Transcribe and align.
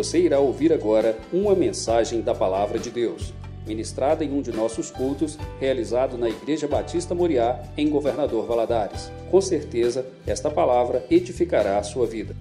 Você 0.00 0.18
irá 0.18 0.40
ouvir 0.40 0.72
agora 0.72 1.20
uma 1.30 1.54
mensagem 1.54 2.22
da 2.22 2.34
Palavra 2.34 2.78
de 2.78 2.90
Deus, 2.90 3.34
ministrada 3.66 4.24
em 4.24 4.32
um 4.32 4.40
de 4.40 4.50
nossos 4.50 4.90
cultos, 4.90 5.36
realizado 5.60 6.16
na 6.16 6.26
Igreja 6.26 6.66
Batista 6.66 7.14
Moriá, 7.14 7.70
em 7.76 7.90
Governador 7.90 8.46
Valadares. 8.46 9.10
Com 9.30 9.42
certeza, 9.42 10.06
esta 10.26 10.50
palavra 10.50 11.04
edificará 11.10 11.78
a 11.78 11.82
sua 11.82 12.06
vida. 12.06 12.34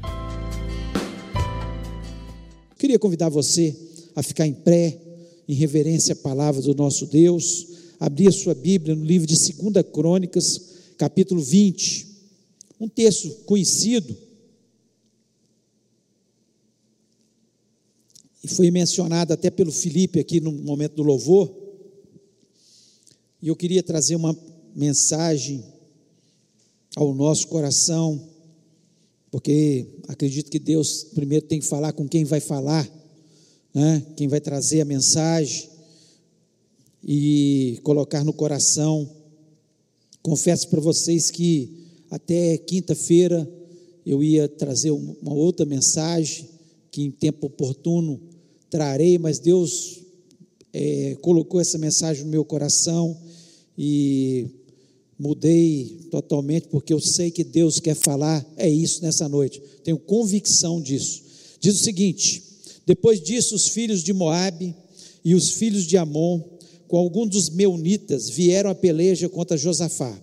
Queria 2.78 2.97
convidar 2.97 3.28
você 3.28 3.76
a 4.15 4.23
ficar 4.23 4.47
em 4.47 4.53
pé, 4.53 4.97
em 5.46 5.53
reverência 5.53 6.13
à 6.13 6.15
palavra 6.15 6.62
do 6.62 6.73
nosso 6.73 7.07
Deus, 7.07 7.67
abrir 7.99 8.29
a 8.29 8.31
sua 8.31 8.55
Bíblia 8.55 8.96
no 8.96 9.03
livro 9.03 9.28
de 9.28 9.35
2 9.35 9.85
Crônicas, 9.91 10.94
capítulo 10.97 11.41
20. 11.41 12.07
Um 12.79 12.87
texto 12.87 13.29
conhecido, 13.44 14.15
e 18.44 18.48
foi 18.48 18.72
mencionado 18.72 19.34
até 19.34 19.50
pelo 19.50 19.72
Felipe 19.72 20.20
aqui 20.20 20.40
no 20.40 20.52
momento 20.52 20.96
do 20.96 21.04
louvor, 21.04 21.54
e 23.42 23.48
eu 23.48 23.56
queria 23.56 23.82
trazer 23.82 24.16
uma 24.16 24.38
mensagem 24.76 25.64
ao 26.96 27.14
nosso 27.14 27.48
coração, 27.48 28.30
porque 29.32 29.88
acredito 30.08 30.50
que 30.50 30.60
Deus 30.60 31.04
primeiro 31.16 31.46
tem 31.46 31.60
que 31.60 31.66
falar 31.66 31.94
com 31.94 32.08
quem 32.08 32.26
vai 32.26 32.40
falar, 32.40 32.90
né? 33.74 34.06
quem 34.18 34.28
vai 34.28 34.42
trazer 34.42 34.82
a 34.82 34.86
mensagem 34.86 35.70
e 37.04 37.80
colocar 37.84 38.24
no 38.24 38.34
coração. 38.34 39.10
Confesso 40.22 40.68
para 40.68 40.82
vocês 40.82 41.32
que 41.32 41.88
até 42.10 42.58
quinta-feira 42.58 43.50
eu 44.06 44.24
ia 44.24 44.48
trazer 44.50 44.92
uma 44.92 45.34
outra 45.34 45.66
mensagem 45.66 46.50
que 46.92 47.04
em 47.04 47.12
tempo 47.12 47.48
oportuno 47.48 48.20
trarei, 48.70 49.17
mas 49.17 49.39
Deus 49.39 50.00
é, 50.73 51.17
colocou 51.22 51.59
essa 51.59 51.78
mensagem 51.78 52.23
no 52.23 52.30
meu 52.30 52.45
coração 52.45 53.17
e 53.78 54.48
mudei 55.17 56.08
totalmente, 56.12 56.67
porque 56.67 56.94
eu 56.94 57.00
sei 57.00 57.31
que 57.31 57.44
Deus 57.44 57.80
quer 57.80 57.95
falar, 57.95 58.45
é 58.56 58.70
isso 58.70 59.02
nessa 59.02 59.28
noite, 59.28 59.62
tenho 59.84 59.97
convicção 59.97 60.81
disso. 60.81 61.23
Diz 61.59 61.75
o 61.75 61.84
seguinte: 61.84 62.44
depois 62.86 63.22
disso, 63.22 63.56
os 63.56 63.67
filhos 63.67 64.02
de 64.02 64.14
Moabe 64.14 64.73
e 65.23 65.36
os 65.36 65.52
filhos 65.52 65.86
de 65.86 65.97
Amon, 65.97 66.42
com 66.88 66.97
alguns 66.97 67.30
dos 67.30 67.50
meunitas, 67.50 68.30
vieram 68.30 68.70
a 68.70 68.75
peleja 68.75 69.28
contra 69.28 69.58
Josafá. 69.58 70.17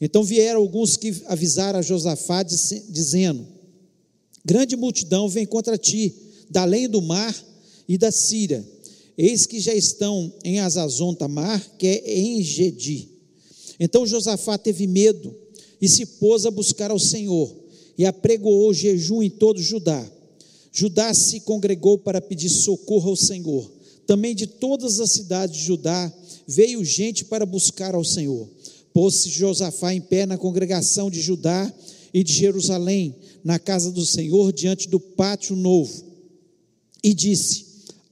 Então 0.00 0.22
vieram 0.22 0.60
alguns 0.60 0.96
que 0.96 1.14
avisaram 1.26 1.78
a 1.78 1.82
Josafá, 1.82 2.42
dizendo: 2.42 3.46
Grande 4.44 4.76
multidão 4.76 5.28
vem 5.28 5.46
contra 5.46 5.78
ti, 5.78 6.14
da 6.50 6.62
além 6.62 6.88
do 6.88 7.00
mar 7.00 7.34
e 7.88 7.98
da 7.98 8.10
Síria. 8.10 8.64
Eis 9.16 9.46
que 9.46 9.60
já 9.60 9.74
estão 9.74 10.32
em 10.44 10.60
Azazon 10.60 11.14
Tamar, 11.14 11.62
que 11.78 11.86
é 11.86 12.18
em 12.20 12.42
Gedi. 12.42 13.08
Então 13.78 14.06
Josafá 14.06 14.58
teve 14.58 14.86
medo 14.86 15.34
e 15.80 15.88
se 15.88 16.06
pôs 16.06 16.46
a 16.46 16.50
buscar 16.50 16.90
ao 16.90 16.98
Senhor 16.98 17.54
e 17.96 18.04
apregoou 18.04 18.72
jejum 18.74 19.22
em 19.22 19.30
todo 19.30 19.60
Judá. 19.60 20.04
Judá 20.72 21.14
se 21.14 21.40
congregou 21.40 21.98
para 21.98 22.20
pedir 22.20 22.48
socorro 22.48 23.10
ao 23.10 23.16
Senhor. 23.16 23.70
Também 24.06 24.34
de 24.34 24.46
todas 24.46 24.98
as 25.00 25.12
cidades 25.12 25.56
de 25.56 25.64
Judá 25.64 26.12
veio 26.46 26.84
gente 26.84 27.24
para 27.24 27.46
buscar 27.46 27.94
ao 27.94 28.04
Senhor. 28.04 28.48
Pôs-se 28.92 29.28
Josafá 29.28 29.94
em 29.94 30.00
pé 30.00 30.26
na 30.26 30.36
congregação 30.36 31.10
de 31.10 31.20
Judá 31.20 31.72
e 32.12 32.22
de 32.22 32.32
Jerusalém, 32.32 33.14
na 33.42 33.58
casa 33.58 33.90
do 33.90 34.04
Senhor, 34.04 34.52
diante 34.52 34.88
do 34.88 35.00
pátio 35.00 35.56
novo, 35.56 36.04
e 37.02 37.12
disse: 37.12 37.63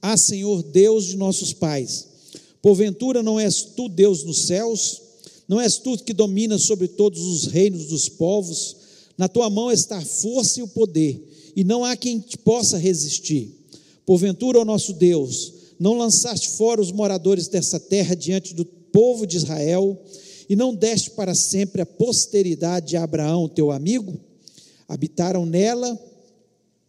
Ah, 0.05 0.17
Senhor 0.17 0.61
Deus 0.63 1.05
de 1.05 1.15
nossos 1.15 1.53
pais, 1.53 2.07
porventura 2.61 3.23
não 3.23 3.39
és 3.39 3.61
tu 3.61 3.87
Deus 3.87 4.25
nos 4.25 4.47
céus? 4.47 5.01
Não 5.47 5.61
és 5.61 5.77
tu 5.77 5.97
que 5.97 6.11
dominas 6.11 6.63
sobre 6.63 6.89
todos 6.89 7.21
os 7.21 7.45
reinos 7.45 7.85
dos 7.85 8.09
povos? 8.09 8.75
Na 9.17 9.29
tua 9.29 9.49
mão 9.49 9.71
está 9.71 9.99
a 9.99 10.05
força 10.05 10.59
e 10.59 10.63
o 10.63 10.67
poder, 10.67 11.25
e 11.55 11.63
não 11.63 11.85
há 11.85 11.95
quem 11.95 12.19
te 12.19 12.37
possa 12.37 12.77
resistir. 12.77 13.55
Porventura, 14.05 14.59
ó 14.59 14.65
nosso 14.65 14.91
Deus, 14.91 15.53
não 15.79 15.97
lançaste 15.97 16.49
fora 16.49 16.81
os 16.81 16.91
moradores 16.91 17.47
dessa 17.47 17.79
terra 17.79 18.13
diante 18.13 18.53
do 18.53 18.65
povo 18.65 19.25
de 19.25 19.37
Israel, 19.37 19.97
e 20.49 20.55
não 20.57 20.75
deste 20.75 21.11
para 21.11 21.33
sempre 21.33 21.81
a 21.81 21.85
posteridade 21.85 22.89
de 22.89 22.97
Abraão, 22.97 23.47
teu 23.47 23.71
amigo? 23.71 24.19
Habitaram 24.85 25.45
nela 25.45 25.97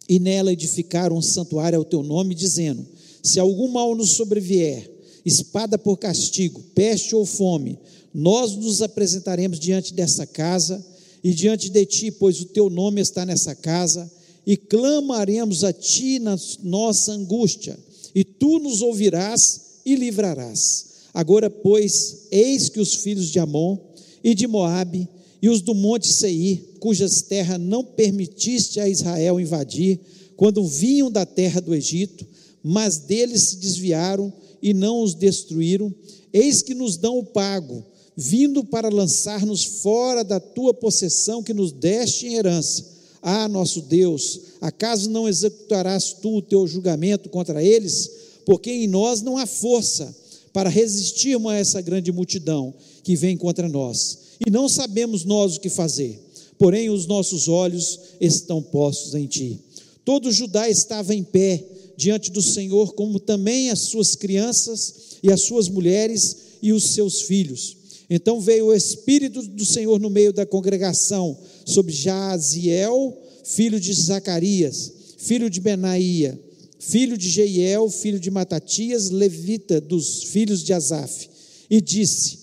e 0.09 0.19
nela 0.19 0.51
edificaram 0.51 1.15
um 1.15 1.21
santuário 1.21 1.79
ao 1.79 1.85
teu 1.85 2.03
nome, 2.03 2.35
dizendo: 2.35 2.94
Se 3.25 3.39
algum 3.39 3.67
mal 3.67 3.95
nos 3.95 4.11
sobrevier, 4.11 4.87
espada 5.25 5.79
por 5.79 5.97
castigo, 5.97 6.61
peste 6.75 7.15
ou 7.15 7.25
fome, 7.25 7.79
nós 8.13 8.55
nos 8.55 8.83
apresentaremos 8.83 9.59
diante 9.59 9.95
dessa 9.95 10.27
casa 10.27 10.85
e 11.23 11.33
diante 11.33 11.71
de 11.71 11.85
ti, 11.87 12.11
pois 12.11 12.39
o 12.39 12.45
teu 12.45 12.69
nome 12.69 13.01
está 13.01 13.25
nessa 13.25 13.55
casa, 13.55 14.11
e 14.45 14.55
clamaremos 14.55 15.63
a 15.63 15.73
ti 15.73 16.19
na 16.19 16.37
nossa 16.61 17.13
angústia, 17.13 17.79
e 18.13 18.23
tu 18.23 18.59
nos 18.59 18.83
ouvirás 18.83 19.79
e 19.83 19.95
livrarás. 19.95 20.85
Agora, 21.11 21.49
pois, 21.49 22.27
eis 22.29 22.69
que 22.69 22.79
os 22.79 22.93
filhos 22.93 23.31
de 23.31 23.39
Amon 23.39 23.79
e 24.23 24.35
de 24.35 24.45
Moabe 24.45 25.09
e 25.41 25.49
os 25.49 25.61
do 25.61 25.73
monte 25.73 26.13
Seir, 26.13 26.75
cujas 26.79 27.23
terras 27.23 27.59
não 27.59 27.83
permitiste 27.83 28.79
a 28.79 28.87
Israel 28.87 29.39
invadir, 29.39 29.99
quando 30.37 30.63
vinham 30.63 31.09
da 31.09 31.25
terra 31.25 31.59
do 31.59 31.73
Egito, 31.73 32.34
mas 32.67 32.97
deles 32.97 33.43
se 33.43 33.57
desviaram 33.57 34.33
e 34.59 34.73
não 34.73 35.03
os 35.03 35.13
destruíram, 35.13 35.93
eis 36.33 36.63
que 36.63 36.73
nos 36.73 36.97
dão 36.97 37.19
o 37.19 37.23
pago, 37.23 37.85
vindo 38.17 38.63
para 38.63 38.89
lançar-nos 38.89 39.63
fora 39.63 40.23
da 40.23 40.39
tua 40.39 40.73
possessão 40.73 41.43
que 41.43 41.53
nos 41.53 41.71
deste 41.71 42.25
em 42.25 42.33
herança. 42.33 42.83
Ah, 43.21 43.47
nosso 43.47 43.83
Deus, 43.83 44.39
acaso 44.59 45.11
não 45.11 45.29
executarás 45.29 46.13
tu 46.13 46.37
o 46.37 46.41
teu 46.41 46.65
julgamento 46.65 47.29
contra 47.29 47.63
eles? 47.63 48.09
Porque 48.47 48.71
em 48.71 48.87
nós 48.87 49.21
não 49.21 49.37
há 49.37 49.45
força 49.45 50.15
para 50.51 50.67
resistirmos 50.67 51.51
a 51.51 51.55
essa 51.55 51.81
grande 51.81 52.11
multidão 52.11 52.73
que 53.03 53.15
vem 53.15 53.37
contra 53.37 53.69
nós. 53.69 54.17
E 54.43 54.49
não 54.49 54.67
sabemos 54.67 55.23
nós 55.23 55.57
o 55.57 55.59
que 55.59 55.69
fazer, 55.69 56.19
porém 56.57 56.89
os 56.89 57.05
nossos 57.05 57.47
olhos 57.47 57.99
estão 58.19 58.59
postos 58.59 59.13
em 59.13 59.27
ti. 59.27 59.59
Todo 60.03 60.31
Judá 60.31 60.67
estava 60.67 61.13
em 61.13 61.23
pé 61.23 61.74
diante 61.97 62.31
do 62.31 62.41
Senhor, 62.41 62.93
como 62.93 63.19
também 63.19 63.69
as 63.69 63.79
suas 63.79 64.15
crianças 64.15 65.17
e 65.23 65.31
as 65.31 65.41
suas 65.41 65.69
mulheres 65.69 66.37
e 66.61 66.73
os 66.73 66.91
seus 66.91 67.21
filhos. 67.21 67.77
Então 68.09 68.39
veio 68.39 68.67
o 68.67 68.73
Espírito 68.73 69.41
do 69.41 69.65
Senhor 69.65 69.99
no 69.99 70.09
meio 70.09 70.31
da 70.31 70.45
congregação 70.45 71.37
sobre 71.65 71.91
Jaziel, 71.93 73.17
filho 73.43 73.79
de 73.79 73.93
Zacarias, 73.93 74.91
filho 75.17 75.49
de 75.49 75.59
Benaía, 75.59 76.39
filho 76.79 77.17
de 77.17 77.29
Jeiel, 77.29 77.89
filho 77.89 78.19
de 78.19 78.29
Matatias, 78.29 79.09
levita 79.09 79.81
dos 79.81 80.23
filhos 80.23 80.63
de 80.63 80.73
Asaf, 80.73 81.29
e 81.69 81.81
disse: 81.81 82.39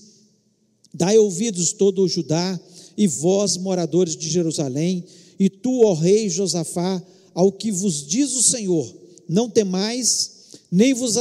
Dai 0.92 1.16
ouvidos 1.18 1.72
todo 1.72 2.02
o 2.02 2.08
Judá 2.08 2.60
e 2.96 3.06
vós, 3.06 3.56
moradores 3.56 4.16
de 4.16 4.28
Jerusalém, 4.28 5.04
e 5.38 5.48
tu, 5.48 5.82
ó 5.84 5.94
rei 5.94 6.28
Josafá, 6.28 7.02
ao 7.34 7.52
que 7.52 7.70
vos 7.70 8.06
diz 8.06 8.34
o 8.34 8.42
Senhor, 8.42 9.01
não 9.32 9.48
temais, 9.48 10.30
nem 10.70 10.92
vos 10.92 11.16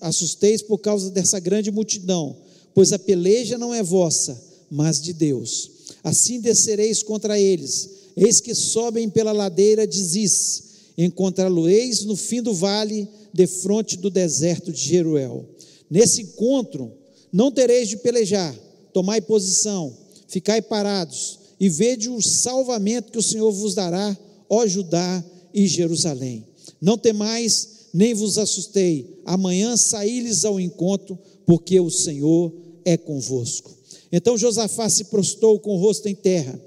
assusteis 0.00 0.62
por 0.62 0.78
causa 0.78 1.10
dessa 1.10 1.38
grande 1.38 1.70
multidão, 1.70 2.34
pois 2.74 2.90
a 2.90 2.98
peleja 2.98 3.58
não 3.58 3.74
é 3.74 3.82
vossa, 3.82 4.42
mas 4.70 4.98
de 4.98 5.12
Deus. 5.12 5.70
Assim 6.02 6.40
descereis 6.40 7.02
contra 7.02 7.38
eles, 7.38 7.90
eis 8.16 8.40
que 8.40 8.54
sobem 8.54 9.10
pela 9.10 9.32
ladeira 9.32 9.86
de 9.86 10.02
Ziz, 10.02 10.62
encontrá-lo-eis 10.96 12.02
no 12.04 12.16
fim 12.16 12.40
do 12.40 12.54
vale, 12.54 13.06
defronte 13.32 13.98
do 13.98 14.08
deserto 14.08 14.72
de 14.72 14.80
Jeruel. 14.80 15.44
Nesse 15.90 16.22
encontro, 16.22 16.90
não 17.30 17.52
tereis 17.52 17.88
de 17.88 17.98
pelejar, 17.98 18.56
tomai 18.90 19.20
posição, 19.20 19.94
ficai 20.26 20.62
parados, 20.62 21.38
e 21.60 21.68
vede 21.68 22.08
o 22.08 22.22
salvamento 22.22 23.12
que 23.12 23.18
o 23.18 23.22
Senhor 23.22 23.52
vos 23.52 23.74
dará, 23.74 24.16
ó 24.48 24.66
Judá 24.66 25.22
e 25.52 25.66
Jerusalém. 25.66 26.46
Não 26.80 26.98
temais, 26.98 27.88
nem 27.92 28.14
vos 28.14 28.38
assustei, 28.38 29.20
amanhã 29.24 29.76
saí-lhes 29.76 30.44
ao 30.44 30.60
encontro, 30.60 31.18
porque 31.46 31.80
o 31.80 31.90
Senhor 31.90 32.52
é 32.84 32.96
convosco. 32.96 33.70
Então 34.12 34.36
Josafá 34.36 34.88
se 34.88 35.04
prostrou 35.04 35.58
com 35.58 35.74
o 35.74 35.78
rosto 35.80 36.08
em 36.08 36.14
terra, 36.14 36.60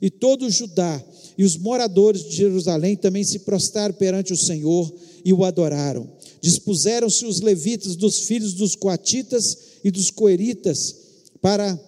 e 0.00 0.10
todo 0.10 0.46
o 0.46 0.50
Judá 0.50 1.02
e 1.36 1.44
os 1.44 1.56
moradores 1.56 2.24
de 2.24 2.36
Jerusalém 2.36 2.96
também 2.96 3.22
se 3.22 3.40
prostraram 3.40 3.94
perante 3.94 4.32
o 4.32 4.36
Senhor 4.36 4.92
e 5.24 5.32
o 5.32 5.44
adoraram. 5.44 6.08
Dispuseram-se 6.40 7.24
os 7.24 7.40
levitas 7.40 7.94
dos 7.94 8.20
filhos 8.20 8.54
dos 8.54 8.74
coatitas 8.74 9.56
e 9.84 9.90
dos 9.90 10.10
coeritas 10.10 10.96
para 11.40 11.78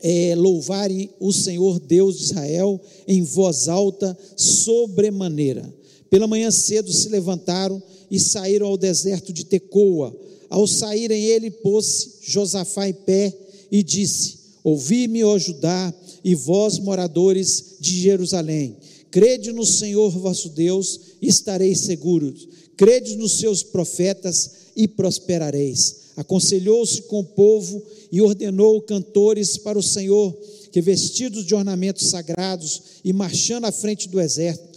é, 0.00 0.34
louvarem 0.36 1.10
o 1.20 1.32
Senhor 1.32 1.80
Deus 1.80 2.18
de 2.18 2.24
Israel 2.24 2.80
em 3.06 3.22
voz 3.22 3.68
alta, 3.68 4.16
sobremaneira. 4.36 5.72
Pela 6.12 6.26
manhã 6.26 6.50
cedo 6.50 6.92
se 6.92 7.08
levantaram 7.08 7.82
e 8.10 8.20
saíram 8.20 8.66
ao 8.66 8.76
deserto 8.76 9.32
de 9.32 9.46
Tecoa. 9.46 10.14
Ao 10.50 10.66
saírem 10.66 11.24
ele 11.24 11.50
pôs 11.50 12.18
Josafá 12.20 12.86
em 12.86 12.92
pé 12.92 13.34
e 13.70 13.82
disse: 13.82 14.34
Ouvi-me, 14.62 15.24
ó 15.24 15.38
Judá, 15.38 15.90
e 16.22 16.34
vós, 16.34 16.78
moradores 16.78 17.76
de 17.80 17.98
Jerusalém, 17.98 18.76
crede 19.10 19.52
no 19.52 19.64
Senhor 19.64 20.10
vosso 20.10 20.50
Deus 20.50 21.00
e 21.22 21.28
estareis 21.28 21.80
seguros. 21.80 22.46
Crede 22.76 23.16
nos 23.16 23.38
seus 23.38 23.62
profetas 23.62 24.50
e 24.76 24.86
prosperareis. 24.86 25.96
Aconselhou-se 26.14 27.00
com 27.04 27.20
o 27.20 27.24
povo 27.24 27.82
e 28.12 28.20
ordenou 28.20 28.82
cantores 28.82 29.56
para 29.56 29.78
o 29.78 29.82
Senhor, 29.82 30.38
que 30.70 30.82
vestidos 30.82 31.46
de 31.46 31.54
ornamentos 31.54 32.08
sagrados 32.08 32.82
e 33.02 33.14
marchando 33.14 33.64
à 33.64 33.72
frente 33.72 34.10
do 34.10 34.20
exército, 34.20 34.71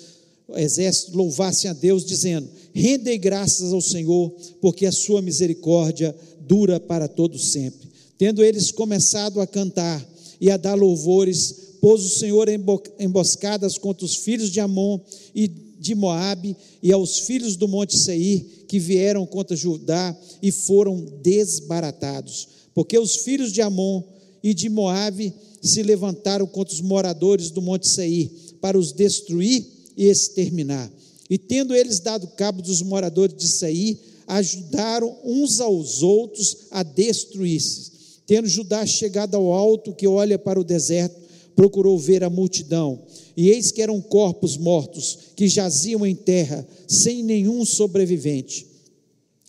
exército 0.54 1.18
louvassem 1.18 1.70
a 1.70 1.74
Deus, 1.74 2.06
dizendo: 2.06 2.48
Rendei 2.74 3.18
graças 3.18 3.74
ao 3.74 3.82
Senhor, 3.82 4.34
porque 4.62 4.86
a 4.86 4.92
sua 4.92 5.22
misericórdia 5.22 6.16
dura 6.42 6.80
para 6.80 7.08
todo 7.08 7.38
sempre. 7.40 7.90
Tendo 8.18 8.44
eles 8.44 8.72
começado 8.72 9.42
a 9.42 9.48
cantar 9.48 10.06
e 10.40 10.50
a 10.52 10.58
dar 10.58 10.76
louvores, 10.76 11.76
pôs 11.82 12.04
o 12.04 12.10
Senhor 12.10 12.48
emboscadas 13.00 13.78
contra 13.78 14.06
os 14.06 14.16
filhos 14.16 14.52
de 14.52 14.60
Amon 14.60 15.00
e 15.34 15.48
de 15.48 15.94
Moabe 15.94 16.56
e 16.82 16.92
aos 16.92 17.20
filhos 17.20 17.56
do 17.56 17.68
monte 17.68 17.98
Seir 17.98 18.66
que 18.68 18.80
vieram 18.80 19.26
contra 19.26 19.56
Judá 19.56 20.18
e 20.42 20.52
foram 20.52 21.06
desbaratados, 21.22 22.48
porque 22.74 22.98
os 22.98 23.18
filhos 23.18 23.52
de 23.52 23.62
Amon 23.62 24.02
e 24.42 24.54
de 24.54 24.70
Moabe 24.70 25.34
se 25.62 25.84
levantaram 25.84 26.48
contra 26.48 26.74
os 26.74 26.82
moradores 26.82 27.52
do 27.52 27.62
monte 27.62 27.88
Seir 27.88 28.32
para 28.62 28.78
os 28.78 28.92
destruir 28.92 29.75
exterminar. 29.98 30.92
E 31.30 31.38
tendo 31.38 31.74
eles 31.74 32.00
dado 32.00 32.28
cabo 32.28 32.62
dos 32.62 32.82
moradores 32.82 33.36
de 33.36 33.48
Seir, 33.48 33.98
ajudaram 34.28 35.18
uns 35.24 35.60
aos 35.60 36.04
outros 36.04 36.58
a 36.72 36.84
destruir-se. 36.84 37.92
Tendo 38.28 38.48
Judá 38.48 38.86
chegado 38.86 39.36
ao 39.36 39.52
alto 39.54 39.94
que 39.94 40.08
olha 40.08 40.38
para 40.38 40.60
o 40.60 40.64
deserto, 40.64 41.16
procurou 41.56 41.98
ver 41.98 42.24
a 42.24 42.30
multidão, 42.30 43.00
e 43.38 43.50
eis 43.50 43.72
que 43.72 43.82
eram 43.82 44.02
corpos 44.02 44.58
mortos 44.58 45.18
que 45.36 45.48
jaziam 45.48 46.06
em 46.06 46.16
terra, 46.16 46.68
sem 46.88 47.24
nenhum 47.24 47.64
sobrevivente. 47.64 48.68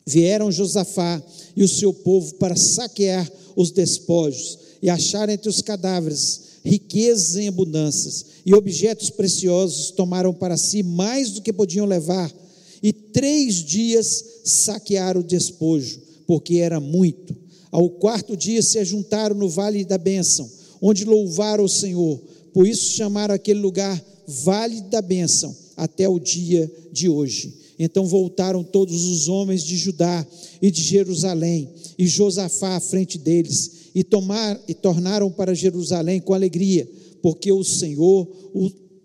Vieram 0.06 0.52
Josafá 0.52 1.20
e 1.56 1.64
o 1.64 1.69
seu 1.69 1.92
povo 1.92 2.34
para 2.34 2.54
saquear 2.54 3.31
os 3.56 3.70
despojos 3.72 4.58
e 4.81 4.88
achar 4.88 5.28
entre 5.28 5.49
os 5.49 5.60
cadáveres 5.60 6.45
riquezas 6.66 7.36
em 7.36 7.48
abundâncias 7.48 8.26
e 8.44 8.54
objetos 8.54 9.10
preciosos 9.10 9.90
tomaram 9.90 10.34
para 10.34 10.56
si 10.56 10.82
mais 10.82 11.30
do 11.30 11.40
que 11.40 11.52
podiam 11.52 11.86
levar 11.86 12.32
e 12.82 12.92
três 12.92 13.56
dias 13.56 14.24
saquearam 14.44 15.20
o 15.20 15.24
despojo 15.24 16.00
porque 16.26 16.56
era 16.56 16.80
muito 16.80 17.46
ao 17.76 17.90
quarto 17.90 18.34
dia 18.34 18.62
se 18.62 18.78
ajuntaram 18.78 19.36
no 19.36 19.50
vale 19.50 19.84
da 19.84 19.98
bênção, 19.98 20.50
onde 20.80 21.04
louvaram 21.04 21.62
o 21.62 21.68
Senhor. 21.68 22.18
Por 22.52 22.66
isso 22.66 22.94
chamaram 22.94 23.34
aquele 23.34 23.60
lugar 23.60 24.02
Vale 24.26 24.80
da 24.80 25.02
Bênção, 25.02 25.54
até 25.76 26.08
o 26.08 26.18
dia 26.18 26.72
de 26.90 27.06
hoje. 27.06 27.54
Então 27.78 28.06
voltaram 28.06 28.64
todos 28.64 29.04
os 29.04 29.28
homens 29.28 29.62
de 29.62 29.76
Judá 29.76 30.26
e 30.62 30.70
de 30.70 30.82
Jerusalém, 30.82 31.68
e 31.98 32.06
Josafá 32.06 32.76
à 32.76 32.80
frente 32.80 33.18
deles, 33.18 33.85
e, 33.96 34.04
tomar, 34.04 34.62
e 34.69 34.75
tornaram 34.75 35.31
para 35.31 35.54
Jerusalém 35.54 36.20
com 36.20 36.34
alegria, 36.34 36.87
porque 37.22 37.50
o 37.50 37.64
Senhor 37.64 38.28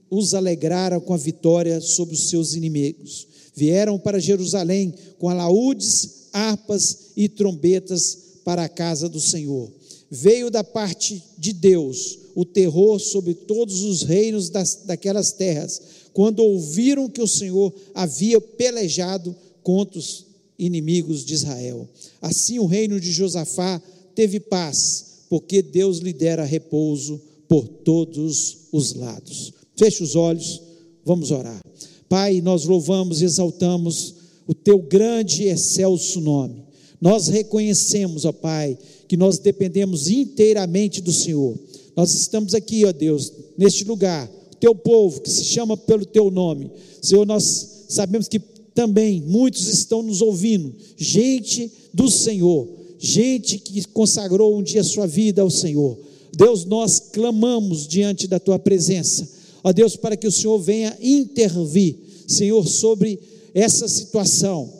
os 0.09 0.33
alegrara 0.33 0.99
com 0.99 1.13
a 1.13 1.17
vitória 1.17 1.79
sobre 1.79 2.13
os 2.13 2.27
seus 2.27 2.55
inimigos. 2.55 3.25
Vieram 3.55 3.97
para 3.97 4.19
Jerusalém 4.19 4.93
com 5.17 5.29
alaúdes, 5.29 6.27
harpas 6.33 7.11
e 7.15 7.29
trombetas 7.29 8.17
para 8.43 8.65
a 8.65 8.69
casa 8.69 9.07
do 9.07 9.21
Senhor. 9.21 9.71
Veio 10.09 10.51
da 10.51 10.61
parte 10.61 11.23
de 11.37 11.53
Deus 11.53 12.19
o 12.35 12.43
terror 12.43 12.99
sobre 12.99 13.33
todos 13.33 13.83
os 13.83 14.03
reinos 14.03 14.49
das, 14.49 14.81
daquelas 14.85 15.31
terras, 15.31 15.81
quando 16.11 16.43
ouviram 16.43 17.07
que 17.07 17.21
o 17.21 17.27
Senhor 17.27 17.73
havia 17.93 18.41
pelejado 18.41 19.33
contra 19.63 19.99
os 19.99 20.25
inimigos 20.59 21.23
de 21.23 21.33
Israel. 21.33 21.87
Assim 22.21 22.59
o 22.59 22.65
reino 22.65 22.99
de 22.99 23.09
Josafá 23.13 23.81
teve 24.15 24.39
paz, 24.39 25.25
porque 25.29 25.61
Deus 25.61 25.99
lhe 25.99 26.13
dera 26.13 26.43
repouso 26.43 27.21
por 27.47 27.67
todos 27.67 28.67
os 28.71 28.93
lados. 28.93 29.53
Feche 29.77 30.03
os 30.03 30.15
olhos, 30.15 30.61
vamos 31.05 31.31
orar. 31.31 31.61
Pai, 32.07 32.41
nós 32.41 32.65
louvamos 32.65 33.21
e 33.21 33.25
exaltamos 33.25 34.15
o 34.47 34.53
teu 34.53 34.79
grande 34.79 35.43
e 35.43 35.47
excelso 35.47 36.19
nome. 36.19 36.63
Nós 36.99 37.27
reconhecemos, 37.27 38.25
ó 38.25 38.31
Pai, 38.31 38.77
que 39.07 39.17
nós 39.17 39.39
dependemos 39.39 40.09
inteiramente 40.09 41.01
do 41.01 41.11
Senhor. 41.11 41.57
Nós 41.95 42.13
estamos 42.13 42.53
aqui, 42.53 42.85
ó 42.85 42.91
Deus, 42.91 43.31
neste 43.57 43.83
lugar, 43.83 44.29
o 44.51 44.55
teu 44.55 44.75
povo 44.75 45.21
que 45.21 45.29
se 45.29 45.43
chama 45.43 45.75
pelo 45.75 46.05
teu 46.05 46.29
nome. 46.29 46.69
Senhor, 47.01 47.25
nós 47.25 47.85
sabemos 47.89 48.27
que 48.27 48.39
também 48.73 49.21
muitos 49.21 49.67
estão 49.67 50.01
nos 50.01 50.21
ouvindo, 50.21 50.73
gente 50.97 51.71
do 51.93 52.09
Senhor, 52.09 52.67
gente 53.01 53.57
que 53.57 53.83
consagrou 53.87 54.55
um 54.55 54.61
dia 54.61 54.83
sua 54.83 55.07
vida 55.07 55.41
ao 55.41 55.49
Senhor. 55.49 55.97
Deus, 56.31 56.63
nós 56.65 56.99
clamamos 57.11 57.87
diante 57.87 58.27
da 58.27 58.39
tua 58.39 58.59
presença, 58.59 59.27
ó 59.63 59.73
Deus, 59.73 59.95
para 59.95 60.15
que 60.15 60.27
o 60.27 60.31
Senhor 60.31 60.59
venha 60.59 60.95
intervir, 61.01 61.95
Senhor, 62.27 62.65
sobre 62.67 63.19
essa 63.55 63.87
situação. 63.87 64.71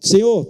Senhor, 0.00 0.48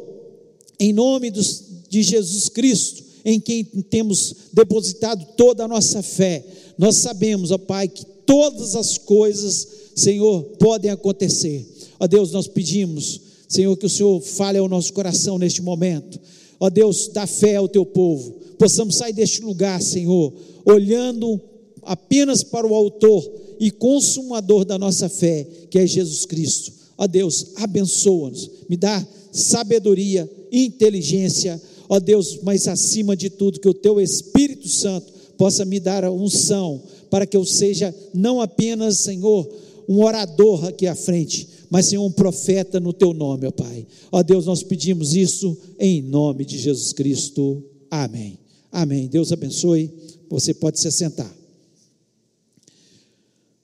em 0.79 0.93
nome 0.93 1.31
dos, 1.31 1.65
de 1.91 2.03
Jesus 2.03 2.49
Cristo, 2.49 3.03
em 3.25 3.41
quem 3.41 3.65
temos 3.65 4.35
depositado 4.53 5.27
toda 5.37 5.65
a 5.65 5.69
nossa 5.69 6.03
fé, 6.03 6.45
nós 6.79 6.97
sabemos, 6.97 7.51
ó 7.51 7.59
Pai, 7.59 7.89
que 7.89 8.07
todas 8.25 8.77
as 8.77 8.97
coisas, 8.97 9.67
Senhor, 9.97 10.43
podem 10.61 10.93
acontecer. 10.93 11.67
Ó 11.99 12.07
Deus, 12.07 12.31
nós 12.31 12.47
pedimos, 12.47 13.21
Senhor, 13.49 13.77
que 13.77 13.87
o 13.87 13.91
Senhor 13.91 14.21
fale 14.21 14.59
ao 14.59 14.69
nosso 14.69 14.93
coração 14.93 15.39
neste 15.39 15.61
momento. 15.61 16.21
Ó 16.59 16.71
Deus, 16.71 17.09
dá 17.13 17.27
fé 17.27 17.57
ao 17.57 17.69
teu 17.69 17.85
povo. 17.85 18.35
Possamos 18.59 18.97
sair 18.97 19.13
deste 19.13 19.43
lugar, 19.43 19.83
Senhor, 19.83 20.33
olhando 20.65 21.41
apenas 21.83 22.43
para 22.43 22.67
o 22.67 22.75
autor 22.75 23.31
e 23.61 23.71
consumador 23.71 24.65
da 24.65 24.79
nossa 24.79 25.09
fé, 25.09 25.47
que 25.71 25.79
é 25.79 25.87
Jesus 25.87 26.25
Cristo. 26.25 26.73
Ó 26.99 27.07
Deus, 27.07 27.53
abençoa-nos, 27.57 28.51
me 28.69 28.77
dá 28.77 29.07
sabedoria, 29.31 30.31
inteligência, 30.51 31.61
ó 31.89 32.01
Deus, 32.01 32.39
mas 32.43 32.67
acima 32.67 33.15
de 33.15 33.29
tudo, 33.29 33.61
que 33.61 33.69
o 33.69 33.75
teu 33.75 34.01
Espírito 34.01 34.69
Santo 34.69 35.13
possa 35.37 35.65
me 35.65 35.79
dar 35.79 36.05
a 36.05 36.11
unção, 36.11 36.83
para 37.11 37.27
que 37.27 37.37
eu 37.37 37.45
seja 37.45 37.95
não 38.15 38.41
apenas, 38.41 38.99
Senhor, 38.99 39.47
um 39.89 40.03
orador 40.03 40.65
aqui 40.65 40.87
à 40.87 40.95
frente, 40.95 41.49
mas 41.71 41.87
Senhor, 41.87 42.05
um 42.05 42.13
profeta 42.13 42.79
no 42.79 42.93
teu 42.93 43.13
nome, 43.13 43.47
ó 43.47 43.51
Pai. 43.51 43.87
Ó 44.13 44.23
Deus, 44.23 44.47
nós 44.47 44.63
pedimos 44.63 45.15
isso 45.15 45.57
em 45.79 46.03
nome 46.03 46.45
de 46.45 46.59
Jesus 46.59 46.93
Cristo. 46.93 47.63
Amém. 47.91 48.39
Amém. 48.71 49.09
Deus 49.09 49.33
abençoe. 49.33 49.91
Você 50.29 50.53
pode 50.53 50.79
se 50.81 50.91
sentar. 50.91 51.35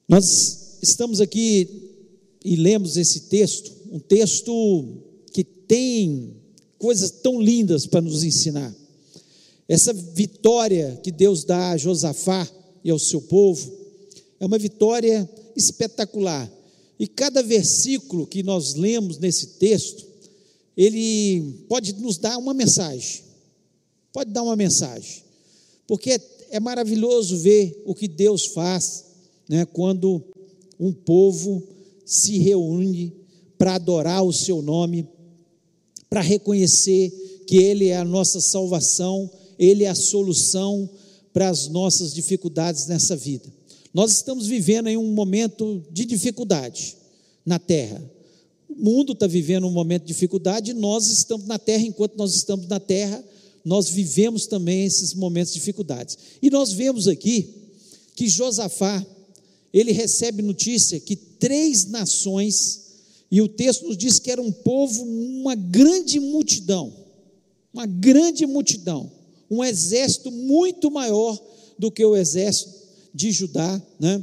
Nós 0.09 0.79
estamos 0.83 1.21
aqui 1.21 1.69
e 2.45 2.57
lemos 2.57 2.97
esse 2.97 3.21
texto, 3.23 3.73
um 3.91 3.99
texto 3.99 4.87
que 5.33 5.45
tem 5.45 6.35
coisas 6.79 7.11
tão 7.11 7.41
lindas 7.41 7.87
para 7.87 8.01
nos 8.01 8.25
ensinar. 8.25 8.75
Essa 9.69 9.93
vitória 9.93 11.01
que 11.03 11.13
Deus 11.13 11.45
dá 11.45 11.71
a 11.71 11.77
Josafá 11.77 12.49
e 12.85 12.91
ao 12.91 12.99
seu 12.99 13.23
povo 13.23 13.73
é 14.41 14.45
uma 14.45 14.59
vitória 14.59 15.29
espetacular. 15.57 16.51
E 17.03 17.09
cada 17.09 17.43
versículo 17.43 18.29
que 18.29 18.45
nós 18.45 18.75
lemos 18.75 19.19
nesse 19.19 19.59
texto, 19.59 20.07
ele 20.77 21.65
pode 21.69 21.95
nos 21.95 22.17
dar 22.17 22.39
uma 22.39 22.55
mensagem. 22.55 23.25
Pode 24.13 24.31
dar 24.31 24.45
uma 24.45 24.55
mensagem. 24.55 25.25
Porque 25.85 26.13
é, 26.13 26.21
é 26.51 26.61
maravilhoso 26.61 27.39
ver 27.39 27.83
o 27.85 27.93
que 27.93 28.07
Deus 28.07 28.47
faz 28.47 29.07
né, 29.49 29.65
quando 29.67 30.23
um 30.79 30.93
povo 30.93 31.67
se 32.07 32.39
reúne 32.39 33.13
para 33.59 33.75
adorar 33.75 34.23
o 34.23 34.33
seu 34.33 34.63
nome, 34.63 35.09
para 36.09 36.21
reconhecer 36.21 37.11
que 37.49 37.57
Ele 37.57 37.89
é 37.89 37.97
a 37.97 38.05
nossa 38.05 38.41
salvação, 38.41 39.29
Ele 39.59 39.83
é 39.83 39.89
a 39.89 39.95
solução 39.97 40.89
para 41.33 41.49
as 41.49 41.67
nossas 41.67 42.15
dificuldades 42.15 42.87
nessa 42.87 43.17
vida. 43.17 43.53
Nós 43.93 44.13
estamos 44.13 44.47
vivendo 44.47 44.89
em 44.89 44.97
um 44.97 45.13
momento 45.13 45.85
de 45.91 46.05
dificuldade 46.05 46.97
na 47.45 47.59
terra. 47.59 48.03
O 48.69 48.75
mundo 48.75 49.13
está 49.13 49.27
vivendo 49.27 49.67
um 49.67 49.71
momento 49.71 50.03
de 50.03 50.09
dificuldade, 50.09 50.71
e 50.71 50.75
nós 50.75 51.09
estamos 51.09 51.47
na 51.47 51.59
terra, 51.59 51.85
enquanto 51.85 52.17
nós 52.17 52.35
estamos 52.35 52.67
na 52.69 52.81
terra, 52.81 53.23
nós 53.65 53.91
vivemos 53.91 54.47
também 54.47 54.85
esses 54.85 55.15
momentos 55.15 55.53
de 55.53 55.59
dificuldades. 55.59 56.17
E 56.41 56.49
nós 56.49 56.73
vemos 56.73 57.07
aqui 57.07 57.55
que 58.17 58.29
Josafá, 58.29 59.05
ele 59.73 59.93
recebe 59.93 60.43
notícia 60.43 60.99
que 60.99 61.17
três 61.17 61.87
nações 61.87 62.81
E 63.33 63.41
o 63.41 63.49
texto 63.49 63.87
nos 63.87 63.97
diz 63.97 64.19
que 64.19 64.31
era 64.31 64.43
um 64.43 64.53
povo, 64.53 65.03
uma 65.03 65.55
grande 65.55 66.21
multidão, 66.21 66.93
uma 67.73 67.87
grande 67.87 68.45
multidão, 68.45 69.11
um 69.51 69.65
exército 69.65 70.31
muito 70.31 70.91
maior 70.91 71.43
do 71.79 71.91
que 71.91 72.05
o 72.05 72.15
exército 72.15 72.82
de 73.15 73.31
Judá, 73.33 73.81
né? 73.99 74.23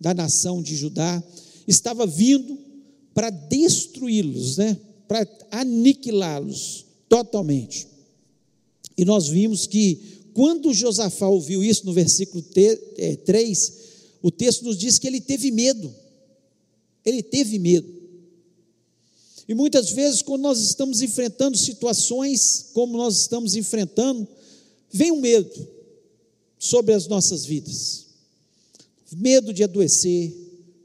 da 0.00 0.12
nação 0.12 0.62
de 0.62 0.76
Judá, 0.76 1.22
estava 1.66 2.06
vindo 2.06 2.58
para 3.14 3.30
destruí-los, 3.30 4.58
né? 4.58 4.78
para 5.08 5.26
aniquilá-los 5.50 6.84
totalmente. 7.08 7.86
E 8.96 9.04
nós 9.04 9.28
vimos 9.28 9.66
que 9.66 10.00
quando 10.34 10.74
Josafá 10.74 11.28
ouviu 11.28 11.62
isso 11.62 11.86
no 11.86 11.92
versículo 11.92 12.42
3, 12.42 12.78
é, 12.98 13.16
o 14.22 14.30
texto 14.30 14.64
nos 14.64 14.76
diz 14.76 14.98
que 14.98 15.06
ele 15.06 15.20
teve 15.20 15.50
medo. 15.50 15.94
Ele 17.04 17.22
teve 17.22 17.58
medo. 17.58 17.96
E 19.48 19.54
muitas 19.54 19.90
vezes, 19.90 20.22
quando 20.22 20.42
nós 20.42 20.58
estamos 20.58 21.02
enfrentando 21.02 21.56
situações 21.56 22.66
como 22.72 22.96
nós 22.96 23.16
estamos 23.20 23.54
enfrentando, 23.54 24.26
vem 24.92 25.12
um 25.12 25.20
medo 25.20 25.68
sobre 26.58 26.92
as 26.92 27.06
nossas 27.06 27.44
vidas. 27.44 28.05
Medo 29.12 29.52
de 29.52 29.62
adoecer, 29.62 30.34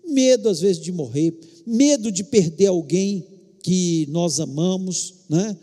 medo 0.06 0.50
às 0.50 0.60
vezes 0.60 0.82
de 0.82 0.92
morrer, 0.92 1.34
medo 1.66 2.12
de 2.12 2.24
perder 2.24 2.68
alguém 2.68 3.26
que 3.64 4.08
nós 4.10 4.40
amamos, 4.40 5.14
né? 5.30 5.58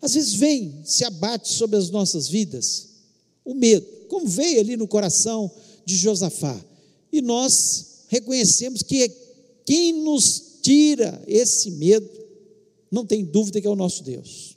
Às 0.00 0.14
vezes 0.14 0.34
vem, 0.34 0.74
se 0.84 1.04
abate 1.04 1.48
sobre 1.48 1.76
as 1.76 1.90
nossas 1.90 2.28
vidas 2.28 2.94
o 3.44 3.54
medo, 3.54 3.86
como 4.08 4.26
veio 4.26 4.60
ali 4.60 4.76
no 4.76 4.88
coração 4.88 5.50
de 5.84 5.96
Josafá. 5.96 6.58
E 7.12 7.20
nós 7.20 8.04
reconhecemos 8.08 8.82
que 8.82 9.10
quem 9.66 9.92
nos 9.92 10.42
tira 10.62 11.22
esse 11.26 11.70
medo, 11.72 12.08
não 12.90 13.04
tem 13.04 13.24
dúvida 13.24 13.60
que 13.60 13.66
é 13.66 13.70
o 13.70 13.76
nosso 13.76 14.02
Deus. 14.02 14.56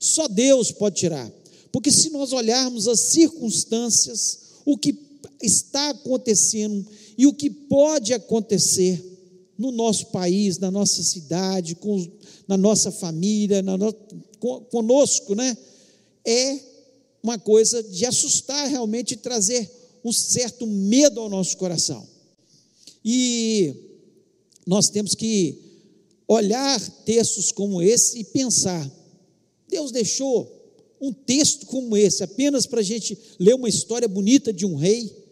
Só 0.00 0.26
Deus 0.26 0.72
pode 0.72 0.96
tirar. 0.96 1.30
Porque 1.70 1.92
se 1.92 2.10
nós 2.10 2.32
olharmos 2.32 2.88
as 2.88 3.00
circunstâncias, 3.00 4.40
o 4.64 4.76
que 4.76 4.92
está 5.42 5.90
acontecendo 5.90 6.86
e 7.16 7.26
o 7.26 7.32
que 7.32 7.50
pode 7.50 8.12
acontecer 8.12 9.04
no 9.58 9.72
nosso 9.72 10.06
país, 10.06 10.58
na 10.58 10.70
nossa 10.70 11.02
cidade, 11.02 11.74
com, 11.74 12.06
na 12.46 12.56
nossa 12.56 12.92
família, 12.92 13.60
na 13.60 13.76
no, 13.76 13.92
conosco, 14.70 15.34
né? 15.34 15.56
É 16.24 16.60
uma 17.22 17.38
coisa 17.38 17.82
de 17.82 18.06
assustar 18.06 18.68
realmente 18.68 19.14
e 19.14 19.16
trazer 19.16 19.68
um 20.04 20.12
certo 20.12 20.66
medo 20.66 21.20
ao 21.20 21.28
nosso 21.28 21.56
coração. 21.56 22.06
E 23.04 23.74
nós 24.66 24.88
temos 24.88 25.14
que 25.14 25.58
olhar 26.26 26.80
textos 27.04 27.50
como 27.50 27.82
esse 27.82 28.20
e 28.20 28.24
pensar: 28.24 28.88
Deus 29.68 29.90
deixou 29.90 30.56
um 31.00 31.12
texto 31.12 31.66
como 31.66 31.96
esse 31.96 32.22
apenas 32.22 32.66
para 32.66 32.80
a 32.80 32.84
gente 32.84 33.18
ler 33.38 33.54
uma 33.54 33.68
história 33.68 34.06
bonita 34.06 34.52
de 34.52 34.66
um 34.66 34.76
rei 34.76 35.27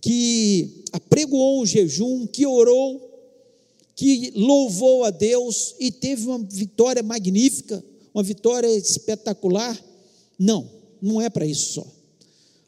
que 0.00 0.84
apregoou 0.92 1.62
um 1.62 1.66
jejum, 1.66 2.26
que 2.26 2.46
orou, 2.46 3.04
que 3.94 4.32
louvou 4.34 5.04
a 5.04 5.10
Deus 5.10 5.74
e 5.78 5.90
teve 5.90 6.26
uma 6.26 6.38
vitória 6.38 7.02
magnífica, 7.02 7.84
uma 8.14 8.22
vitória 8.22 8.68
espetacular. 8.68 9.78
Não 10.38 10.78
não 11.00 11.20
é 11.20 11.30
para 11.30 11.46
isso 11.46 11.74
só. 11.74 11.86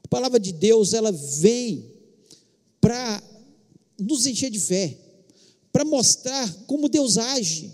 A 0.05 0.09
palavra 0.09 0.41
de 0.41 0.53
Deus, 0.53 0.93
ela 0.93 1.13
vem 1.13 1.85
para 2.81 3.23
nos 3.99 4.27
encher 4.27 4.51
de 4.51 4.59
fé, 4.59 4.97
para 5.73 5.85
mostrar 5.85 6.53
como 6.67 6.89
Deus 6.89 7.19
age, 7.19 7.73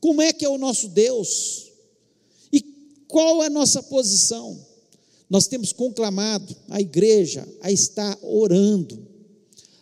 como 0.00 0.22
é 0.22 0.32
que 0.32 0.44
é 0.44 0.48
o 0.48 0.58
nosso 0.58 0.88
Deus 0.88 1.72
e 2.52 2.62
qual 3.06 3.42
é 3.42 3.46
a 3.46 3.50
nossa 3.50 3.82
posição. 3.82 4.66
Nós 5.28 5.46
temos 5.46 5.72
conclamado 5.72 6.56
a 6.68 6.80
igreja 6.80 7.46
a 7.60 7.70
estar 7.70 8.18
orando, 8.22 9.06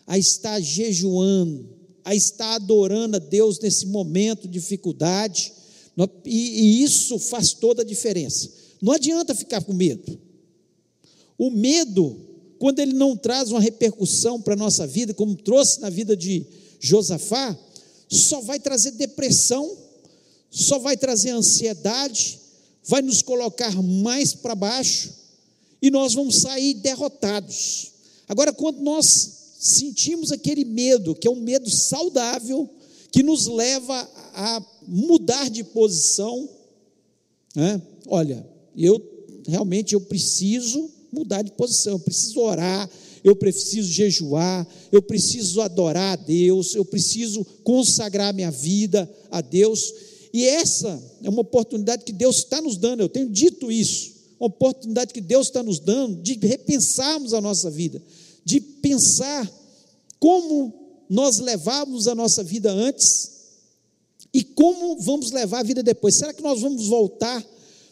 a 0.05 0.17
estar 0.17 0.59
jejuando, 0.59 1.69
a 2.03 2.13
estar 2.13 2.55
adorando 2.55 3.15
a 3.15 3.19
Deus 3.19 3.59
nesse 3.59 3.85
momento 3.85 4.41
de 4.41 4.53
dificuldade, 4.53 5.53
e, 6.25 6.83
isso 6.83 7.17
faz 7.17 7.53
toda 7.53 7.81
a 7.81 7.85
diferença. 7.85 8.49
Não 8.81 8.93
adianta 8.93 9.33
ficar 9.33 9.63
com 9.63 9.73
medo. 9.73 10.19
O 11.37 11.49
medo, 11.49 12.15
quando 12.59 12.79
ele 12.79 12.93
não 12.93 13.15
traz 13.15 13.49
uma 13.49 13.59
repercussão 13.59 14.41
para 14.41 14.53
a 14.53 14.57
nossa 14.57 14.85
vida, 14.85 15.13
como 15.13 15.35
trouxe 15.35 15.79
na 15.79 15.89
vida 15.89 16.15
de 16.15 16.45
Josafá, 16.79 17.57
só 18.09 18.41
vai 18.41 18.59
trazer 18.59 18.91
depressão, 18.91 19.77
só 20.51 20.77
vai 20.77 20.97
trazer 20.97 21.31
ansiedade, 21.31 22.39
vai 22.83 23.01
nos 23.01 23.21
colocar 23.21 23.81
mais 23.81 24.33
para 24.33 24.55
baixo 24.55 25.26
e 25.81 25.89
nós 25.89 26.13
vamos 26.13 26.37
sair 26.37 26.73
derrotados. 26.75 27.91
Agora, 28.27 28.51
quando 28.51 28.79
nós 28.81 29.05
sentimos 29.59 30.31
aquele 30.31 30.65
medo, 30.65 31.15
que 31.15 31.27
é 31.27 31.31
um 31.31 31.39
medo 31.39 31.69
saudável, 31.69 32.69
que 33.11 33.23
nos 33.23 33.47
leva 33.47 34.09
a 34.33 34.65
mudar 34.87 35.49
de 35.49 35.63
posição, 35.63 36.49
né? 37.55 37.81
olha, 38.05 38.47
eu 38.75 39.01
realmente 39.47 39.93
eu 39.93 40.01
preciso 40.01 40.91
mudar 41.11 41.41
de 41.41 41.51
posição, 41.51 41.93
eu 41.93 41.99
preciso 41.99 42.39
orar, 42.41 42.89
eu 43.23 43.35
preciso 43.35 43.91
jejuar, 43.91 44.67
eu 44.91 45.01
preciso 45.01 45.61
adorar 45.61 46.13
a 46.13 46.21
Deus, 46.21 46.75
eu 46.75 46.85
preciso 46.85 47.45
consagrar 47.63 48.33
minha 48.33 48.51
vida 48.51 49.09
a 49.31 49.41
Deus. 49.41 49.93
E 50.33 50.45
essa 50.45 51.01
é 51.23 51.29
uma 51.29 51.41
oportunidade 51.41 52.03
que 52.03 52.11
Deus 52.11 52.37
está 52.37 52.61
nos 52.61 52.77
dando, 52.77 53.01
eu 53.01 53.09
tenho 53.09 53.29
dito 53.29 53.71
isso, 53.71 54.16
oportunidade 54.39 55.13
que 55.13 55.21
Deus 55.21 55.47
está 55.47 55.63
nos 55.63 55.79
dando 55.79 56.21
de 56.21 56.37
repensarmos 56.37 57.33
a 57.33 57.41
nossa 57.41 57.69
vida, 57.69 58.01
de 58.43 58.59
pensar 58.59 59.49
como 60.19 60.73
nós 61.09 61.39
levávamos 61.39 62.07
a 62.07 62.15
nossa 62.15 62.43
vida 62.43 62.71
antes 62.71 63.31
e 64.33 64.43
como 64.43 64.99
vamos 64.99 65.31
levar 65.31 65.59
a 65.59 65.63
vida 65.63 65.81
depois. 65.81 66.15
Será 66.15 66.33
que 66.33 66.43
nós 66.43 66.61
vamos 66.61 66.87
voltar 66.87 67.45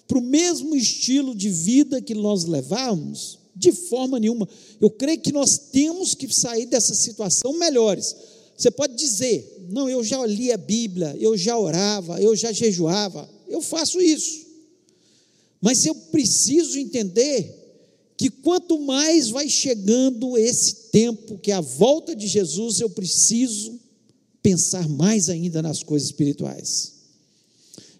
para 0.08 0.18
o 0.18 0.22
mesmo 0.22 0.76
estilo 0.76 1.34
de 1.34 1.50
vida 1.50 2.02
que 2.02 2.14
nós 2.14 2.46
levávamos? 2.46 3.40
De 3.56 3.72
forma 3.72 4.20
nenhuma. 4.20 4.48
Eu 4.82 4.90
creio 4.90 5.20
que 5.20 5.32
nós 5.32 5.58
temos 5.58 6.14
que 6.14 6.32
sair 6.34 6.66
dessa 6.66 6.94
situação 6.94 7.54
melhores. 7.54 8.16
Você 8.58 8.70
pode 8.70 8.96
dizer, 8.96 9.66
não, 9.70 9.90
eu 9.90 10.04
já 10.04 10.26
li 10.26 10.52
a 10.52 10.58
Bíblia, 10.58 11.16
eu 11.20 11.38
já 11.38 11.58
orava, 11.58 12.22
eu 12.22 12.36
já 12.36 12.52
jejuava, 12.52 13.30
eu 13.48 13.62
faço 13.62 14.02
isso. 14.02 14.45
Mas 15.62 15.86
eu 15.86 15.96
preciso 15.96 16.78
entender 16.78 17.64
que 18.18 18.30
quanto 18.30 18.80
mais 18.80 19.30
vai 19.30 19.50
chegando 19.50 20.38
esse 20.38 20.90
tempo, 20.92 21.38
que 21.38 21.52
é 21.52 21.56
a 21.56 21.62
volta 21.62 22.16
de 22.16 22.28
Jesus, 22.28 22.80
eu 22.80 22.90
preciso 22.90 23.80
pensar 24.42 24.88
mais 24.88 25.30
ainda 25.30 25.62
nas 25.62 25.84
coisas 25.84 26.10
espirituais. 26.10 26.94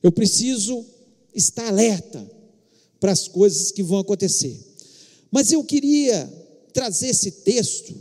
Eu 0.02 0.12
preciso 0.12 0.86
está 1.34 1.68
alerta 1.68 2.26
para 3.00 3.12
as 3.12 3.28
coisas 3.28 3.72
que 3.72 3.84
vão 3.84 4.00
acontecer. 4.00 4.58
Mas 5.30 5.52
eu 5.52 5.64
queria 5.64 6.32
trazer 6.74 7.10
esse 7.10 7.30
texto 7.30 7.94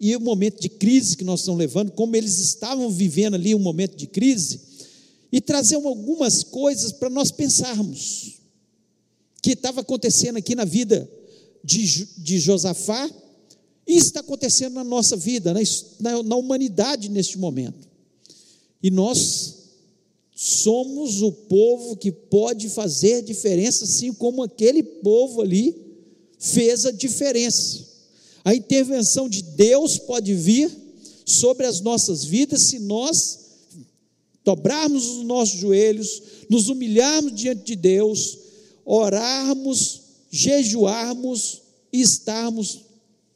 e 0.00 0.14
o 0.14 0.20
momento 0.20 0.60
de 0.60 0.68
crise 0.68 1.16
que 1.16 1.24
nós 1.24 1.40
estamos 1.40 1.58
levando, 1.58 1.90
como 1.90 2.14
eles 2.14 2.38
estavam 2.38 2.88
vivendo 2.88 3.34
ali 3.34 3.54
um 3.54 3.58
momento 3.58 3.96
de 3.96 4.06
crise, 4.06 4.60
e 5.32 5.40
trazer 5.40 5.74
algumas 5.74 6.44
coisas 6.44 6.92
para 6.92 7.10
nós 7.10 7.32
pensarmos 7.32 8.37
que 9.42 9.52
estava 9.52 9.80
acontecendo 9.80 10.36
aqui 10.36 10.54
na 10.54 10.64
vida 10.64 11.08
de, 11.62 12.06
de 12.18 12.38
Josafá 12.38 13.08
e 13.86 13.96
está 13.96 14.20
acontecendo 14.20 14.74
na 14.74 14.84
nossa 14.84 15.16
vida, 15.16 15.54
na, 15.98 16.22
na 16.22 16.36
humanidade 16.36 17.08
neste 17.08 17.38
momento. 17.38 17.88
E 18.82 18.90
nós 18.90 19.54
somos 20.34 21.22
o 21.22 21.32
povo 21.32 21.96
que 21.96 22.12
pode 22.12 22.68
fazer 22.68 23.22
diferença, 23.22 23.84
assim 23.84 24.12
como 24.12 24.42
aquele 24.42 24.82
povo 24.82 25.42
ali 25.42 25.74
fez 26.38 26.86
a 26.86 26.92
diferença. 26.92 27.86
A 28.44 28.54
intervenção 28.54 29.28
de 29.28 29.42
Deus 29.42 29.98
pode 29.98 30.34
vir 30.34 30.70
sobre 31.24 31.66
as 31.66 31.80
nossas 31.80 32.24
vidas 32.24 32.62
se 32.62 32.78
nós 32.78 33.38
dobrarmos 34.44 35.06
os 35.06 35.24
nossos 35.24 35.58
joelhos, 35.58 36.22
nos 36.48 36.68
humilharmos 36.68 37.34
diante 37.34 37.64
de 37.64 37.76
Deus, 37.76 38.38
orarmos, 38.90 40.00
jejuarmos 40.30 41.60
e 41.92 42.00
estarmos 42.00 42.86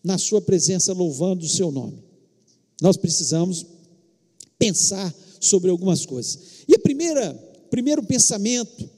na 0.02 0.16
Sua 0.16 0.40
presença 0.40 0.94
louvando 0.94 1.44
o 1.44 1.48
Seu 1.48 1.70
nome. 1.70 2.02
Nós 2.80 2.96
precisamos 2.96 3.66
pensar 4.58 5.14
sobre 5.38 5.70
algumas 5.70 6.06
coisas. 6.06 6.38
E 6.66 6.74
a 6.74 6.78
primeira, 6.78 7.34
primeiro 7.70 8.02
pensamento 8.02 8.88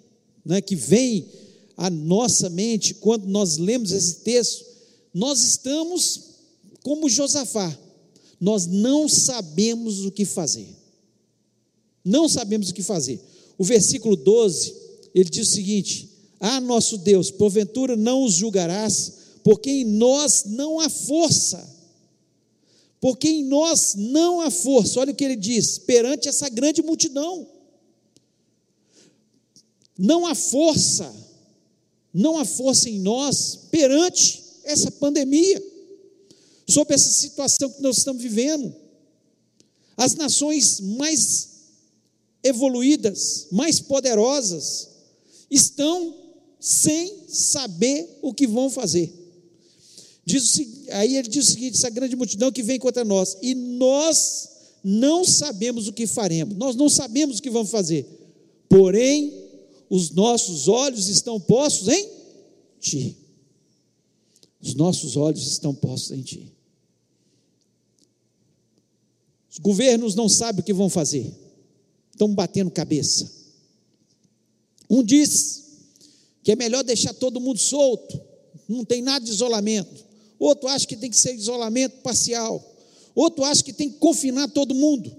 né, 0.45 0.61
que 0.61 0.77
vem 0.77 1.27
à 1.77 1.91
nossa 1.91 2.49
mente 2.49 2.95
quando 2.95 3.27
nós 3.27 3.57
lemos 3.57 3.91
esse 3.91 4.21
texto, 4.21 4.65
nós 5.13 5.43
estamos 5.43 6.35
como 6.85 7.09
Josafá, 7.09 7.77
nós 8.41 8.67
não 8.67 9.09
sabemos 9.09 10.05
o 10.05 10.13
que 10.13 10.25
fazer. 10.25 10.69
Não 12.05 12.29
sabemos 12.29 12.71
o 12.71 12.75
que 12.75 12.83
fazer. 12.83 13.21
O 13.59 13.65
versículo 13.65 14.15
12, 14.15 14.75
ele 15.15 15.31
diz 15.31 15.49
o 15.49 15.53
seguinte: 15.53 16.14
Ah, 16.41 16.61
nosso 16.61 16.99
Deus, 16.99 17.31
porventura 17.31 17.97
não 17.97 18.25
os 18.25 18.35
julgarás, 18.35 19.13
porque 19.43 19.71
em 19.71 19.85
nós 19.85 20.45
não 20.47 20.81
há 20.81 20.89
força. 20.89 21.73
Porque 23.01 23.29
em 23.29 23.45
nós 23.45 23.95
não 23.95 24.41
há 24.41 24.51
força. 24.51 24.99
Olha 24.99 25.13
o 25.13 25.15
que 25.15 25.25
ele 25.25 25.37
diz: 25.37 25.79
perante 25.79 26.29
essa 26.29 26.49
grande 26.49 26.83
multidão. 26.83 27.47
Não 29.99 30.27
há 30.27 30.35
força, 30.35 31.15
não 32.13 32.39
há 32.39 32.45
força 32.45 32.89
em 32.89 32.99
nós 32.99 33.69
perante 33.71 34.43
essa 34.65 34.91
pandemia, 34.91 35.63
sobre 36.67 36.95
essa 36.95 37.11
situação 37.11 37.71
que 37.71 37.83
nós 37.83 37.99
estamos 37.99 38.23
vivendo. 38.23 38.75
As 39.97 40.15
nações 40.15 40.81
mais 40.81 41.51
evoluídas, 42.43 43.49
mais 43.53 43.81
poderosas, 43.81 44.89
estão 45.51 46.24
sem 46.65 47.29
saber 47.29 48.21
o 48.23 48.33
que 48.33 48.47
vão 48.47 48.71
fazer. 48.71 49.13
Diz, 50.25 50.59
aí 50.93 51.15
ele 51.15 51.29
diz 51.29 51.47
o 51.47 51.51
seguinte: 51.51 51.77
essa 51.77 51.91
grande 51.91 52.17
multidão 52.17 52.51
que 52.51 52.63
vem 52.63 52.79
contra 52.79 53.05
nós, 53.05 53.37
e 53.43 53.55
nós 53.55 54.49
não 54.83 55.27
sabemos 55.27 55.89
o 55.89 55.93
que 55.93 56.07
faremos, 56.07 56.57
nós 56.57 56.75
não 56.75 56.89
sabemos 56.89 57.39
o 57.39 57.43
que 57.43 57.51
vamos 57.51 57.71
fazer, 57.71 58.07
porém, 58.67 59.31
os 59.91 60.11
nossos 60.11 60.67
olhos 60.67 61.09
estão 61.09 61.39
postos 61.39 61.89
em 61.89 62.09
Ti. 62.81 63.19
Os 64.59 64.75
nossos 64.75 65.19
olhos 65.19 65.47
estão 65.47 65.75
postos 65.75 66.13
em 66.13 66.23
Ti. 66.23 66.51
Os 69.51 69.59
governos 69.59 70.15
não 70.15 70.31
sabem 70.31 70.63
o 70.63 70.65
que 70.65 70.73
vão 70.73 70.89
fazer, 70.89 71.31
estão 72.11 72.35
batendo 72.35 72.71
cabeça. 72.71 73.31
Um 74.89 75.03
diz 75.03 75.64
que 76.45 76.53
é 76.53 76.57
melhor 76.57 76.85
deixar 76.85 77.15
todo 77.15 77.41
mundo 77.41 77.59
solto, 77.59 78.21
não 78.69 78.85
tem 78.85 79.01
nada 79.03 79.25
de 79.25 79.31
isolamento. 79.31 80.05
Outro 80.39 80.69
acha 80.69 80.87
que 80.87 80.97
tem 80.97 81.09
que 81.09 81.17
ser 81.17 81.35
isolamento 81.35 82.03
parcial. 82.03 82.63
Outro 83.15 83.45
acha 83.45 83.65
que 83.65 83.73
tem 83.73 83.91
que 83.91 83.99
confinar 83.99 84.49
todo 84.49 84.75
mundo. 84.75 85.11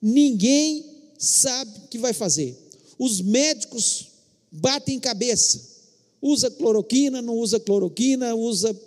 Ninguém 0.00 0.84
sabe 1.18 1.72
o 1.78 1.88
que 1.88 1.98
vai 1.98 2.12
fazer. 2.12 2.56
Os 2.98 3.20
médicos 3.20 4.08
batem 4.50 5.00
cabeça. 5.00 5.60
Usa 6.22 6.50
cloroquina, 6.50 7.20
não 7.20 7.36
usa 7.36 7.58
cloroquina, 7.58 8.34
usa 8.34 8.78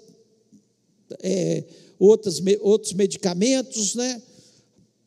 é, 1.21 1.63
outros, 1.99 2.41
outros 2.61 2.93
medicamentos, 2.93 3.93
né? 3.93 4.21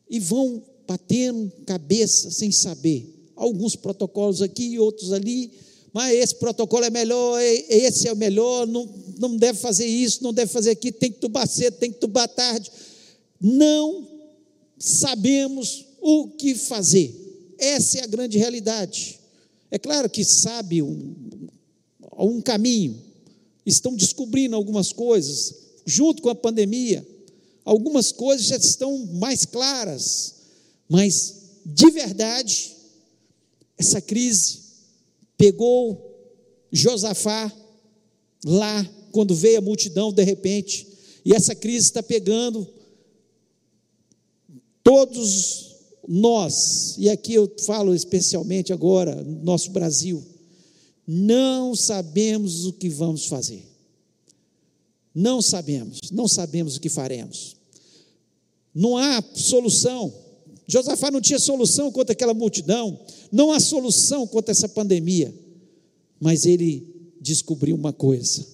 E 0.09 0.19
vão 0.19 0.61
batendo 0.87 1.51
cabeça 1.65 2.29
sem 2.29 2.51
saber. 2.51 3.31
Alguns 3.35 3.75
protocolos 3.75 4.41
aqui, 4.41 4.77
outros 4.77 5.11
ali, 5.11 5.51
mas 5.93 6.15
esse 6.15 6.35
protocolo 6.35 6.85
é 6.85 6.89
melhor, 6.89 7.39
esse 7.41 8.07
é 8.07 8.13
o 8.13 8.15
melhor, 8.15 8.65
não, 8.65 8.87
não 9.17 9.35
deve 9.35 9.59
fazer 9.59 9.85
isso, 9.85 10.23
não 10.23 10.33
deve 10.33 10.51
fazer 10.51 10.71
aquilo, 10.71 10.97
tem 10.97 11.11
que 11.11 11.19
tubar 11.19 11.47
cedo, 11.47 11.77
tem 11.77 11.91
que 11.91 11.99
tubar 11.99 12.29
tarde. 12.29 12.71
Não 13.39 14.07
sabemos 14.79 15.85
o 15.99 16.29
que 16.29 16.55
fazer. 16.55 17.13
Essa 17.57 17.99
é 17.99 18.03
a 18.03 18.07
grande 18.07 18.37
realidade. 18.37 19.19
É 19.69 19.77
claro 19.77 20.09
que 20.09 20.23
sabe 20.23 20.81
um, 20.81 21.13
um 22.17 22.41
caminho, 22.41 23.01
estão 23.65 23.93
descobrindo 23.93 24.55
algumas 24.55 24.93
coisas, 24.93 25.55
junto 25.85 26.21
com 26.21 26.29
a 26.29 26.35
pandemia, 26.35 27.05
algumas 27.65 28.11
coisas 28.13 28.47
já 28.47 28.55
estão 28.55 28.97
mais 29.13 29.45
claras, 29.45 30.35
mas 30.87 31.41
de 31.65 31.91
verdade, 31.91 32.75
essa 33.77 34.01
crise 34.01 34.60
pegou 35.41 35.99
Josafá 36.71 37.51
lá, 38.45 38.87
quando 39.11 39.33
veio 39.33 39.57
a 39.57 39.61
multidão 39.61 40.13
de 40.13 40.23
repente, 40.23 40.87
e 41.25 41.33
essa 41.33 41.55
crise 41.55 41.87
está 41.87 42.03
pegando 42.03 42.67
todos 44.83 45.75
nós, 46.07 46.95
e 46.99 47.09
aqui 47.09 47.33
eu 47.33 47.51
falo 47.65 47.95
especialmente 47.95 48.71
agora, 48.71 49.15
nosso 49.23 49.71
Brasil, 49.71 50.23
não 51.07 51.75
sabemos 51.75 52.65
o 52.65 52.73
que 52.73 52.87
vamos 52.87 53.25
fazer. 53.25 53.67
Não 55.13 55.41
sabemos, 55.41 55.99
não 56.11 56.27
sabemos 56.27 56.77
o 56.77 56.79
que 56.79 56.87
faremos. 56.87 57.57
Não 58.73 58.95
há 58.95 59.21
solução. 59.33 60.13
Josafá 60.71 61.11
não 61.11 61.19
tinha 61.19 61.37
solução 61.37 61.91
contra 61.91 62.13
aquela 62.13 62.33
multidão, 62.33 62.97
não 63.29 63.51
há 63.51 63.59
solução 63.59 64.25
contra 64.25 64.51
essa 64.51 64.69
pandemia. 64.69 65.33
Mas 66.17 66.45
ele 66.45 66.87
descobriu 67.19 67.75
uma 67.75 67.91
coisa: 67.91 68.45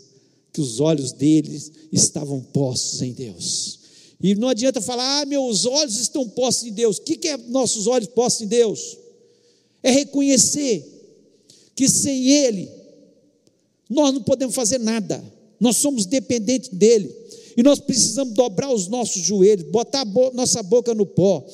que 0.52 0.60
os 0.60 0.80
olhos 0.80 1.12
dele 1.12 1.62
estavam 1.92 2.42
postos 2.42 3.04
em 3.04 3.14
Deus. 3.14 3.78
E 4.20 4.34
não 4.34 4.50
adianta 4.50 4.82
falar, 4.82 5.22
ah, 5.22 5.26
meus 5.26 5.68
olhos 5.68 6.00
estão 6.00 6.28
postos 6.28 6.68
em 6.68 6.74
Deus. 6.74 6.98
O 6.98 7.04
que 7.04 7.28
é 7.28 7.38
nossos 7.38 7.86
olhos 7.86 8.08
postos 8.08 8.42
em 8.42 8.48
Deus? 8.48 8.98
É 9.84 9.92
reconhecer 9.92 10.84
que 11.76 11.88
sem 11.88 12.30
Ele 12.30 12.68
nós 13.88 14.12
não 14.12 14.24
podemos 14.24 14.56
fazer 14.56 14.80
nada. 14.80 15.24
Nós 15.60 15.78
somos 15.78 16.08
dependentes 16.08 16.70
dele. 16.70 17.16
E 17.56 17.62
nós 17.62 17.80
precisamos 17.80 18.34
dobrar 18.34 18.74
os 18.74 18.88
nossos 18.88 19.22
joelhos, 19.22 19.70
botar 19.70 20.04
bo 20.04 20.32
nossa 20.34 20.64
boca 20.64 20.94
no 20.94 21.06
pó, 21.06 21.46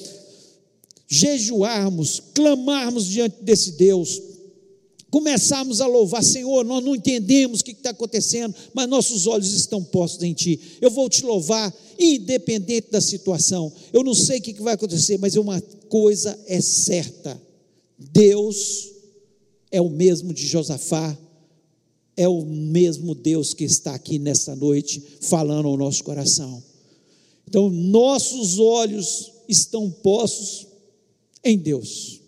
jejuarmos, 1.13 2.19
clamarmos 2.33 3.05
diante 3.05 3.43
desse 3.43 3.73
Deus, 3.73 4.19
começarmos 5.11 5.79
a 5.79 5.85
louvar, 5.85 6.23
Senhor, 6.23 6.65
nós 6.65 6.83
não 6.83 6.95
entendemos 6.95 7.59
o 7.59 7.63
que 7.63 7.71
está 7.71 7.91
acontecendo, 7.91 8.55
mas 8.73 8.89
nossos 8.89 9.27
olhos 9.27 9.53
estão 9.53 9.83
postos 9.83 10.23
em 10.23 10.33
Ti. 10.33 10.59
Eu 10.81 10.89
vou 10.89 11.07
te 11.07 11.23
louvar, 11.23 11.71
independente 11.99 12.89
da 12.89 12.99
situação. 12.99 13.71
Eu 13.93 14.03
não 14.03 14.15
sei 14.15 14.39
o 14.39 14.41
que 14.41 14.53
vai 14.53 14.73
acontecer, 14.73 15.19
mas 15.19 15.35
uma 15.35 15.61
coisa 15.87 16.37
é 16.47 16.59
certa: 16.59 17.39
Deus 17.95 18.89
é 19.69 19.79
o 19.79 19.89
mesmo 19.89 20.33
de 20.33 20.47
Josafá, 20.47 21.15
é 22.17 22.27
o 22.27 22.43
mesmo 22.43 23.13
Deus 23.13 23.53
que 23.53 23.65
está 23.65 23.93
aqui 23.93 24.17
nessa 24.17 24.55
noite 24.55 24.99
falando 25.21 25.67
ao 25.67 25.77
nosso 25.77 26.03
coração. 26.03 26.63
Então, 27.47 27.69
nossos 27.69 28.57
olhos 28.57 29.31
estão 29.47 29.91
postos 29.91 30.72
em 31.43 31.57
Deus. 31.57 32.21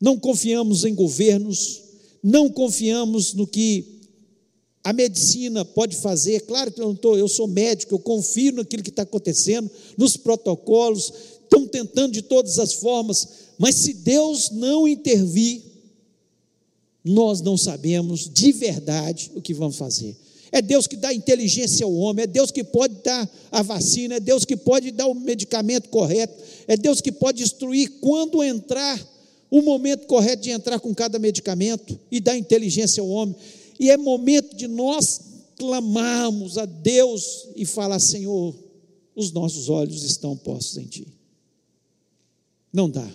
Não 0.00 0.18
confiamos 0.18 0.84
em 0.84 0.94
governos, 0.94 1.82
não 2.22 2.48
confiamos 2.48 3.34
no 3.34 3.46
que 3.46 3.98
a 4.82 4.92
medicina 4.92 5.64
pode 5.64 5.96
fazer. 5.96 6.40
Claro 6.42 6.72
que 6.72 6.80
eu 6.80 6.86
não 6.86 6.94
estou, 6.94 7.18
eu 7.18 7.28
sou 7.28 7.46
médico, 7.46 7.94
eu 7.94 7.98
confio 7.98 8.52
naquilo 8.52 8.82
que 8.82 8.90
está 8.90 9.02
acontecendo, 9.02 9.70
nos 9.96 10.16
protocolos, 10.16 11.12
estão 11.42 11.66
tentando 11.66 12.12
de 12.12 12.22
todas 12.22 12.58
as 12.58 12.74
formas, 12.74 13.28
mas 13.58 13.74
se 13.74 13.92
Deus 13.94 14.50
não 14.50 14.86
intervir, 14.86 15.62
nós 17.04 17.40
não 17.40 17.56
sabemos 17.56 18.28
de 18.28 18.52
verdade 18.52 19.32
o 19.34 19.40
que 19.40 19.54
vamos 19.54 19.76
fazer. 19.76 20.16
É 20.50 20.62
Deus 20.62 20.86
que 20.86 20.96
dá 20.96 21.12
inteligência 21.12 21.84
ao 21.84 21.92
homem, 21.94 22.24
é 22.24 22.26
Deus 22.26 22.50
que 22.50 22.64
pode 22.64 22.94
dar 23.02 23.28
a 23.50 23.62
vacina, 23.62 24.14
é 24.14 24.20
Deus 24.20 24.44
que 24.44 24.56
pode 24.56 24.90
dar 24.90 25.06
o 25.06 25.14
medicamento 25.14 25.88
correto, 25.88 26.42
é 26.66 26.76
Deus 26.76 27.00
que 27.00 27.12
pode 27.12 27.42
instruir 27.42 28.00
quando 28.00 28.42
entrar, 28.42 28.98
o 29.50 29.62
momento 29.62 30.06
correto 30.06 30.42
de 30.42 30.50
entrar 30.50 30.78
com 30.78 30.94
cada 30.94 31.18
medicamento 31.18 31.98
e 32.10 32.20
dar 32.20 32.36
inteligência 32.36 33.00
ao 33.02 33.08
homem. 33.08 33.34
E 33.80 33.90
é 33.90 33.96
momento 33.96 34.54
de 34.56 34.66
nós 34.66 35.20
clamarmos 35.56 36.58
a 36.58 36.66
Deus 36.66 37.48
e 37.56 37.64
falar: 37.64 37.98
Senhor, 37.98 38.54
os 39.14 39.32
nossos 39.32 39.68
olhos 39.68 40.02
estão 40.04 40.36
postos 40.36 40.76
em 40.76 40.84
Ti. 40.84 41.08
Não 42.72 42.88
dá. 42.88 43.08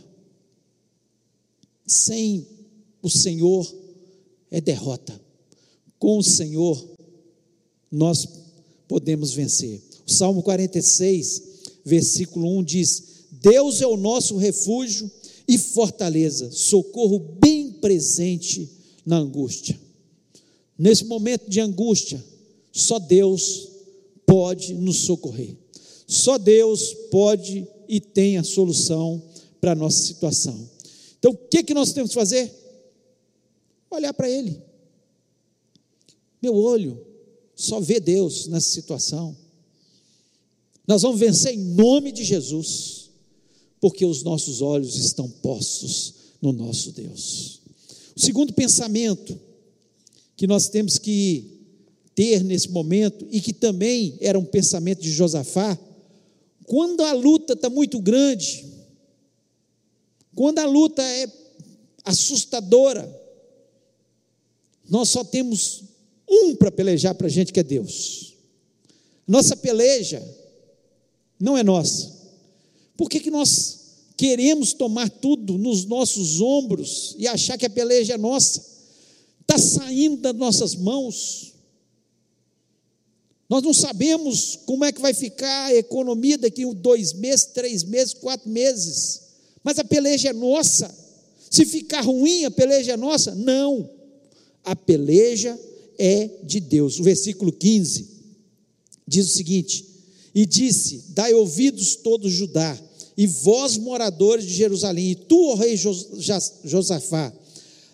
Sem 1.85 2.47
o 3.01 3.09
Senhor 3.09 3.71
é 4.49 4.59
derrota. 4.59 5.19
Com 5.99 6.17
o 6.17 6.23
Senhor, 6.23 6.92
nós 7.93 8.27
podemos 8.87 9.33
vencer. 9.33 9.79
O 10.05 10.11
Salmo 10.11 10.41
46, 10.41 11.43
versículo 11.85 12.57
1 12.57 12.63
diz: 12.63 13.03
Deus 13.31 13.81
é 13.81 13.87
o 13.87 13.95
nosso 13.95 14.35
refúgio 14.37 15.09
e 15.47 15.57
fortaleza, 15.57 16.49
socorro 16.51 17.19
bem 17.19 17.71
presente 17.71 18.67
na 19.05 19.17
angústia. 19.17 19.79
Nesse 20.77 21.05
momento 21.05 21.47
de 21.47 21.61
angústia, 21.61 22.23
só 22.71 22.97
Deus 22.97 23.69
pode 24.25 24.73
nos 24.73 24.97
socorrer. 24.97 25.55
Só 26.07 26.37
Deus 26.37 26.93
pode 27.11 27.67
e 27.87 27.99
tem 27.99 28.37
a 28.37 28.43
solução 28.43 29.21
para 29.61 29.73
a 29.73 29.75
nossa 29.75 30.03
situação. 30.03 30.69
Então, 31.19 31.31
o 31.31 31.37
que, 31.37 31.63
que 31.63 31.73
nós 31.73 31.93
temos 31.93 32.09
que 32.09 32.15
fazer? 32.15 32.51
olhar 33.91 34.11
para 34.11 34.27
Ele. 34.27 34.59
Meu 36.41 36.55
olho 36.55 37.12
só 37.55 37.79
vê 37.79 37.99
Deus 37.99 38.47
nessa 38.47 38.69
situação. 38.69 39.35
Nós 40.87 41.01
vamos 41.01 41.19
vencer 41.19 41.53
em 41.53 41.59
nome 41.59 42.11
de 42.11 42.23
Jesus. 42.23 43.03
porque 43.83 44.05
os 44.05 44.23
nossos 44.23 44.61
olhos 44.61 44.95
estão 44.95 45.29
postos 45.29 46.13
no 46.41 46.53
nosso 46.53 46.93
Deus. 46.93 47.59
O 48.15 48.19
segundo 48.21 48.53
pensamento 48.53 49.37
que 50.37 50.47
nós 50.47 50.69
temos 50.69 50.97
que 50.97 51.59
ter 52.15 52.41
nesse 52.45 52.69
momento, 52.69 53.27
e 53.29 53.41
que 53.41 53.51
também 53.51 54.17
era 54.21 54.39
um 54.39 54.45
pensamento 54.45 55.01
de 55.01 55.11
Josafá, 55.11 55.77
quando 56.65 57.01
a 57.01 57.11
luta 57.11 57.51
está 57.51 57.69
muito 57.69 57.99
grande, 57.99 58.65
quando 60.33 60.59
a 60.59 60.65
luta 60.65 61.03
é 61.03 61.29
assustadora, 62.05 63.21
nós 64.89 65.09
só 65.09 65.25
temos 65.25 65.83
um 66.33 66.55
para 66.55 66.71
pelejar 66.71 67.15
para 67.15 67.27
a 67.27 67.29
gente, 67.29 67.53
que 67.53 67.59
é 67.59 67.63
Deus. 67.63 68.33
Nossa 69.27 69.55
peleja 69.55 70.21
não 71.39 71.57
é 71.57 71.63
nossa. 71.63 72.11
Por 72.95 73.09
que, 73.09 73.19
que 73.19 73.31
nós 73.31 73.79
queremos 74.15 74.73
tomar 74.73 75.09
tudo 75.09 75.57
nos 75.57 75.85
nossos 75.85 76.39
ombros 76.39 77.15
e 77.17 77.27
achar 77.27 77.57
que 77.57 77.65
a 77.65 77.69
peleja 77.69 78.13
é 78.13 78.17
nossa? 78.17 78.63
Está 79.41 79.57
saindo 79.57 80.17
das 80.21 80.35
nossas 80.35 80.75
mãos. 80.75 81.53
Nós 83.49 83.61
não 83.61 83.73
sabemos 83.73 84.59
como 84.65 84.85
é 84.85 84.91
que 84.91 85.01
vai 85.01 85.13
ficar 85.13 85.65
a 85.65 85.75
economia 85.75 86.37
daqui 86.37 86.65
dois 86.73 87.13
meses, 87.13 87.45
três 87.45 87.83
meses, 87.83 88.13
quatro 88.13 88.49
meses. 88.49 89.21
Mas 89.63 89.77
a 89.79 89.83
peleja 89.83 90.29
é 90.29 90.33
nossa. 90.33 90.93
Se 91.49 91.65
ficar 91.65 92.01
ruim, 92.01 92.45
a 92.45 92.51
peleja 92.51 92.93
é 92.93 92.97
nossa? 92.97 93.35
Não. 93.35 93.89
A 94.63 94.75
peleja 94.75 95.49
é 95.49 95.72
de 96.43 96.59
Deus. 96.59 96.99
O 96.99 97.03
versículo 97.03 97.51
15 97.51 98.07
diz 99.07 99.27
o 99.27 99.33
seguinte: 99.33 99.85
E 100.33 100.45
disse: 100.45 101.05
Dai 101.09 101.33
ouvidos 101.33 101.95
todos 101.95 102.31
Judá, 102.31 102.79
e 103.17 103.27
vós, 103.27 103.77
moradores 103.77 104.45
de 104.45 104.53
Jerusalém, 104.53 105.11
e 105.11 105.15
tu, 105.15 105.49
ó 105.49 105.55
rei 105.55 105.77
Josafá, 105.77 107.33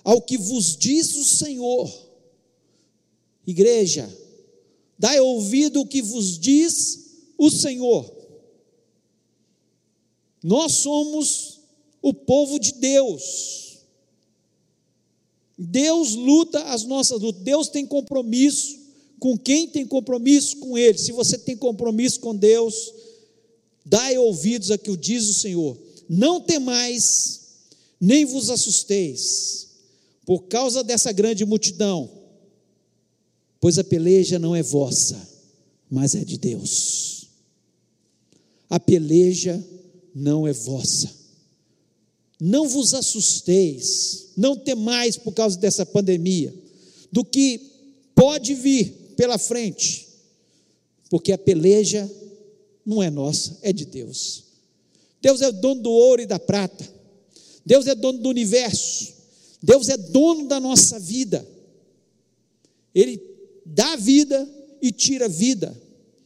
ao 0.04 0.22
que 0.22 0.38
vos 0.38 0.76
diz 0.78 1.16
o 1.16 1.26
Senhor. 1.26 2.10
Igreja, 3.46 4.08
dai 4.98 5.20
ouvido 5.20 5.82
o 5.82 5.88
que 5.88 6.02
vos 6.02 6.38
diz 6.38 7.00
o 7.38 7.50
Senhor. 7.50 8.20
Nós 10.44 10.74
somos 10.74 11.60
o 12.02 12.14
povo 12.14 12.60
de 12.60 12.74
Deus. 12.74 13.69
Deus 15.62 16.16
luta 16.16 16.64
as 16.72 16.86
nossas 16.86 17.20
lutas. 17.20 17.42
Deus 17.42 17.68
tem 17.68 17.86
compromisso 17.86 18.80
com 19.20 19.38
quem 19.38 19.68
tem 19.68 19.86
compromisso 19.86 20.56
com 20.58 20.78
Ele. 20.78 20.98
Se 20.98 21.12
você 21.12 21.38
tem 21.38 21.58
compromisso 21.58 22.22
com 22.22 22.34
Deus, 22.34 22.94
dai 23.86 24.18
ouvidos 24.18 24.72
a 24.72 24.78
que 24.78 24.90
o 24.90 24.96
diz 24.96 25.28
o 25.28 25.34
Senhor. 25.34 25.78
Não 26.08 26.40
temais, 26.40 27.42
nem 28.00 28.24
vos 28.24 28.50
assusteis, 28.50 29.68
por 30.26 30.44
causa 30.44 30.82
dessa 30.82 31.12
grande 31.12 31.44
multidão, 31.44 32.10
pois 33.60 33.78
a 33.78 33.84
peleja 33.84 34.40
não 34.40 34.56
é 34.56 34.64
vossa, 34.64 35.30
mas 35.92 36.16
é 36.16 36.24
de 36.24 36.38
Deus. 36.38 37.28
A 38.70 38.80
peleja 38.80 39.62
não 40.16 40.48
é 40.48 40.54
vossa. 40.54 41.19
Não 42.40 42.70
vos 42.70 42.94
assusteis, 42.94 44.30
não 44.38 44.56
temais 44.56 45.18
por 45.18 45.34
causa 45.34 45.58
dessa 45.58 45.86
pandemia, 45.86 46.54
do 47.12 47.26
que 47.26 47.60
pode 48.16 48.54
vir 48.54 49.14
pela 49.18 49.38
frente, 49.38 50.08
porque 51.10 51.34
a 51.34 51.38
peleja 51.38 52.10
não 52.86 53.04
é 53.04 53.10
nossa, 53.10 53.58
é 53.62 53.74
de 53.74 53.86
Deus. 53.86 54.46
Deus 55.22 55.42
é 55.42 55.52
dono 55.52 55.82
do 55.82 55.92
ouro 55.92 56.22
e 56.22 56.26
da 56.26 56.40
prata, 56.40 56.88
Deus 57.66 57.88
é 57.88 57.94
dono 57.94 58.20
do 58.20 58.30
universo, 58.30 59.14
Deus 59.62 59.90
é 59.90 59.98
dono 59.98 60.48
da 60.48 60.60
nossa 60.60 60.98
vida, 60.98 61.46
Ele 62.96 63.22
dá 63.66 63.98
vida 63.98 64.50
e 64.82 64.92
tira 64.92 65.28
vida, 65.28 65.76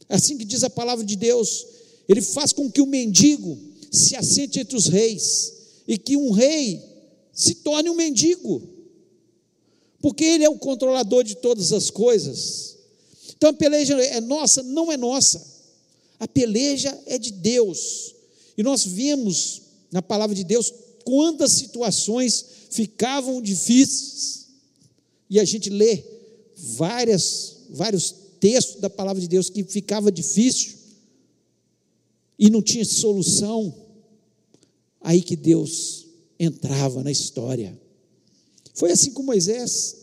é 0.08 0.14
assim 0.14 0.38
que 0.38 0.44
diz 0.44 0.62
a 0.62 0.70
palavra 0.70 1.04
de 1.04 1.16
Deus, 1.16 1.66
Ele 2.08 2.22
faz 2.22 2.52
com 2.52 2.70
que 2.70 2.80
o 2.80 2.86
mendigo 2.86 3.58
se 3.90 4.14
assente 4.14 4.60
entre 4.60 4.76
os 4.76 4.86
reis, 4.86 5.53
e 5.86 5.98
que 5.98 6.16
um 6.16 6.30
rei 6.30 6.82
se 7.32 7.56
torne 7.56 7.90
um 7.90 7.94
mendigo, 7.94 8.62
porque 10.00 10.24
ele 10.24 10.44
é 10.44 10.48
o 10.48 10.58
controlador 10.58 11.24
de 11.24 11.36
todas 11.36 11.72
as 11.72 11.90
coisas. 11.90 12.76
Então 13.36 13.50
a 13.50 13.52
peleja 13.54 13.94
é 14.02 14.20
nossa? 14.20 14.62
Não 14.62 14.90
é 14.92 14.96
nossa. 14.96 15.44
A 16.18 16.28
peleja 16.28 16.96
é 17.06 17.18
de 17.18 17.32
Deus. 17.32 18.14
E 18.56 18.62
nós 18.62 18.84
vemos 18.84 19.62
na 19.90 20.00
palavra 20.00 20.34
de 20.34 20.44
Deus 20.44 20.72
quantas 21.04 21.52
situações 21.52 22.44
ficavam 22.70 23.42
difíceis. 23.42 24.46
E 25.28 25.40
a 25.40 25.44
gente 25.44 25.70
lê 25.70 26.02
várias, 26.56 27.56
vários 27.70 28.14
textos 28.40 28.80
da 28.80 28.90
palavra 28.90 29.20
de 29.20 29.28
Deus 29.28 29.50
que 29.50 29.64
ficava 29.64 30.10
difícil 30.12 30.74
e 32.38 32.50
não 32.50 32.62
tinha 32.62 32.84
solução. 32.84 33.74
Aí 35.04 35.20
que 35.20 35.36
Deus 35.36 36.06
entrava 36.40 37.04
na 37.04 37.12
história. 37.12 37.78
Foi 38.72 38.90
assim 38.90 39.12
com 39.12 39.22
Moisés, 39.22 39.96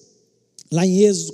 lá 0.71 0.85
em 0.85 0.99
Êxodo 0.99 1.33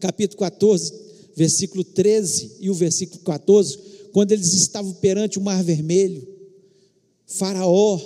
capítulo 0.00 0.38
14, 0.38 0.92
versículo 1.36 1.84
13 1.84 2.56
e 2.60 2.70
o 2.70 2.74
versículo 2.74 3.20
14, 3.20 3.78
quando 4.12 4.32
eles 4.32 4.54
estavam 4.54 4.94
perante 4.94 5.38
o 5.38 5.42
Mar 5.42 5.62
Vermelho, 5.62 6.26
Faraó, 7.26 7.98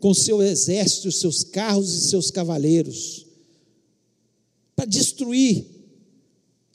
com 0.00 0.14
seu 0.14 0.42
exército, 0.42 1.12
seus 1.12 1.44
carros 1.44 1.92
e 1.92 2.08
seus 2.08 2.30
cavaleiros, 2.30 3.26
para 4.74 4.86
destruir 4.86 5.66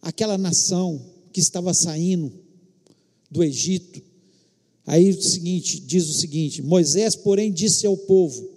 aquela 0.02 0.38
nação 0.38 1.04
que 1.34 1.40
estava 1.40 1.74
saindo 1.74 2.32
do 3.32 3.44
Egito. 3.44 4.05
Aí 4.86 5.10
o 5.10 5.22
seguinte, 5.22 5.80
diz 5.80 6.08
o 6.10 6.14
seguinte: 6.14 6.62
Moisés, 6.62 7.16
porém, 7.16 7.52
disse 7.52 7.88
ao 7.88 7.98
povo: 7.98 8.48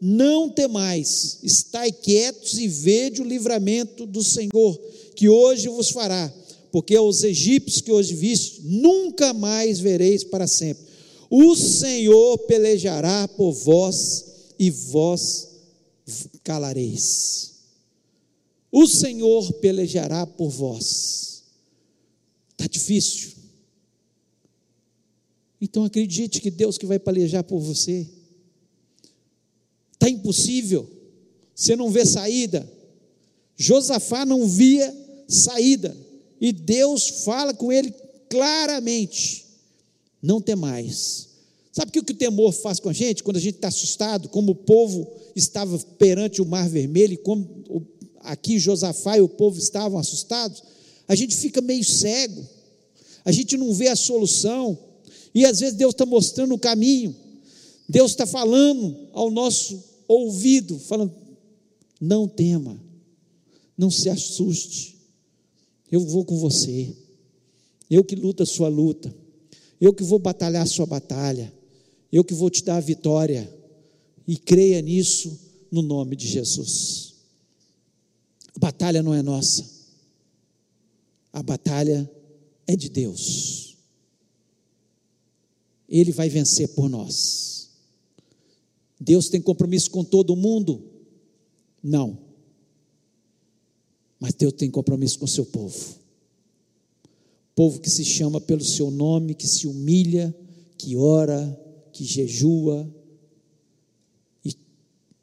Não 0.00 0.48
temais, 0.48 1.38
estai 1.42 1.92
quietos 1.92 2.58
e 2.58 2.66
vede 2.66 3.22
o 3.22 3.26
livramento 3.26 4.04
do 4.04 4.22
Senhor, 4.22 4.78
que 5.14 5.28
hoje 5.28 5.68
vos 5.68 5.90
fará, 5.90 6.32
porque 6.72 6.98
os 6.98 7.22
egípcios 7.22 7.80
que 7.80 7.92
hoje 7.92 8.14
viste, 8.14 8.62
nunca 8.64 9.32
mais 9.32 9.78
vereis 9.78 10.24
para 10.24 10.46
sempre. 10.46 10.84
O 11.30 11.54
Senhor 11.54 12.38
pelejará 12.38 13.28
por 13.28 13.52
vós 13.52 14.24
e 14.58 14.70
vós 14.70 15.48
calareis. 16.42 17.54
O 18.70 18.86
Senhor 18.86 19.52
pelejará 19.54 20.26
por 20.26 20.50
vós. 20.50 21.44
Está 22.52 22.66
difícil. 22.66 23.35
Então 25.60 25.84
acredite 25.84 26.40
que 26.40 26.50
Deus 26.50 26.76
que 26.76 26.86
vai 26.86 26.98
pelejar 26.98 27.44
por 27.44 27.58
você. 27.58 28.06
Está 29.92 30.08
impossível. 30.08 30.88
Você 31.54 31.74
não 31.74 31.90
vê 31.90 32.04
saída. 32.04 32.70
Josafá 33.56 34.26
não 34.26 34.46
via 34.46 34.94
saída. 35.26 35.96
E 36.40 36.52
Deus 36.52 37.24
fala 37.24 37.54
com 37.54 37.72
ele 37.72 37.92
claramente: 38.28 39.46
não 40.22 40.40
tem 40.40 40.54
mais. 40.54 41.26
Sabe 41.72 41.90
o 41.90 42.04
que 42.04 42.12
o 42.12 42.16
temor 42.16 42.52
faz 42.52 42.80
com 42.80 42.88
a 42.88 42.92
gente? 42.92 43.22
Quando 43.22 43.36
a 43.36 43.40
gente 43.40 43.56
está 43.56 43.68
assustado, 43.68 44.28
como 44.30 44.52
o 44.52 44.54
povo 44.54 45.10
estava 45.34 45.78
perante 45.98 46.40
o 46.40 46.46
mar 46.46 46.68
vermelho, 46.68 47.14
e 47.14 47.18
como 47.18 47.64
aqui 48.20 48.58
Josafá 48.58 49.18
e 49.18 49.20
o 49.20 49.28
povo 49.28 49.58
estavam 49.58 49.98
assustados, 49.98 50.62
a 51.06 51.14
gente 51.14 51.36
fica 51.36 51.60
meio 51.60 51.84
cego, 51.84 52.46
a 53.24 53.30
gente 53.30 53.56
não 53.56 53.74
vê 53.74 53.88
a 53.88 53.96
solução, 53.96 54.78
e 55.36 55.44
às 55.44 55.60
vezes 55.60 55.74
Deus 55.74 55.92
está 55.92 56.06
mostrando 56.06 56.54
o 56.54 56.58
caminho, 56.58 57.14
Deus 57.86 58.12
está 58.12 58.26
falando 58.26 59.10
ao 59.12 59.30
nosso 59.30 59.84
ouvido, 60.08 60.78
falando: 60.78 61.14
não 62.00 62.26
tema, 62.26 62.80
não 63.76 63.90
se 63.90 64.08
assuste, 64.08 64.96
eu 65.92 66.00
vou 66.00 66.24
com 66.24 66.38
você, 66.38 66.90
eu 67.90 68.02
que 68.02 68.16
luto 68.16 68.44
a 68.44 68.46
sua 68.46 68.68
luta, 68.68 69.14
eu 69.78 69.92
que 69.92 70.02
vou 70.02 70.18
batalhar 70.18 70.62
a 70.62 70.66
sua 70.66 70.86
batalha, 70.86 71.52
eu 72.10 72.24
que 72.24 72.32
vou 72.32 72.48
te 72.48 72.64
dar 72.64 72.78
a 72.78 72.80
vitória, 72.80 73.46
e 74.26 74.38
creia 74.38 74.80
nisso 74.80 75.38
no 75.70 75.82
nome 75.82 76.16
de 76.16 76.26
Jesus. 76.26 77.12
A 78.54 78.58
batalha 78.58 79.02
não 79.02 79.12
é 79.12 79.20
nossa, 79.20 79.66
a 81.30 81.42
batalha 81.42 82.10
é 82.66 82.74
de 82.74 82.88
Deus. 82.88 83.75
Ele 85.88 86.12
vai 86.12 86.28
vencer 86.28 86.68
por 86.68 86.88
nós. 86.88 87.70
Deus 88.98 89.28
tem 89.28 89.40
compromisso 89.40 89.90
com 89.90 90.02
todo 90.04 90.34
mundo? 90.34 90.82
Não. 91.82 92.18
Mas 94.18 94.34
Deus 94.34 94.52
tem 94.54 94.70
compromisso 94.70 95.18
com 95.18 95.24
o 95.24 95.28
seu 95.28 95.44
povo. 95.44 95.96
Povo 97.54 97.80
que 97.80 97.90
se 97.90 98.04
chama 98.04 98.40
pelo 98.40 98.64
seu 98.64 98.90
nome, 98.90 99.34
que 99.34 99.46
se 99.46 99.66
humilha, 99.66 100.34
que 100.76 100.96
ora, 100.96 101.58
que 101.92 102.04
jejua, 102.04 102.90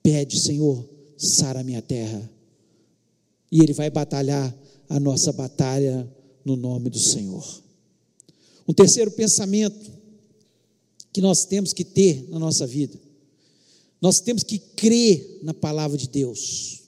Pede, 0.04 0.38
Senhor, 0.38 0.86
sara 1.18 1.62
a 1.62 1.64
minha 1.64 1.82
terra. 1.82 2.30
E 3.50 3.64
Ele 3.64 3.72
vai 3.72 3.90
batalhar 3.90 4.54
a 4.90 5.00
nossa 5.00 5.32
batalha 5.32 6.06
no 6.44 6.58
nome 6.58 6.90
do 6.90 7.00
Senhor. 7.00 7.64
Um 8.68 8.74
terceiro 8.74 9.10
pensamento 9.12 9.93
que 11.14 11.22
nós 11.22 11.46
temos 11.46 11.72
que 11.72 11.86
ter 11.86 12.28
na 12.30 12.40
nossa 12.40 12.66
vida. 12.66 13.00
Nós 14.02 14.20
temos 14.20 14.44
que 14.44 14.58
crer 14.58 15.40
na 15.44 15.54
palavra 15.54 15.96
de 15.96 16.10
Deus. 16.10 16.82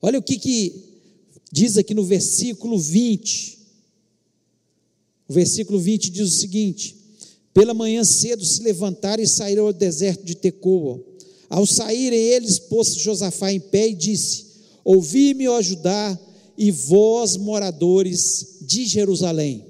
Olha 0.00 0.18
o 0.18 0.22
que, 0.22 0.38
que 0.38 0.84
diz 1.50 1.78
aqui 1.78 1.94
no 1.94 2.04
versículo 2.04 2.78
20. 2.78 3.58
O 5.26 5.32
versículo 5.32 5.80
20 5.80 6.10
diz 6.10 6.28
o 6.28 6.38
seguinte: 6.38 6.96
Pela 7.54 7.74
manhã 7.74 8.04
cedo 8.04 8.44
se 8.44 8.62
levantaram 8.62 9.22
e 9.22 9.26
saíram 9.26 9.66
ao 9.66 9.72
deserto 9.72 10.22
de 10.22 10.36
Tecoa. 10.36 11.02
Ao 11.48 11.66
saírem 11.66 12.18
eles, 12.18 12.58
pôs 12.58 12.94
Josafá 12.94 13.50
em 13.50 13.58
pé 13.58 13.88
e 13.88 13.94
disse: 13.94 14.44
Ouvi-me, 14.84 15.48
ó 15.48 15.60
Judá, 15.62 16.18
e 16.56 16.70
vós, 16.70 17.36
moradores 17.36 18.58
de 18.60 18.86
Jerusalém. 18.86 19.64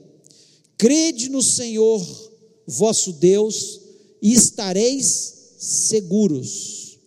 Crede 0.76 1.28
no 1.28 1.42
Senhor 1.42 2.27
vosso 2.68 3.14
Deus 3.14 3.80
e 4.20 4.32
estareis 4.34 5.34
seguros. 5.58 6.98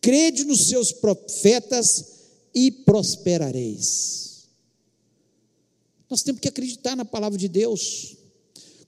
Crede 0.00 0.44
nos 0.44 0.68
seus 0.68 0.92
profetas 0.92 2.04
e 2.54 2.70
prosperareis. 2.70 4.46
Nós 6.08 6.22
temos 6.22 6.40
que 6.40 6.48
acreditar 6.48 6.96
na 6.96 7.04
palavra 7.04 7.38
de 7.38 7.48
Deus. 7.48 8.16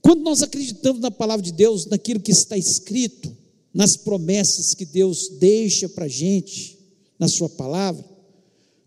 Quando 0.01 0.23
nós 0.23 0.43
acreditamos 0.43 1.01
na 1.01 1.11
palavra 1.11 1.45
de 1.45 1.53
Deus, 1.53 1.87
naquilo 1.87 2.21
que 2.21 2.31
está 2.31 2.57
escrito, 2.57 3.37
nas 3.75 3.97
promessas 3.97 4.73
que 4.73 4.85
Deus 4.85 5.29
deixa 5.39 5.89
para 5.89 6.07
a 6.07 6.09
gente, 6.09 6.79
na 7.19 7.29
Sua 7.29 7.49
palavra, 7.49 8.05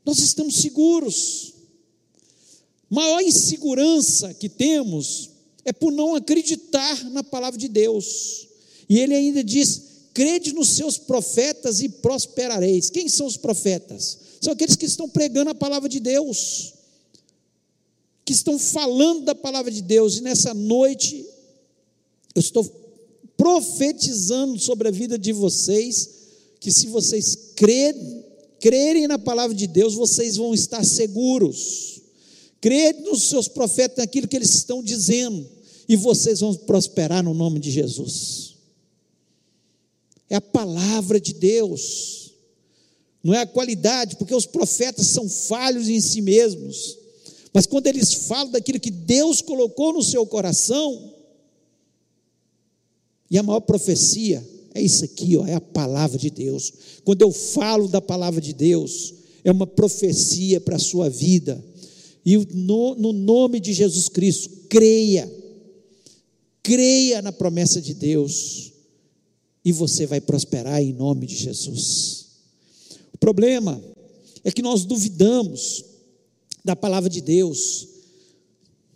nós 0.06 0.20
estamos 0.20 0.56
seguros. 0.56 1.54
Maior 2.90 3.22
insegurança 3.22 4.34
que 4.34 4.50
temos 4.50 5.29
é 5.70 5.72
por 5.72 5.92
não 5.92 6.16
acreditar 6.16 7.12
na 7.12 7.24
palavra 7.24 7.60
de 7.60 7.68
Deus. 7.68 8.48
E 8.90 8.98
ele 8.98 9.14
ainda 9.14 9.44
diz: 9.44 9.84
crede 10.16 10.52
nos 10.52 10.70
seus 10.70 10.98
profetas 10.98 11.80
e 11.80 11.88
prosperareis. 11.88 12.90
Quem 12.90 13.08
são 13.08 13.28
os 13.28 13.38
profetas? 13.38 14.18
São 14.42 14.52
aqueles 14.52 14.76
que 14.76 14.88
estão 14.88 15.08
pregando 15.08 15.52
a 15.52 15.56
palavra 15.56 15.88
de 15.88 16.00
Deus, 16.00 16.74
que 18.26 18.34
estão 18.34 18.58
falando 18.58 19.26
da 19.26 19.36
palavra 19.36 19.72
de 19.72 19.84
Deus. 19.84 20.18
E 20.18 20.22
nessa 20.22 20.56
noite, 20.56 21.24
eu 22.34 22.40
estou 22.40 22.66
profetizando 23.38 24.58
sobre 24.58 24.88
a 24.88 24.92
vida 24.92 25.20
de 25.20 25.32
vocês, 25.32 26.10
que 26.60 26.72
se 26.72 26.88
vocês 26.88 27.52
crerem, 27.56 28.26
crerem 28.60 29.08
na 29.08 29.20
palavra 29.20 29.56
de 29.56 29.68
Deus, 29.68 29.94
vocês 29.94 30.36
vão 30.36 30.52
estar 30.52 30.84
seguros. 30.84 32.02
Crede 32.60 33.04
nos 33.04 33.30
seus 33.30 33.48
profetas, 33.48 34.00
naquilo 34.00 34.28
que 34.28 34.36
eles 34.36 34.56
estão 34.56 34.84
dizendo, 34.84 35.59
e 35.90 35.96
vocês 35.96 36.42
vão 36.42 36.54
prosperar 36.54 37.24
no 37.24 37.34
nome 37.34 37.60
de 37.60 37.72
Jesus. 37.72 38.54
É 40.30 40.36
a 40.36 40.42
palavra 40.42 41.20
de 41.20 41.34
Deus, 41.34 42.36
não 43.24 43.34
é 43.34 43.42
a 43.42 43.48
qualidade, 43.48 44.16
porque 44.16 44.36
os 44.36 44.46
profetas 44.46 45.08
são 45.08 45.28
falhos 45.28 45.90
em 45.90 46.00
si 46.00 46.22
mesmos, 46.22 47.00
mas 47.52 47.66
quando 47.66 47.88
eles 47.88 48.14
falam 48.14 48.52
daquilo 48.52 48.80
que 48.80 48.92
Deus 48.92 49.42
colocou 49.42 49.92
no 49.92 50.04
seu 50.04 50.24
coração, 50.28 51.16
e 53.32 53.40
a 53.40 53.44
maior 53.44 53.62
profecia 53.62 54.48
é 54.76 54.82
isso 54.82 55.04
aqui, 55.04 55.36
ó, 55.36 55.46
é 55.46 55.56
a 55.56 55.62
palavra 55.62 56.18
de 56.18 56.30
Deus. 56.30 56.72
Quando 57.04 57.24
eu 57.24 57.32
falo 57.32 57.88
da 57.88 58.00
palavra 58.00 58.40
de 58.40 58.54
Deus, 58.54 59.16
é 59.44 59.52
uma 59.52 59.66
profecia 59.66 60.62
para 60.62 60.76
a 60.76 60.80
sua 60.80 61.10
vida. 61.10 61.64
E 62.24 62.38
no, 62.38 62.94
no 62.96 63.12
nome 63.12 63.60
de 63.60 63.74
Jesus 63.74 64.08
Cristo, 64.08 64.50
creia, 64.70 65.39
creia 66.70 67.20
na 67.20 67.32
promessa 67.32 67.82
de 67.82 67.96
Deus, 67.96 68.74
e 69.66 69.72
você 69.72 70.06
vai 70.06 70.22
prosperar 70.22 70.80
em 70.80 70.94
nome 70.94 71.26
de 71.26 71.36
Jesus. 71.36 72.28
O 73.12 73.18
problema 73.18 73.84
é 74.44 74.52
que 74.52 74.62
nós 74.62 74.86
duvidamos 74.86 75.84
da 76.64 76.76
palavra 76.76 77.10
de 77.10 77.22
Deus, 77.22 77.88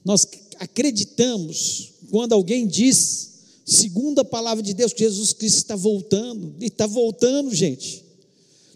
nós 0.06 0.28
acreditamos 0.60 1.94
quando 2.12 2.34
alguém 2.34 2.68
diz 2.68 3.34
Segundo 3.66 4.20
a 4.20 4.26
palavra 4.26 4.62
de 4.62 4.74
Deus, 4.74 4.92
que 4.92 5.04
Jesus 5.04 5.32
Cristo 5.32 5.58
está 5.58 5.76
voltando, 5.76 6.54
e 6.60 6.66
está 6.66 6.86
voltando, 6.86 7.54
gente. 7.56 8.04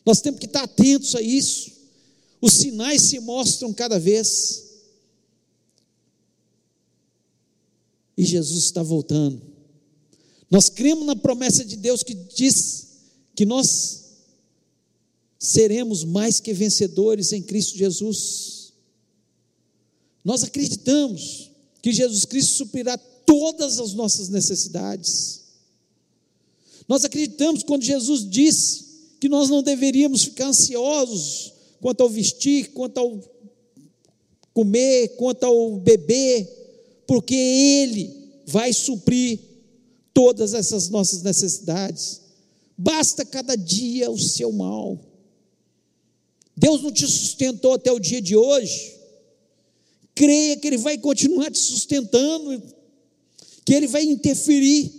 Nós 0.06 0.22
temos 0.22 0.40
que 0.40 0.46
estar 0.46 0.64
atentos 0.64 1.14
a 1.14 1.22
isso. 1.22 1.72
Os 2.40 2.54
sinais 2.54 3.02
se 3.02 3.20
mostram 3.20 3.74
cada 3.74 4.00
vez. 4.00 4.67
E 8.18 8.26
Jesus 8.26 8.64
está 8.64 8.82
voltando. 8.82 9.42
Nós 10.50 10.70
cremos 10.70 11.06
na 11.06 11.16
promessa 11.16 11.64
de 11.64 11.76
Deus 11.76 12.04
que 12.04 12.14
diz 12.14 12.88
que 13.36 13.46
nós 13.46 14.06
seremos 15.38 16.04
mais 16.04 16.40
que 16.40 16.54
vencedores 16.54 17.32
em 17.32 17.42
Cristo 17.42 17.78
Jesus. 17.78 18.74
Nós 20.24 20.44
acreditamos 20.44 21.52
que 21.82 21.94
Jesus 21.94 22.26
Cristo 22.26 22.56
suprirá 22.56 22.98
todas 22.98 23.80
as 23.80 23.94
nossas 23.94 24.30
necessidades. 24.30 25.42
Nós 26.88 27.04
acreditamos 27.04 27.64
quando 27.64 27.84
Jesus 27.84 28.28
disse 28.28 28.86
que 29.20 29.30
nós 29.30 29.50
não 29.50 29.62
deveríamos 29.62 30.24
ficar 30.24 30.48
ansiosos 30.48 31.54
quanto 31.82 32.02
ao 32.02 32.10
vestir, 32.10 32.72
quanto 32.72 32.98
ao 32.98 33.22
comer, 34.54 35.10
quanto 35.18 35.44
ao 35.44 35.78
beber, 35.78 36.57
porque 37.08 37.34
Ele 37.34 38.14
vai 38.46 38.72
suprir 38.72 39.40
todas 40.14 40.54
essas 40.54 40.90
nossas 40.90 41.24
necessidades. 41.24 42.22
Basta 42.78 43.26
cada 43.26 43.56
dia 43.56 44.12
o 44.12 44.20
seu 44.20 44.52
mal. 44.52 45.00
Deus 46.56 46.84
não 46.84 46.92
te 46.92 47.08
sustentou 47.08 47.74
até 47.74 47.92
o 47.92 48.00
dia 48.00 48.22
de 48.22 48.36
hoje. 48.36 48.96
Creia 50.14 50.58
que 50.58 50.68
Ele 50.68 50.78
vai 50.78 50.98
continuar 50.98 51.50
te 51.50 51.60
sustentando 51.60 52.62
que 53.68 53.74
ele 53.74 53.88
vai 53.88 54.02
interferir. 54.04 54.90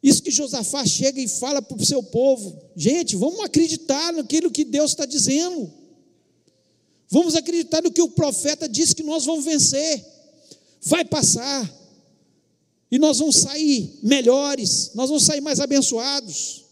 Isso 0.00 0.22
que 0.22 0.30
Josafá 0.30 0.86
chega 0.86 1.20
e 1.20 1.26
fala 1.26 1.60
para 1.60 1.76
o 1.76 1.84
seu 1.84 2.00
povo: 2.00 2.56
gente, 2.76 3.16
vamos 3.16 3.40
acreditar 3.40 4.12
naquilo 4.12 4.52
que 4.52 4.64
Deus 4.64 4.92
está 4.92 5.04
dizendo. 5.04 5.68
Vamos 7.10 7.34
acreditar 7.34 7.82
no 7.82 7.90
que 7.90 8.00
o 8.00 8.10
profeta 8.10 8.68
disse 8.68 8.94
que 8.94 9.02
nós 9.02 9.24
vamos 9.24 9.44
vencer. 9.44 10.04
Vai 10.82 11.04
passar. 11.04 11.68
E 12.90 12.98
nós 12.98 13.18
vamos 13.18 13.36
sair 13.36 13.98
melhores, 14.02 14.90
nós 14.94 15.08
vamos 15.08 15.24
sair 15.24 15.40
mais 15.40 15.60
abençoados. 15.60 16.64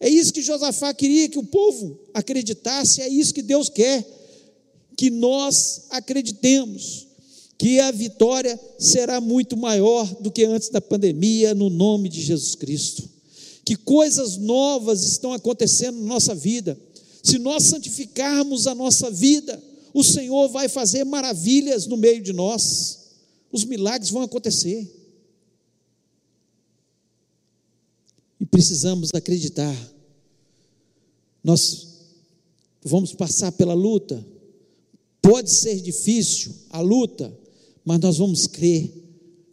É 0.00 0.08
isso 0.08 0.32
que 0.32 0.42
Josafá 0.42 0.92
queria 0.92 1.28
que 1.28 1.38
o 1.38 1.44
povo 1.44 1.96
acreditasse, 2.12 3.00
é 3.00 3.08
isso 3.08 3.32
que 3.32 3.42
Deus 3.42 3.68
quer, 3.68 4.04
que 4.96 5.08
nós 5.10 5.82
acreditemos 5.90 7.06
que 7.56 7.78
a 7.78 7.92
vitória 7.92 8.58
será 8.76 9.20
muito 9.20 9.56
maior 9.56 10.04
do 10.16 10.32
que 10.32 10.44
antes 10.44 10.68
da 10.68 10.80
pandemia, 10.80 11.54
no 11.54 11.70
nome 11.70 12.08
de 12.08 12.20
Jesus 12.20 12.56
Cristo. 12.56 13.08
Que 13.64 13.76
coisas 13.76 14.36
novas 14.36 15.04
estão 15.04 15.32
acontecendo 15.32 16.00
na 16.00 16.06
nossa 16.06 16.34
vida. 16.34 16.76
Se 17.22 17.38
nós 17.38 17.62
santificarmos 17.62 18.66
a 18.66 18.74
nossa 18.74 19.08
vida, 19.12 19.62
o 19.94 20.02
Senhor 20.02 20.48
vai 20.48 20.68
fazer 20.68 21.04
maravilhas 21.04 21.86
no 21.86 21.96
meio 21.96 22.22
de 22.22 22.32
nós. 22.32 23.10
Os 23.50 23.64
milagres 23.64 24.10
vão 24.10 24.22
acontecer. 24.22 24.90
E 28.40 28.46
precisamos 28.46 29.10
acreditar. 29.14 29.76
Nós 31.44 31.88
vamos 32.82 33.12
passar 33.12 33.52
pela 33.52 33.74
luta. 33.74 34.24
Pode 35.20 35.50
ser 35.50 35.80
difícil 35.80 36.52
a 36.70 36.80
luta, 36.80 37.32
mas 37.84 38.00
nós 38.00 38.18
vamos 38.18 38.46
crer 38.46 38.90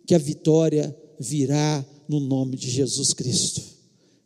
que 0.06 0.16
a 0.16 0.20
vitória 0.20 0.96
virá 1.20 1.86
no 2.08 2.20
nome 2.20 2.56
de 2.56 2.70
Jesus 2.70 3.14
Cristo. 3.14 3.62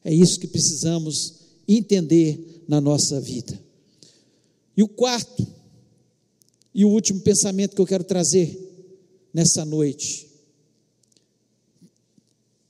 É 0.05 0.13
isso 0.13 0.39
que 0.39 0.47
precisamos 0.47 1.33
entender 1.67 2.63
na 2.67 2.79
nossa 2.79 3.19
vida. 3.19 3.59
E 4.75 4.83
o 4.83 4.87
quarto 4.87 5.45
e 6.73 6.83
o 6.83 6.89
último 6.89 7.21
pensamento 7.21 7.75
que 7.75 7.81
eu 7.81 7.85
quero 7.85 8.03
trazer 8.03 8.57
nessa 9.33 9.63
noite: 9.63 10.27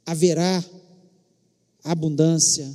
haverá 0.05 0.63
abundância 1.83 2.69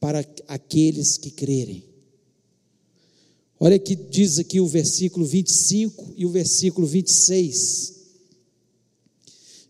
para 0.00 0.26
aqueles 0.48 1.16
que 1.18 1.30
crerem. 1.30 1.84
Olha 3.58 3.78
que 3.78 3.96
diz 3.96 4.38
aqui 4.38 4.60
o 4.60 4.66
versículo 4.66 5.24
25 5.24 6.14
e 6.16 6.26
o 6.26 6.30
versículo 6.30 6.86
26. 6.86 7.94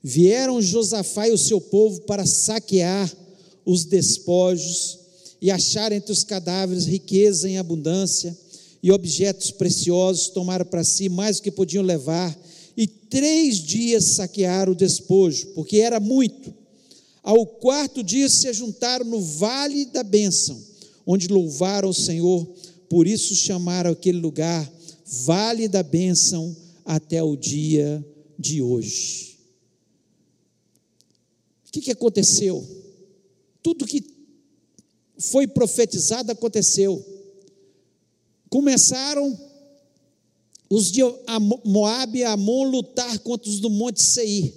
Vieram 0.03 0.61
Josafá 0.61 1.29
e 1.29 1.33
o 1.33 1.39
seu 1.39 1.61
povo 1.61 2.01
para 2.03 2.27
saquear 2.27 3.13
os 3.65 3.85
despojos 3.85 4.99
e 5.41 5.51
achar 5.51 5.93
entre 5.93 6.13
os 6.13 6.25
cadáveres 6.25 6.87
riqueza 6.87 7.49
em 7.49 7.59
abundância 7.59 8.37
e 8.87 8.93
objetos 8.93 9.51
preciosos, 9.51 10.29
tomaram 10.29 10.65
para 10.65 10.85
si 10.85 11.09
mais 11.09 11.39
do 11.39 11.43
que 11.43 11.51
podiam 11.51 11.83
levar, 11.83 12.39
e 12.77 12.87
três 12.87 13.57
dias 13.57 14.05
saquearam 14.15 14.71
o 14.71 14.77
despojo, 14.77 15.49
porque 15.57 15.79
era 15.79 15.99
muito. 15.99 16.55
Ao 17.21 17.45
quarto 17.45 18.01
dia 18.01 18.29
se 18.29 18.53
juntaram 18.53 19.05
no 19.05 19.21
vale 19.21 19.87
da 19.87 20.05
bênção, 20.05 20.63
onde 21.05 21.27
louvaram 21.27 21.89
o 21.89 21.95
Senhor, 21.95 22.47
por 22.89 23.09
isso 23.09 23.35
chamaram 23.35 23.91
aquele 23.91 24.21
lugar 24.21 24.73
Vale 25.05 25.67
da 25.67 25.83
Bênção 25.83 26.57
até 26.85 27.21
o 27.21 27.37
dia 27.37 28.07
de 28.39 28.63
hoje. 28.63 29.37
O 31.67 31.73
que, 31.73 31.81
que 31.81 31.91
aconteceu? 31.91 32.65
Tudo 33.65 33.85
que 33.85 34.05
foi 35.19 35.49
profetizado 35.49 36.31
aconteceu. 36.31 37.16
Começaram 38.49 39.39
os 40.69 40.91
de 40.91 41.01
Moab 41.65 42.19
e 42.19 42.25
Amon 42.25 42.65
lutar 42.65 43.19
contra 43.21 43.49
os 43.49 43.61
do 43.61 43.71
Monte 43.71 44.03
Seir. 44.03 44.53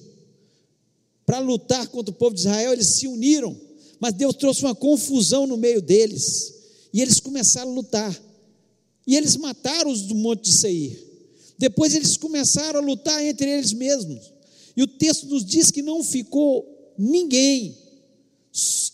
Para 1.26 1.40
lutar 1.40 1.88
contra 1.88 2.12
o 2.12 2.18
povo 2.18 2.34
de 2.34 2.42
Israel, 2.42 2.74
eles 2.74 2.88
se 2.88 3.08
uniram, 3.08 3.56
mas 4.00 4.14
Deus 4.14 4.36
trouxe 4.36 4.64
uma 4.64 4.74
confusão 4.74 5.46
no 5.46 5.58
meio 5.58 5.82
deles, 5.82 6.56
e 6.92 7.02
eles 7.02 7.20
começaram 7.20 7.72
a 7.72 7.74
lutar. 7.74 8.24
E 9.06 9.16
eles 9.16 9.36
mataram 9.36 9.92
os 9.92 10.04
do 10.04 10.16
Monte 10.16 10.52
Seir. 10.52 11.00
Depois 11.58 11.94
eles 11.94 12.18
começaram 12.18 12.80
a 12.80 12.84
lutar 12.84 13.24
entre 13.24 13.50
eles 13.50 13.74
mesmos. 13.74 14.32
E 14.76 14.82
o 14.82 14.88
texto 14.88 15.28
nos 15.28 15.46
diz 15.46 15.72
que 15.72 15.82
não 15.82 16.04
ficou 16.04 16.94
ninguém. 16.98 17.78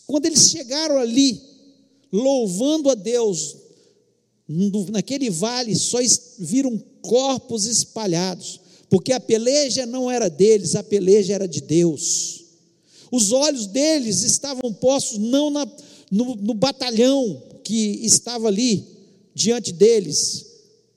Quando 0.06 0.26
eles 0.26 0.50
chegaram 0.50 0.98
ali, 0.98 1.40
louvando 2.12 2.90
a 2.90 2.94
Deus, 2.94 3.56
naquele 4.48 5.28
vale 5.28 5.74
só 5.74 5.98
viram 6.38 6.78
corpos 7.02 7.66
espalhados, 7.66 8.60
porque 8.88 9.12
a 9.12 9.20
peleja 9.20 9.84
não 9.86 10.10
era 10.10 10.28
deles, 10.28 10.76
a 10.76 10.82
peleja 10.82 11.34
era 11.34 11.48
de 11.48 11.60
Deus. 11.60 12.44
Os 13.10 13.32
olhos 13.32 13.66
deles 13.66 14.22
estavam 14.22 14.72
postos 14.72 15.18
não 15.18 15.50
na, 15.50 15.66
no, 16.10 16.36
no 16.36 16.54
batalhão 16.54 17.42
que 17.64 18.00
estava 18.04 18.48
ali 18.48 18.84
diante 19.34 19.72
deles, 19.72 20.46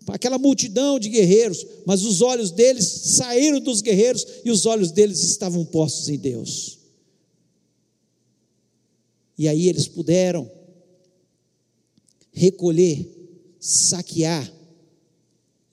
aquela 0.07 0.37
multidão 0.37 0.99
de 0.99 1.09
guerreiros, 1.09 1.65
mas 1.85 2.03
os 2.03 2.21
olhos 2.21 2.51
deles 2.51 2.85
saíram 2.85 3.59
dos 3.59 3.81
guerreiros 3.81 4.25
e 4.43 4.51
os 4.51 4.65
olhos 4.65 4.91
deles 4.91 5.23
estavam 5.23 5.65
postos 5.65 6.09
em 6.09 6.17
Deus. 6.17 6.79
E 9.37 9.47
aí 9.47 9.67
eles 9.67 9.87
puderam 9.87 10.49
recolher, 12.31 13.18
saquear 13.59 14.59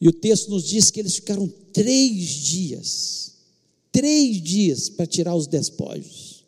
e 0.00 0.08
o 0.08 0.12
texto 0.12 0.50
nos 0.50 0.64
diz 0.64 0.90
que 0.90 1.00
eles 1.00 1.16
ficaram 1.16 1.48
três 1.72 2.28
dias, 2.28 3.34
três 3.90 4.42
dias 4.42 4.88
para 4.88 5.06
tirar 5.06 5.34
os 5.34 5.46
despojos. 5.46 6.44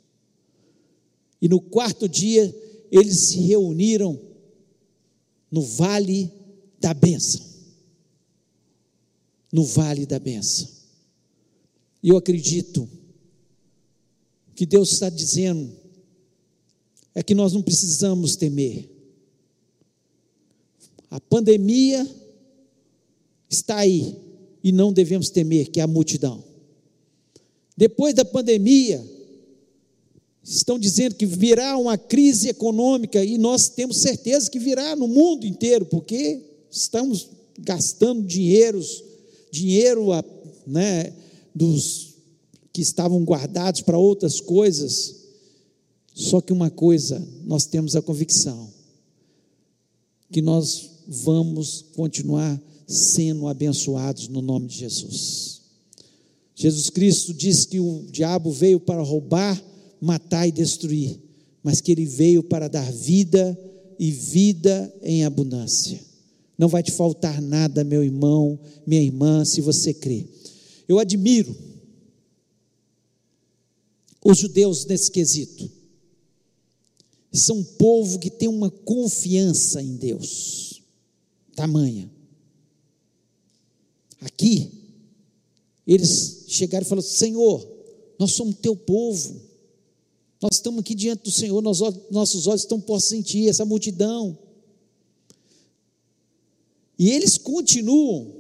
E 1.41 1.49
no 1.49 1.61
quarto 1.61 2.09
dia, 2.09 2.55
eles 2.91 3.29
se 3.29 3.41
reuniram 3.41 4.21
no 5.51 5.63
vale 5.63 6.31
da 6.79 6.93
bênção. 6.93 7.41
No 9.51 9.65
vale 9.65 10.05
da 10.05 10.19
bênção. 10.19 10.69
E 12.03 12.11
eu 12.11 12.17
acredito 12.17 12.89
que 14.55 14.67
Deus 14.67 14.93
está 14.93 15.09
dizendo 15.09 15.73
é 17.15 17.23
que 17.23 17.35
nós 17.35 17.53
não 17.53 17.63
precisamos 17.63 18.37
temer. 18.37 18.98
A 21.11 21.21
pandemia 21.21 22.07
está 23.49 23.79
aí 23.79 24.15
e 24.63 24.73
não 24.73 24.93
devemos 24.93 25.31
temer, 25.31 25.71
que 25.71 25.81
é 25.81 25.83
a 25.83 25.87
multidão. 25.87 26.45
Depois 27.77 28.15
da 28.15 28.25
pandemia, 28.25 29.05
estão 30.43 30.79
dizendo 30.79 31.15
que 31.15 31.27
virá 31.27 31.77
uma 31.77 31.97
crise 31.97 32.49
econômica 32.49 33.25
e 33.25 33.39
nós 33.39 33.69
temos 33.69 33.99
certeza 33.99 34.51
que 34.51 34.59
virá 34.59 34.97
no 34.97 35.07
mundo 35.07 35.47
inteiro, 35.47 35.87
porque 35.87 36.41
estamos 36.71 37.29
gastando 37.59 38.23
dinheiros, 38.23 39.03
dinheiro 39.51 40.07
né, 40.67 41.13
dos 41.55 42.15
que 42.73 42.83
estavam 42.83 43.23
guardados 43.25 43.81
para 43.81 43.99
outras 43.99 44.41
coisas. 44.41 45.17
Só 46.15 46.41
que 46.41 46.53
uma 46.53 46.71
coisa, 46.71 47.27
nós 47.45 47.67
temos 47.67 47.95
a 47.95 48.03
convicção 48.03 48.73
que 50.31 50.43
nós 50.43 50.98
vamos 51.09 51.87
continuar 51.95 52.61
sendo 52.87 53.49
abençoados 53.49 54.29
no 54.29 54.43
nome 54.43 54.69
de 54.69 54.77
Jesus. 54.77 55.63
Jesus 56.55 56.91
Cristo 56.91 57.33
disse 57.33 57.67
que 57.67 57.81
o 57.81 58.05
diabo 58.11 58.51
veio 58.51 58.79
para 58.79 59.03
roubar, 59.03 59.63
matar 60.01 60.47
e 60.47 60.53
destruir, 60.53 61.19
mas 61.63 61.81
que 61.81 61.91
ele 61.91 62.05
veio 62.05 62.43
para 62.43 62.69
dar 62.69 62.93
vida 62.93 63.59
e 63.99 64.11
vida 64.11 64.93
em 65.03 65.25
abundância. 65.25 66.01
Não 66.59 66.69
vai 66.69 66.83
te 66.83 66.91
faltar 66.91 67.41
nada, 67.41 67.85
meu 67.85 68.03
irmão, 68.03 68.59
minha 68.87 69.01
irmã, 69.01 69.45
se 69.45 69.61
você 69.61 69.95
crê. 69.95 70.27
Eu 70.89 70.99
admiro 70.99 71.55
os 74.25 74.39
judeus 74.39 74.85
nesse 74.85 75.11
quesito. 75.11 75.71
São 77.33 77.59
um 77.59 77.65
povo 77.65 78.19
que 78.19 78.31
tem 78.31 78.49
uma 78.49 78.71
confiança 78.71 79.81
em 79.81 79.95
Deus, 79.97 80.78
tamanha. 81.59 82.09
Aqui, 84.21 84.71
eles 85.85 86.45
chegaram 86.47 86.87
e 86.87 86.89
falaram: 86.89 87.09
Senhor, 87.09 87.69
nós 88.17 88.33
somos 88.33 88.55
teu 88.63 88.77
povo, 88.77 89.41
nós 90.41 90.55
estamos 90.55 90.81
aqui 90.81 90.95
diante 90.95 91.25
do 91.25 91.33
Senhor, 91.33 91.61
nós, 91.61 91.81
nossos 92.13 92.47
olhos 92.47 92.63
estão 92.63 92.81
postos 92.81 93.13
em 93.13 93.23
Ti, 93.23 93.49
essa 93.49 93.65
multidão. 93.65 94.39
E 96.97 97.11
eles 97.11 97.37
continuam 97.37 98.35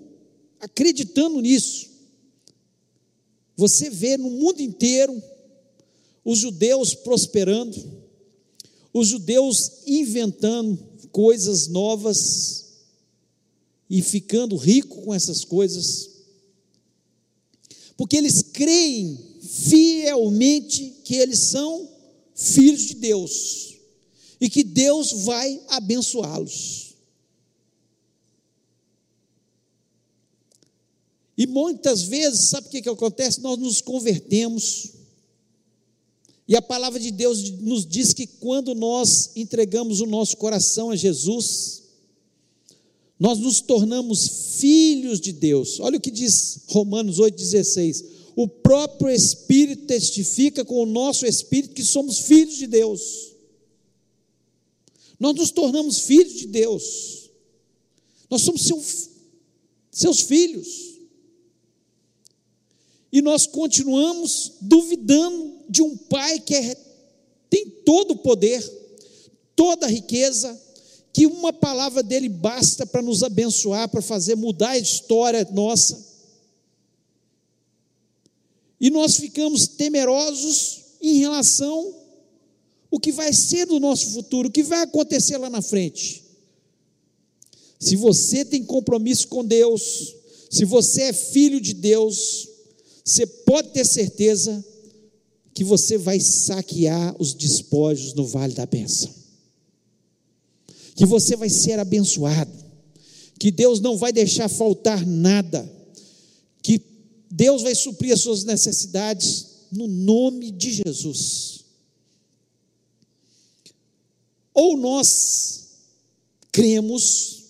acreditando 0.61 1.41
nisso. 1.41 1.89
Você 3.57 3.91
vê 3.91 4.17
no 4.17 4.31
mundo 4.31 4.61
inteiro 4.61 5.21
os 6.25 6.39
judeus 6.39 6.95
prosperando, 6.95 7.77
os 8.93 9.09
judeus 9.09 9.83
inventando 9.87 10.79
coisas 11.11 11.67
novas, 11.67 12.68
e 13.89 14.03
ficando 14.03 14.57
rico 14.57 15.03
com 15.03 15.15
essas 15.15 15.45
coisas, 15.45 16.11
porque 17.97 18.17
eles 18.17 18.43
creem 18.43 19.19
fielmente 19.43 20.97
que 21.05 21.17
eles 21.17 21.39
são 21.39 21.89
filhos 22.35 22.83
de 22.83 22.95
Deus 22.95 23.77
e 24.41 24.49
que 24.49 24.63
Deus 24.63 25.13
vai 25.25 25.61
abençoá-los. 25.69 26.95
E 31.37 31.47
muitas 31.47 32.03
vezes, 32.03 32.49
sabe 32.49 32.67
o 32.67 32.71
que, 32.71 32.83
que 32.83 32.89
acontece? 32.89 33.41
Nós 33.41 33.57
nos 33.59 33.81
convertemos, 33.81 34.93
e 36.49 36.57
a 36.57 36.63
palavra 36.63 36.99
de 36.99 37.11
Deus 37.13 37.51
nos 37.61 37.87
diz 37.87 38.13
que 38.13 38.27
quando 38.27 38.75
nós 38.75 39.31
entregamos 39.37 40.01
o 40.01 40.07
nosso 40.07 40.37
coração 40.37 40.91
a 40.91 40.97
Jesus, 40.97 41.83
nós 43.19 43.39
nos 43.39 43.61
tornamos 43.61 44.57
filhos 44.61 45.21
de 45.21 45.33
Deus. 45.33 45.81
Olha 45.81 45.99
o 45.99 46.01
que 46.01 46.11
diz 46.11 46.61
Romanos 46.69 47.19
8,16. 47.19 48.05
O 48.37 48.47
próprio 48.47 49.11
Espírito 49.11 49.87
testifica 49.87 50.65
com 50.65 50.83
o 50.83 50.87
nosso 50.87 51.27
Espírito 51.27 51.75
que 51.75 51.85
somos 51.85 52.21
filhos 52.21 52.57
de 52.57 52.69
Deus. 52.69 53.33
Nós 55.19 55.35
nos 55.35 55.51
tornamos 55.51 55.99
filhos 56.01 56.35
de 56.35 56.47
Deus. 56.47 57.31
Nós 58.31 58.43
somos 58.43 58.63
seu, 58.63 58.81
seus 59.91 60.21
filhos. 60.21 60.89
E 63.11 63.21
nós 63.21 63.47
continuamos 63.47 64.53
duvidando 64.61 65.65
de 65.69 65.83
um 65.83 65.97
Pai 65.97 66.39
que 66.39 66.55
é, 66.55 66.77
tem 67.51 67.69
todo 67.85 68.13
o 68.13 68.19
poder, 68.19 68.63
toda 69.57 69.87
a 69.87 69.91
riqueza, 69.91 70.57
que 71.19 71.27
uma 71.27 71.53
palavra 71.53 72.01
dele 72.01 72.29
basta 72.29 72.87
para 72.87 73.03
nos 73.03 73.25
abençoar, 73.25 73.89
para 73.89 74.01
fazer 74.01 74.37
mudar 74.37 74.69
a 74.69 74.79
história 74.79 75.45
nossa. 75.53 76.01
E 78.81 78.89
nós 78.89 79.17
ficamos 79.17 79.67
temerosos 79.67 80.79
em 81.03 81.19
relação 81.19 81.93
o 82.89 83.01
que 83.01 83.11
vai 83.11 83.33
ser 83.33 83.67
do 83.67 83.81
nosso 83.81 84.13
futuro, 84.13 84.49
o 84.49 84.53
que 84.53 84.63
vai 84.63 84.83
acontecer 84.83 85.37
lá 85.39 85.51
na 85.51 85.61
frente. 85.61 86.23
Se 87.81 87.97
você 87.97 88.45
tem 88.45 88.65
compromisso 88.65 89.27
com 89.27 89.45
Deus, 89.45 90.15
se 90.49 90.65
você 90.65 91.03
é 91.03 91.13
filho 91.13 91.61
de 91.61 91.75
Deus, 91.75 92.49
você 93.05 93.27
pode 93.27 93.71
ter 93.71 93.85
certeza 93.85 94.65
que 95.53 95.65
você 95.65 95.99
vai 95.99 96.21
saquear 96.21 97.17
os 97.19 97.35
despojos 97.35 98.15
no 98.15 98.25
vale 98.25 98.55
da 98.55 98.67
bênção. 98.67 99.18
Que 100.99 101.07
você 101.07 101.37
vai 101.37 101.49
ser 101.49 101.79
abençoado. 101.79 102.51
Que 103.39 103.53
Deus 103.53 103.79
não 103.79 103.97
vai 103.97 104.13
deixar 104.13 104.49
faltar 104.49 105.07
nada. 105.07 105.73
Que 106.61 106.83
Deus 107.31 107.63
vai 107.63 107.73
suprir 107.73 108.13
as 108.13 108.21
suas 108.21 108.43
necessidades 108.43 109.47
no 109.71 109.87
nome 109.87 110.51
de 110.51 110.73
Jesus. 110.73 111.61
Ou 114.53 114.77
nós 114.77 115.69
cremos, 116.51 117.45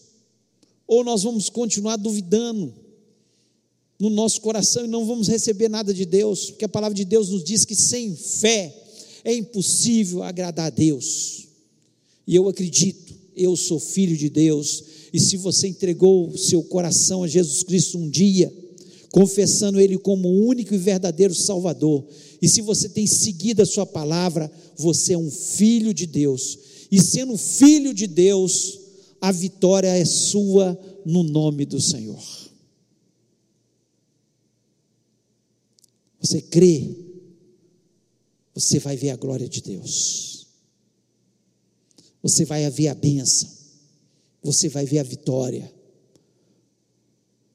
ou 0.87 1.03
nós 1.03 1.23
vamos 1.23 1.49
continuar 1.49 1.97
duvidando 1.97 2.75
no 3.99 4.11
nosso 4.11 4.43
coração 4.43 4.85
e 4.85 4.89
não 4.89 5.07
vamos 5.07 5.27
receber 5.27 5.71
nada 5.71 5.95
de 5.95 6.05
Deus, 6.05 6.51
porque 6.51 6.67
a 6.67 6.69
palavra 6.69 6.95
de 6.95 7.07
Deus 7.07 7.31
nos 7.31 7.43
diz 7.43 7.65
que 7.65 7.75
sem 7.75 8.15
fé 8.15 8.77
é 9.25 9.35
impossível 9.35 10.23
agradar 10.23 10.67
a 10.67 10.71
Deus. 10.71 11.49
E 12.27 12.37
eu 12.37 12.47
acredito, 12.47 13.08
eu 13.39 13.57
sou 13.57 13.79
filho 13.79 14.17
de 14.17 14.29
Deus, 14.29 14.85
e 15.13 15.21
se 15.21 15.37
você 15.37 15.69
entregou 15.69 16.37
seu 16.37 16.63
coração 16.63 17.23
a 17.23 17.29
Jesus 17.29 17.63
Cristo 17.63 17.97
um 17.97 18.11
dia, 18.11 18.53
confessando 19.11 19.81
Ele 19.81 19.97
como 19.97 20.29
o 20.29 20.47
único 20.47 20.75
e 20.75 20.79
verdadeiro 20.79 21.35
Salvador, 21.35 22.05
e 22.43 22.49
se 22.49 22.61
você 22.61 22.89
tem 22.89 23.07
seguido 23.07 23.63
a 23.63 23.67
Sua 23.67 23.87
palavra, 23.87 24.51
você 24.77 25.15
é 25.15 25.19
um 25.19 25.31
filho 25.31 25.95
de 25.95 26.07
Deus, 26.07 26.59
e 26.91 27.01
sendo 27.01 27.37
filho 27.37 27.95
de 27.95 28.07
Deus, 28.07 28.79
a 29.21 29.33
vitória 29.33 29.89
é 29.89 30.05
sua 30.05 30.79
no 31.05 31.23
nome 31.23 31.65
do 31.65 31.81
Senhor. 31.81 32.23
Você 36.21 36.41
crê, 36.41 36.97
você 38.55 38.79
vai 38.79 38.97
ver 38.97 39.11
a 39.11 39.17
glória 39.17 39.49
de 39.49 39.63
Deus. 39.63 40.38
Você 42.23 42.45
vai 42.45 42.69
ver 42.71 42.89
a 42.89 42.95
bênção. 42.95 43.49
Você 44.43 44.69
vai 44.69 44.85
ver 44.85 44.99
a 44.99 45.03
vitória. 45.03 45.73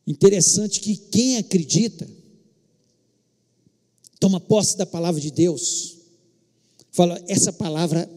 Interessante 0.05 0.79
que 0.79 0.95
quem 0.95 1.37
acredita, 1.37 2.07
toma 4.19 4.39
posse 4.39 4.77
da 4.77 4.85
palavra 4.85 5.19
de 5.19 5.31
Deus, 5.31 5.97
fala: 6.91 7.21
essa 7.27 7.53
palavra 7.53 8.09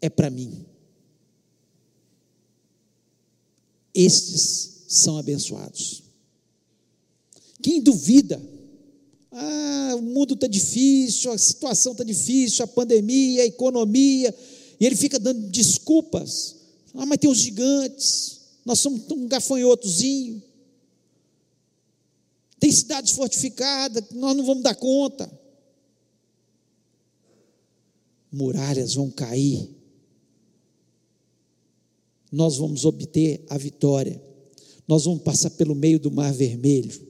é 0.00 0.08
para 0.08 0.30
mim. 0.30 0.64
Estes 3.94 4.84
são 4.88 5.16
abençoados. 5.18 6.02
Quem 7.62 7.80
duvida, 7.80 8.40
ah, 9.32 9.94
o 9.96 10.02
mundo 10.02 10.34
está 10.34 10.46
difícil, 10.46 11.32
a 11.32 11.38
situação 11.38 11.92
está 11.92 12.04
difícil, 12.04 12.64
a 12.64 12.68
pandemia, 12.68 13.42
a 13.42 13.46
economia, 13.46 14.34
e 14.78 14.86
ele 14.86 14.96
fica 14.96 15.18
dando 15.18 15.48
desculpas. 15.48 16.56
Ah, 16.94 17.06
mas 17.06 17.18
tem 17.18 17.30
os 17.30 17.38
gigantes, 17.38 18.40
nós 18.64 18.78
somos 18.78 19.10
um 19.10 19.26
gafanhotozinho. 19.26 20.42
Tem 22.58 22.72
cidades 22.72 23.12
fortificadas, 23.12 24.04
nós 24.12 24.36
não 24.36 24.44
vamos 24.44 24.62
dar 24.62 24.74
conta. 24.74 25.30
Muralhas 28.32 28.94
vão 28.94 29.10
cair. 29.10 29.70
Nós 32.32 32.56
vamos 32.56 32.84
obter 32.84 33.44
a 33.48 33.56
vitória. 33.56 34.22
Nós 34.88 35.04
vamos 35.04 35.22
passar 35.22 35.50
pelo 35.50 35.74
meio 35.74 35.98
do 35.98 36.10
Mar 36.10 36.32
Vermelho 36.32 37.06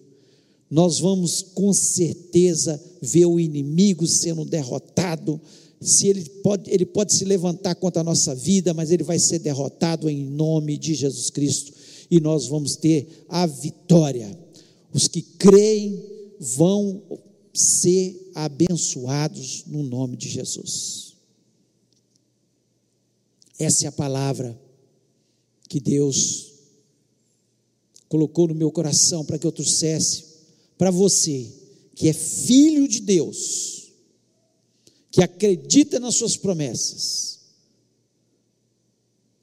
nós 0.71 0.99
vamos 0.99 1.43
com 1.43 1.73
certeza 1.73 2.83
ver 3.01 3.27
o 3.27 3.39
inimigo 3.39 4.07
sendo 4.07 4.45
derrotado. 4.45 5.41
Se 5.81 6.09
ele 6.09 6.25
pode, 6.43 6.71
ele 6.71 6.87
pode 6.87 7.13
se 7.13 7.25
levantar 7.25 7.75
contra 7.75 8.01
a 8.01 8.05
nossa 8.05 8.35
vida, 8.35 8.73
mas 8.73 8.91
ele 8.91 9.05
vai 9.05 9.19
ser 9.19 9.39
derrotado 9.39 10.09
em 10.09 10.25
nome 10.25 10.79
de 10.79 10.95
Jesus 10.95 11.31
Cristo 11.31 11.73
e 12.11 12.21
nós 12.21 12.47
vamos 12.47 12.77
ter 12.77 13.25
a 13.29 13.47
vitória. 13.47 14.37
Os 14.93 15.09
que 15.09 15.23
creem 15.23 16.03
vão 16.39 17.03
ser 17.53 18.31
abençoados 18.35 19.65
no 19.67 19.83
nome 19.83 20.17
de 20.17 20.29
Jesus. 20.29 21.15
Essa 23.59 23.87
é 23.87 23.89
a 23.89 23.93
palavra 23.93 24.59
que 25.69 25.81
Deus 25.81 26.53
colocou 28.09 28.49
no 28.49 28.55
meu 28.55 28.71
coração 28.71 29.25
para 29.25 29.39
que 29.39 29.47
eu 29.47 29.53
trouxesse 29.53 30.25
para 30.79 30.91
você 30.91 31.51
que 31.95 32.09
é 32.09 32.13
filho 32.13 32.87
de 32.87 33.01
Deus, 33.01 33.86
que 35.17 35.23
acredita 35.23 35.99
nas 35.99 36.17
suas 36.17 36.37
promessas, 36.37 37.39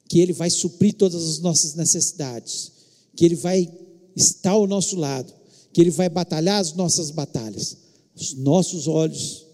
que 0.08 0.20
Ele 0.20 0.32
vai 0.32 0.48
suprir 0.48 0.94
todas 0.94 1.28
as 1.28 1.40
nossas 1.40 1.74
necessidades, 1.74 2.70
que 3.16 3.24
Ele 3.24 3.34
vai 3.34 3.68
estar 4.14 4.52
ao 4.52 4.68
nosso 4.68 4.94
lado, 4.94 5.34
que 5.72 5.80
Ele 5.80 5.90
vai 5.90 6.08
batalhar 6.08 6.60
as 6.60 6.74
nossas 6.74 7.10
batalhas. 7.10 7.76
Os 8.14 8.34
nossos 8.34 8.86
olhos 8.86 9.46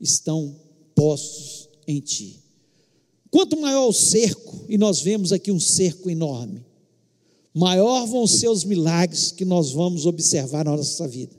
estão 0.00 0.52
postos 0.96 1.68
em 1.86 2.00
Ti. 2.00 2.42
Quanto 3.30 3.60
maior 3.60 3.86
o 3.86 3.92
cerco, 3.92 4.64
e 4.68 4.76
nós 4.76 5.00
vemos 5.00 5.32
aqui 5.32 5.52
um 5.52 5.60
cerco 5.60 6.10
enorme, 6.10 6.66
maior 7.54 8.04
vão 8.04 8.26
ser 8.26 8.48
os 8.48 8.64
milagres 8.64 9.30
que 9.30 9.44
nós 9.44 9.70
vamos 9.70 10.06
observar 10.06 10.64
na 10.64 10.76
nossa 10.76 11.06
vida. 11.06 11.36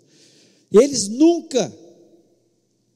Eles 0.72 1.10
nunca 1.10 1.78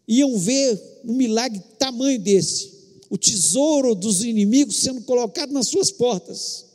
iam 0.07 0.37
ver 0.37 1.01
um 1.05 1.13
milagre 1.13 1.61
tamanho 1.77 2.19
desse, 2.19 2.71
o 3.09 3.17
tesouro 3.17 3.95
dos 3.95 4.23
inimigos 4.23 4.77
sendo 4.77 5.01
colocado 5.01 5.51
nas 5.51 5.67
suas 5.67 5.91
portas. 5.91 6.65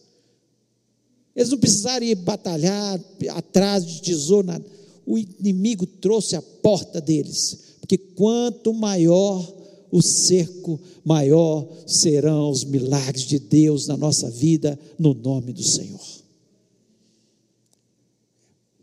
Eles 1.34 1.50
não 1.50 1.58
precisaram 1.58 2.04
ir 2.04 2.16
batalhar 2.16 3.00
atrás 3.30 3.86
de 3.86 4.02
tesouro, 4.02 4.46
nada. 4.46 4.64
O 5.06 5.16
inimigo 5.16 5.86
trouxe 5.86 6.36
a 6.36 6.42
porta 6.42 7.00
deles, 7.00 7.58
porque 7.80 7.96
quanto 7.96 8.74
maior 8.74 9.56
o 9.90 10.02
cerco, 10.02 10.78
maior 11.04 11.66
serão 11.86 12.50
os 12.50 12.64
milagres 12.64 13.22
de 13.22 13.38
Deus 13.38 13.86
na 13.86 13.96
nossa 13.96 14.30
vida, 14.30 14.78
no 14.98 15.14
nome 15.14 15.52
do 15.52 15.62
Senhor. 15.62 16.06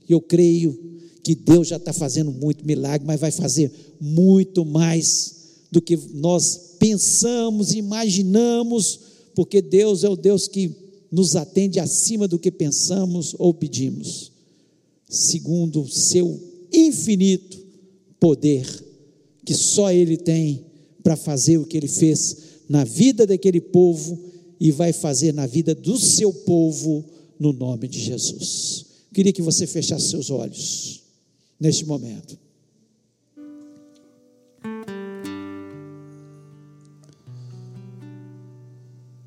Eu 0.08 0.22
creio 0.22 0.95
que 1.26 1.34
Deus 1.34 1.69
já 1.69 1.78
está 1.78 1.91
fazendo 1.91 2.32
muito 2.32 2.63
milagre, 2.63 3.03
mas 3.03 3.19
vai 3.19 3.32
fazer 3.32 3.71
muito 3.99 4.63
mais 4.63 5.63
do 5.71 5.82
que 5.82 5.97
nós 6.13 6.76
pensamos, 6.78 7.73
imaginamos, 7.73 8.99
porque 9.34 9.59
Deus 9.59 10.03
é 10.03 10.09
o 10.09 10.15
Deus 10.15 10.47
que 10.47 10.71
nos 11.11 11.36
atende 11.36 11.80
acima 11.80 12.28
do 12.28 12.38
que 12.38 12.51
pensamos 12.51 13.36
ou 13.39 13.55
pedimos, 13.55 14.32
segundo 15.09 15.82
o 15.82 15.89
seu 15.89 16.39
infinito 16.71 17.57
poder, 18.19 18.67
que 19.43 19.55
só 19.55 19.91
Ele 19.91 20.17
tem 20.17 20.63
para 21.01 21.15
fazer 21.15 21.57
o 21.57 21.65
que 21.65 21.76
Ele 21.76 21.88
fez 21.88 22.38
na 22.69 22.84
vida 22.84 23.26
daquele 23.26 23.59
povo 23.59 24.15
e 24.59 24.69
vai 24.69 24.93
fazer 24.93 25.34
na 25.34 25.47
vida 25.47 25.73
do 25.73 25.97
seu 25.97 26.32
povo, 26.32 27.03
no 27.39 27.51
nome 27.51 27.88
de 27.88 27.99
Jesus. 27.99 28.86
Queria 29.11 29.34
que 29.34 29.41
você 29.41 29.65
fechasse 29.65 30.09
seus 30.09 30.30
olhos 30.30 31.05
neste 31.60 31.86
momento. 31.86 32.38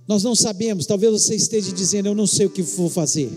Nós 0.06 0.22
não 0.22 0.34
sabemos, 0.34 0.86
talvez 0.86 1.12
você 1.12 1.34
esteja 1.34 1.70
dizendo, 1.70 2.06
eu 2.06 2.14
não 2.14 2.26
sei 2.26 2.46
o 2.46 2.50
que 2.50 2.62
vou 2.62 2.88
fazer. 2.88 3.30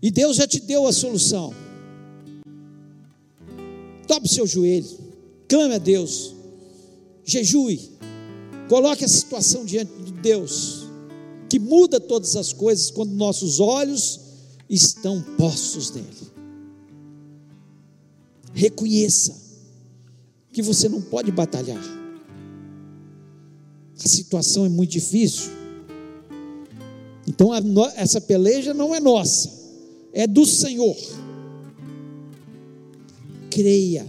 E 0.00 0.10
Deus 0.10 0.36
já 0.36 0.46
te 0.46 0.60
deu 0.60 0.86
a 0.86 0.92
solução. 0.92 1.52
Tope 4.06 4.26
seu 4.26 4.46
joelho, 4.46 4.88
clame 5.46 5.74
a 5.74 5.78
Deus, 5.78 6.34
jejue, 7.26 7.90
coloque 8.70 9.04
a 9.04 9.08
situação 9.08 9.66
diante 9.66 9.92
de 10.02 10.12
Deus, 10.12 10.86
que 11.50 11.58
muda 11.58 12.00
todas 12.00 12.36
as 12.36 12.54
coisas 12.54 12.90
quando 12.90 13.12
nossos 13.12 13.60
olhos 13.60 14.27
estão 14.68 15.22
postos 15.36 15.90
nele. 15.92 16.06
Reconheça 18.52 19.34
que 20.52 20.62
você 20.62 20.88
não 20.88 21.00
pode 21.00 21.30
batalhar. 21.30 21.82
A 24.04 24.08
situação 24.08 24.66
é 24.66 24.68
muito 24.68 24.90
difícil. 24.90 25.50
Então, 27.26 27.50
essa 27.94 28.20
peleja 28.20 28.72
não 28.72 28.94
é 28.94 29.00
nossa, 29.00 29.50
é 30.12 30.26
do 30.26 30.46
Senhor. 30.46 30.96
Creia 33.50 34.06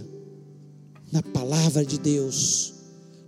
na 1.12 1.22
palavra 1.22 1.84
de 1.84 1.98
Deus, 1.98 2.74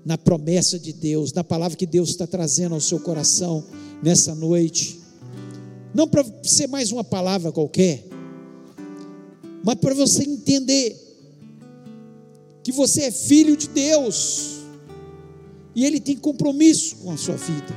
na 0.05 0.16
promessa 0.16 0.78
de 0.78 0.93
Deus, 0.93 1.33
na 1.33 1.45
palavra 1.45 1.76
que 1.76 1.87
Deus 1.87 2.11
está 2.11 2.26
trazendo 2.26 2.74
ao 2.74 2.80
seu 2.80 3.01
coração 3.01 3.64
nessa 4.03 4.35
noite 4.35 5.01
não 5.95 6.09
para 6.09 6.24
ser 6.43 6.66
mais 6.66 6.90
uma 6.90 7.05
palavra 7.05 7.53
qualquer, 7.53 8.05
mas 9.64 9.76
para 9.76 9.95
você 9.95 10.24
entender 10.24 10.99
que 12.64 12.72
você 12.72 13.03
é 13.03 13.11
filho 13.11 13.57
de 13.57 13.68
Deus 13.68 14.59
e 15.74 15.84
Ele 15.84 16.01
tem 16.01 16.16
compromisso 16.16 16.97
com 16.97 17.11
a 17.11 17.16
sua 17.16 17.36
vida, 17.36 17.74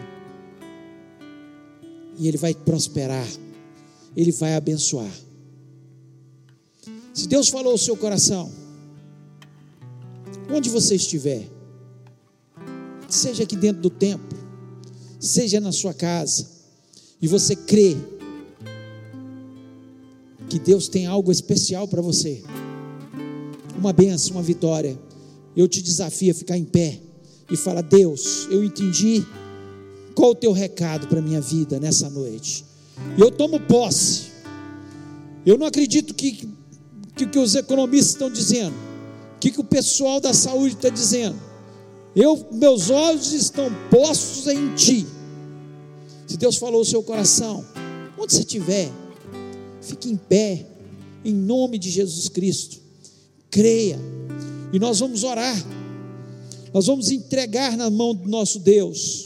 e 2.17 2.27
Ele 2.27 2.37
vai 2.37 2.53
prosperar, 2.53 3.27
Ele 4.15 4.31
vai 4.31 4.55
abençoar. 4.55 5.11
Se 7.13 7.27
Deus 7.27 7.47
falou 7.47 7.71
ao 7.71 7.77
seu 7.77 7.95
coração, 7.95 8.51
onde 10.49 10.69
você 10.69 10.95
estiver, 10.95 11.47
seja 13.09 13.43
aqui 13.43 13.55
dentro 13.55 13.81
do 13.81 13.89
templo, 13.89 14.37
seja 15.19 15.59
na 15.59 15.71
sua 15.71 15.93
casa, 15.93 16.54
e 17.21 17.27
você 17.27 17.55
crê 17.55 17.95
que 20.49 20.59
Deus 20.59 20.87
tem 20.87 21.05
algo 21.05 21.31
especial 21.31 21.87
para 21.87 22.01
você, 22.01 22.43
uma 23.77 23.91
benção, 23.91 24.37
uma 24.37 24.43
vitória, 24.43 24.97
eu 25.55 25.67
te 25.67 25.81
desafio 25.81 26.31
a 26.31 26.35
ficar 26.35 26.57
em 26.57 26.65
pé 26.65 26.99
e 27.49 27.55
falar: 27.55 27.81
Deus, 27.81 28.47
eu 28.49 28.63
entendi 28.63 29.25
qual 30.13 30.31
o 30.31 30.35
teu 30.35 30.51
recado 30.51 31.07
para 31.07 31.19
a 31.19 31.21
minha 31.21 31.41
vida 31.41 31.79
nessa 31.79 32.09
noite, 32.09 32.65
eu 33.17 33.31
tomo 33.31 33.59
posse. 33.59 34.33
Eu 35.45 35.57
não 35.57 35.67
acredito 35.67 36.13
que, 36.13 36.49
que, 37.15 37.27
que 37.27 37.37
os 37.37 37.53
economistas 37.53 38.13
estão 38.13 38.31
dizendo, 38.31 38.75
que, 39.39 39.51
que 39.51 39.59
o 39.59 39.63
pessoal 39.63 40.19
da 40.19 40.33
saúde 40.33 40.75
está 40.75 40.89
dizendo. 40.89 41.39
Eu, 42.15 42.47
meus 42.51 42.89
olhos 42.89 43.31
estão 43.33 43.69
postos 43.91 44.47
em 44.47 44.73
ti. 44.73 45.05
Se 46.27 46.37
Deus 46.37 46.57
falou 46.57 46.81
o 46.81 46.85
seu 46.85 47.03
coração, 47.03 47.65
onde 48.17 48.33
você 48.33 48.39
estiver, 48.39 48.91
fique 49.81 50.09
em 50.09 50.17
pé, 50.17 50.65
em 51.23 51.33
nome 51.33 51.77
de 51.77 51.89
Jesus 51.89 52.29
Cristo. 52.29 52.77
Creia, 53.49 53.99
e 54.73 54.79
nós 54.79 54.99
vamos 54.99 55.23
orar, 55.23 55.55
nós 56.73 56.87
vamos 56.87 57.09
entregar 57.09 57.77
na 57.77 57.89
mão 57.89 58.13
do 58.13 58.27
nosso 58.27 58.59
Deus 58.59 59.23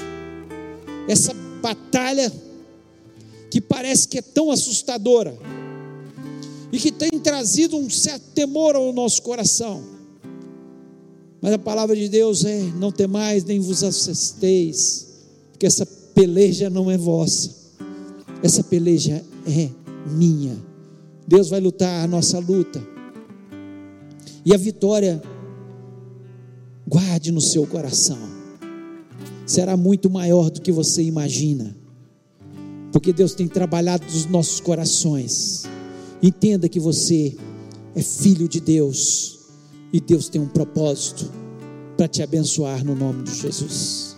essa 1.07 1.33
batalha 1.61 2.31
que 3.49 3.59
parece 3.59 4.07
que 4.07 4.19
é 4.19 4.21
tão 4.21 4.51
assustadora 4.51 5.35
e 6.71 6.77
que 6.77 6.91
tem 6.91 7.09
trazido 7.19 7.77
um 7.77 7.89
certo 7.89 8.31
temor 8.35 8.75
ao 8.75 8.93
nosso 8.93 9.23
coração. 9.23 9.83
Mas 11.41 11.53
a 11.53 11.57
palavra 11.57 11.95
de 11.95 12.07
Deus 12.07 12.45
é: 12.45 12.59
não 12.79 12.91
temais 12.91 13.43
nem 13.43 13.59
vos 13.59 13.83
assusteis, 13.83 15.07
porque 15.51 15.65
essa 15.65 15.85
peleja 16.19 16.69
não 16.69 16.91
é 16.91 16.97
vossa, 16.97 17.55
essa 18.43 18.61
peleja 18.61 19.23
é 19.47 19.69
minha. 20.11 20.57
Deus 21.25 21.47
vai 21.47 21.61
lutar 21.61 22.03
a 22.03 22.07
nossa 22.07 22.39
luta, 22.39 22.85
e 24.45 24.53
a 24.53 24.57
vitória, 24.57 25.21
guarde 26.85 27.31
no 27.31 27.39
seu 27.39 27.65
coração, 27.65 28.17
será 29.45 29.77
muito 29.77 30.09
maior 30.09 30.49
do 30.49 30.59
que 30.59 30.73
você 30.73 31.01
imagina, 31.03 31.73
porque 32.91 33.13
Deus 33.13 33.33
tem 33.33 33.47
trabalhado 33.47 34.03
nos 34.03 34.25
nossos 34.25 34.59
corações. 34.59 35.63
Entenda 36.21 36.67
que 36.67 36.81
você 36.81 37.37
é 37.95 38.01
filho 38.01 38.49
de 38.49 38.59
Deus 38.59 39.39
e 39.93 40.01
Deus 40.01 40.27
tem 40.27 40.41
um 40.41 40.49
propósito 40.49 41.31
para 41.95 42.09
te 42.09 42.21
abençoar 42.21 42.83
no 42.83 42.93
nome 42.93 43.23
de 43.23 43.35
Jesus. 43.35 44.08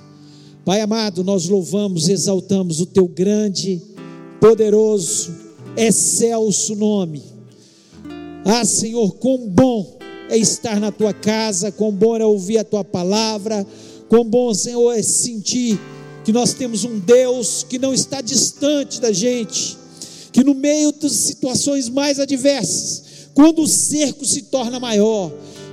Pai 0.64 0.80
amado, 0.80 1.24
nós 1.24 1.50
louvamos, 1.50 2.08
exaltamos 2.08 2.80
o 2.80 2.86
teu 2.86 3.08
grande, 3.08 3.82
poderoso, 4.40 5.34
excelso 5.76 6.76
nome. 6.76 7.24
Ah, 8.46 8.64
Senhor, 8.64 9.16
quão 9.16 9.50
bom 9.50 9.98
é 10.30 10.38
estar 10.38 10.80
na 10.80 10.92
tua 10.92 11.14
casa, 11.14 11.72
quão 11.72 11.92
bom 11.92 12.16
é 12.16 12.24
ouvir 12.24 12.60
a 12.60 12.64
tua 12.64 12.84
palavra, 12.84 13.66
quão 14.08 14.24
bom, 14.24 14.54
Senhor, 14.54 14.92
é 14.92 15.02
sentir 15.02 15.80
que 16.24 16.32
nós 16.32 16.54
temos 16.54 16.84
um 16.84 17.00
Deus 17.00 17.66
que 17.68 17.80
não 17.80 17.92
está 17.92 18.22
distante 18.22 19.02
da 19.02 19.12
gente, 19.12 19.76
que 20.32 20.44
no 20.44 20.54
meio 20.54 20.92
das 20.92 21.14
situações 21.14 21.90
mais 21.90 22.20
adversas, 22.20 23.04
quando 23.34 23.64
o 23.64 23.68
cerco 23.68 24.24
se 24.26 24.44
torna 24.44 24.80
maior, 24.80 25.32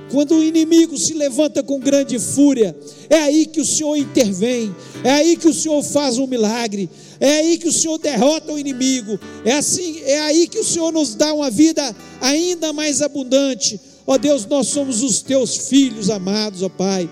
quando 0.09 0.35
o 0.35 0.43
inimigo 0.43 0.97
se 0.97 1.13
levanta 1.13 1.61
com 1.61 1.79
grande 1.79 2.17
fúria, 2.19 2.75
é 3.09 3.17
aí 3.17 3.45
que 3.45 3.61
o 3.61 3.65
Senhor 3.65 3.95
intervém, 3.95 4.75
é 5.03 5.11
aí 5.11 5.37
que 5.37 5.47
o 5.47 5.53
Senhor 5.53 5.81
faz 5.83 6.17
um 6.17 6.27
milagre, 6.27 6.89
é 7.19 7.39
aí 7.39 7.57
que 7.57 7.67
o 7.67 7.73
Senhor 7.73 7.97
derrota 7.97 8.51
o 8.51 8.59
inimigo, 8.59 9.19
é 9.45 9.53
assim, 9.53 10.01
é 10.03 10.19
aí 10.21 10.47
que 10.47 10.59
o 10.59 10.63
Senhor 10.63 10.91
nos 10.91 11.15
dá 11.15 11.33
uma 11.33 11.49
vida 11.49 11.95
ainda 12.19 12.73
mais 12.73 13.01
abundante. 13.01 13.79
Ó 14.05 14.17
Deus, 14.17 14.45
nós 14.45 14.67
somos 14.67 15.03
os 15.03 15.21
teus 15.21 15.55
filhos 15.69 16.09
amados, 16.09 16.63
ó 16.63 16.69
Pai. 16.69 17.09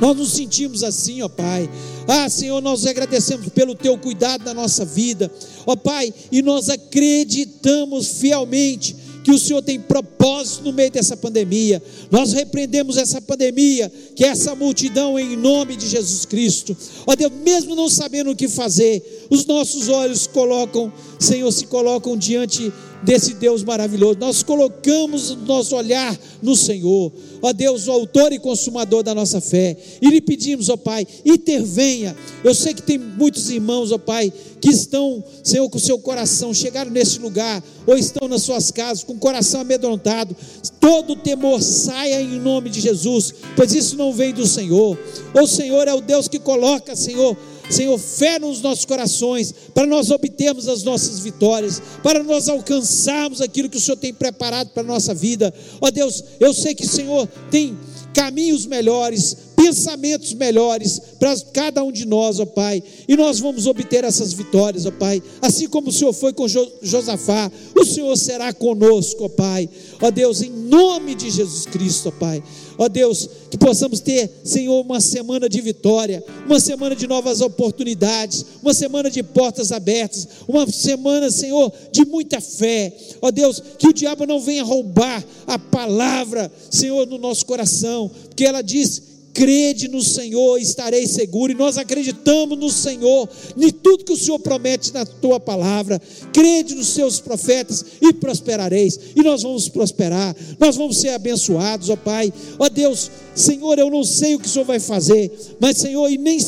Nós 0.00 0.16
nos 0.16 0.32
sentimos 0.32 0.82
assim, 0.82 1.22
ó 1.22 1.28
Pai. 1.28 1.70
Ah, 2.08 2.28
Senhor, 2.28 2.60
nós 2.60 2.84
agradecemos 2.86 3.48
pelo 3.50 3.74
teu 3.74 3.96
cuidado 3.96 4.44
na 4.44 4.52
nossa 4.52 4.84
vida, 4.84 5.30
ó 5.64 5.76
Pai, 5.76 6.12
e 6.32 6.42
nós 6.42 6.68
acreditamos 6.68 8.18
fielmente 8.18 8.96
que 9.22 9.30
o 9.30 9.38
Senhor 9.38 9.62
tem 9.62 9.78
propósito 9.78 10.64
no 10.64 10.72
meio 10.72 10.90
dessa 10.90 11.16
pandemia. 11.16 11.82
Nós 12.10 12.32
repreendemos 12.32 12.96
essa 12.96 13.20
pandemia, 13.20 13.90
que 14.16 14.24
é 14.24 14.28
essa 14.28 14.54
multidão 14.54 15.18
em 15.18 15.36
nome 15.36 15.76
de 15.76 15.88
Jesus 15.88 16.24
Cristo. 16.24 16.76
Ó 17.06 17.14
Deus, 17.14 17.32
mesmo 17.44 17.74
não 17.74 17.88
sabendo 17.88 18.30
o 18.30 18.36
que 18.36 18.48
fazer, 18.48 19.26
os 19.30 19.46
nossos 19.46 19.88
olhos 19.88 20.26
colocam, 20.26 20.92
Senhor, 21.22 21.50
se 21.52 21.66
colocam 21.66 22.16
diante 22.16 22.72
desse 23.02 23.34
Deus 23.34 23.62
maravilhoso. 23.64 24.18
Nós 24.18 24.42
colocamos 24.42 25.30
o 25.30 25.36
nosso 25.36 25.74
olhar 25.76 26.16
no 26.40 26.56
Senhor, 26.56 27.12
ó 27.40 27.52
Deus, 27.52 27.88
o 27.88 27.92
autor 27.92 28.32
e 28.32 28.38
consumador 28.38 29.02
da 29.02 29.14
nossa 29.14 29.40
fé, 29.40 29.76
e 30.00 30.08
lhe 30.08 30.20
pedimos, 30.20 30.68
ó 30.68 30.76
Pai, 30.76 31.06
intervenha. 31.24 32.16
Eu 32.42 32.54
sei 32.54 32.74
que 32.74 32.82
tem 32.82 32.98
muitos 32.98 33.50
irmãos, 33.50 33.92
ó 33.92 33.98
Pai, 33.98 34.32
que 34.60 34.70
estão, 34.70 35.22
Senhor, 35.42 35.68
com 35.68 35.78
o 35.78 35.80
seu 35.80 35.98
coração, 35.98 36.54
chegaram 36.54 36.90
nesse 36.90 37.18
lugar, 37.18 37.62
ou 37.86 37.96
estão 37.96 38.28
nas 38.28 38.42
suas 38.42 38.70
casas, 38.70 39.02
com 39.04 39.14
o 39.14 39.18
coração 39.18 39.60
amedrontado. 39.60 40.36
Todo 40.80 41.16
temor 41.16 41.60
saia 41.60 42.20
em 42.20 42.38
nome 42.38 42.70
de 42.70 42.80
Jesus, 42.80 43.34
pois 43.56 43.74
isso 43.74 43.96
não 43.96 44.12
vem 44.12 44.32
do 44.32 44.46
Senhor. 44.46 44.96
O 45.34 45.46
Senhor 45.46 45.88
é 45.88 45.94
o 45.94 46.00
Deus 46.00 46.28
que 46.28 46.38
coloca, 46.38 46.94
Senhor, 46.94 47.36
Senhor, 47.70 47.98
fé 47.98 48.38
nos 48.38 48.60
nossos 48.60 48.84
corações, 48.84 49.54
para 49.74 49.86
nós 49.86 50.10
obtermos 50.10 50.68
as 50.68 50.82
nossas 50.82 51.20
vitórias, 51.20 51.80
para 52.02 52.22
nós 52.22 52.48
alcançarmos 52.48 53.40
aquilo 53.40 53.68
que 53.68 53.78
o 53.78 53.80
Senhor 53.80 53.96
tem 53.96 54.12
preparado 54.12 54.70
para 54.70 54.82
a 54.82 54.86
nossa 54.86 55.14
vida. 55.14 55.52
Ó 55.80 55.90
Deus, 55.90 56.22
eu 56.40 56.52
sei 56.52 56.74
que 56.74 56.84
o 56.84 56.88
Senhor 56.88 57.26
tem 57.50 57.78
caminhos 58.12 58.66
melhores, 58.66 59.36
pensamentos 59.62 60.34
melhores 60.34 61.00
para 61.20 61.36
cada 61.52 61.84
um 61.84 61.92
de 61.92 62.04
nós, 62.04 62.40
ó 62.40 62.46
Pai, 62.46 62.82
e 63.06 63.16
nós 63.16 63.38
vamos 63.38 63.66
obter 63.68 64.02
essas 64.02 64.32
vitórias, 64.32 64.86
ó 64.86 64.90
Pai, 64.90 65.22
assim 65.40 65.68
como 65.68 65.88
o 65.88 65.92
Senhor 65.92 66.12
foi 66.12 66.32
com 66.32 66.48
Josafá, 66.48 67.50
o 67.76 67.84
Senhor 67.84 68.16
será 68.16 68.52
conosco, 68.52 69.24
ó 69.24 69.28
Pai, 69.28 69.68
ó 70.00 70.10
Deus, 70.10 70.42
em 70.42 70.50
nome 70.50 71.14
de 71.14 71.30
Jesus 71.30 71.64
Cristo, 71.66 72.08
ó 72.08 72.10
Pai, 72.10 72.42
ó 72.76 72.88
Deus, 72.88 73.28
que 73.50 73.56
possamos 73.56 74.00
ter, 74.00 74.40
Senhor, 74.42 74.80
uma 74.80 75.00
semana 75.00 75.48
de 75.48 75.60
vitória, 75.60 76.24
uma 76.44 76.58
semana 76.58 76.96
de 76.96 77.06
novas 77.06 77.40
oportunidades, 77.40 78.44
uma 78.60 78.74
semana 78.74 79.08
de 79.08 79.22
portas 79.22 79.70
abertas, 79.70 80.26
uma 80.48 80.66
semana, 80.66 81.30
Senhor, 81.30 81.72
de 81.92 82.04
muita 82.04 82.40
fé, 82.40 82.92
ó 83.20 83.30
Deus, 83.30 83.62
que 83.78 83.86
o 83.86 83.92
diabo 83.92 84.26
não 84.26 84.40
venha 84.40 84.64
roubar 84.64 85.24
a 85.46 85.56
palavra, 85.56 86.50
Senhor, 86.68 87.06
no 87.06 87.18
nosso 87.18 87.46
coração, 87.46 88.10
porque 88.28 88.44
ela 88.44 88.60
diz 88.60 89.11
crede 89.32 89.88
no 89.88 90.02
Senhor, 90.02 90.58
estareis 90.58 91.10
seguro, 91.10 91.52
e 91.52 91.54
nós 91.54 91.78
acreditamos 91.78 92.58
no 92.58 92.70
Senhor, 92.70 93.28
em 93.56 93.70
tudo 93.70 94.04
que 94.04 94.12
o 94.12 94.16
Senhor 94.16 94.38
promete 94.38 94.92
na 94.92 95.04
tua 95.04 95.40
palavra, 95.40 96.00
crede 96.32 96.74
nos 96.74 96.88
seus 96.88 97.20
profetas 97.20 97.84
e 98.00 98.12
prosperareis, 98.12 98.98
e 99.16 99.22
nós 99.22 99.42
vamos 99.42 99.68
prosperar, 99.68 100.36
nós 100.58 100.76
vamos 100.76 100.98
ser 100.98 101.10
abençoados, 101.10 101.88
ó 101.88 101.96
Pai, 101.96 102.32
ó 102.58 102.68
Deus, 102.68 103.10
Senhor, 103.34 103.78
eu 103.78 103.90
não 103.90 104.04
sei 104.04 104.34
o 104.34 104.38
que 104.38 104.46
o 104.46 104.50
Senhor 104.50 104.64
vai 104.64 104.78
fazer, 104.78 105.32
mas 105.58 105.78
Senhor, 105.78 106.08
e 106.10 106.18
nem 106.18 106.38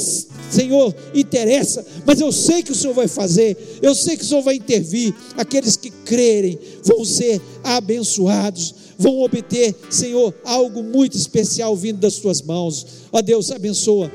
Senhor 0.51 0.95
interessa, 1.15 1.85
mas 2.07 2.21
eu 2.21 2.31
sei 2.33 2.63
que 2.63 2.73
o 2.73 2.75
Senhor 2.75 2.95
vai 2.95 3.09
fazer, 3.09 3.57
eu 3.83 3.95
sei 3.95 4.17
que 4.17 4.23
o 4.23 4.27
Senhor 4.27 4.43
vai 4.43 4.57
intervir, 4.57 5.15
aqueles 5.37 5.77
que 5.77 5.91
crerem 5.91 6.59
vão 6.83 7.05
ser 7.05 7.41
abençoados, 7.63 8.75
vão 8.99 9.21
obter, 9.21 9.75
Senhor, 9.91 10.35
algo 10.45 10.83
muito 10.83 11.17
especial 11.17 11.75
vindo 11.77 11.99
das 11.99 12.17
tuas 12.17 12.41
mãos. 12.43 12.87
Ó 13.13 13.21
Deus, 13.21 13.51
abençoa 13.51 14.11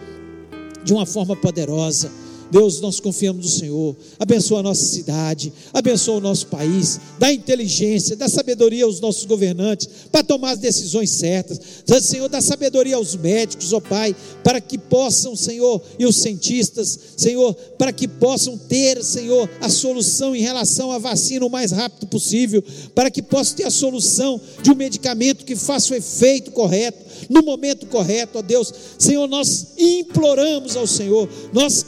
de 0.84 0.94
uma 0.94 1.06
forma 1.06 1.36
poderosa. 1.36 2.12
Deus, 2.52 2.82
nós 2.82 3.00
confiamos 3.00 3.46
no 3.46 3.52
Senhor. 3.52 3.96
Abençoa 4.18 4.60
a 4.60 4.64
nossa 4.64 4.84
cidade, 4.84 5.54
abençoa 5.74 6.18
o 6.18 6.22
nosso 6.22 6.48
país, 6.48 7.00
dá 7.20 7.32
inteligência, 7.32 8.16
dá 8.16 8.28
sabedoria 8.28 8.86
aos 8.86 9.00
nossos 9.00 9.26
governantes 9.26 9.88
para 10.12 10.24
tomar 10.24 10.52
as 10.52 10.60
decisões 10.60 11.12
certas. 11.12 11.60
Senhor, 12.02 12.28
dá 12.28 12.42
sabedoria 12.42 12.96
aos 12.96 13.16
médicos, 13.16 13.74
ó 13.74 13.80
Pai, 13.80 14.16
para 14.44 14.60
que 14.60 14.78
possam, 14.78 15.36
Senhor, 15.36 15.82
e 15.98 16.06
os 16.06 16.16
cientistas, 16.18 16.98
Senhor, 17.16 17.54
para 17.78 17.92
que 17.92 18.08
possam 18.08 18.58
ter, 18.58 19.04
Senhor, 19.04 19.50
a 19.62 19.70
solução 19.70 20.36
em 20.36 20.42
relação 20.42 20.92
à 20.92 20.98
vacina 20.98 21.46
o 21.46 21.50
mais 21.50 21.72
rápido 21.72 22.08
possível, 22.08 22.64
para 22.96 23.12
que 23.12 23.22
possam 23.22 23.58
ter 23.58 23.66
a 23.66 23.72
solução 23.72 24.40
de 24.64 24.72
um 24.72 24.76
medicamento 24.76 25.46
que 25.46 25.56
faça 25.56 25.94
o 25.94 25.98
efeito 25.98 26.52
correto 26.52 27.10
no 27.30 27.42
momento 27.42 27.88
correto, 27.88 28.38
ó 28.38 28.42
Deus. 28.42 28.72
Senhor, 28.98 29.28
nós 29.28 29.68
imploramos 29.78 30.78
ao 30.78 30.88
Senhor, 30.88 31.28
nós 31.52 31.86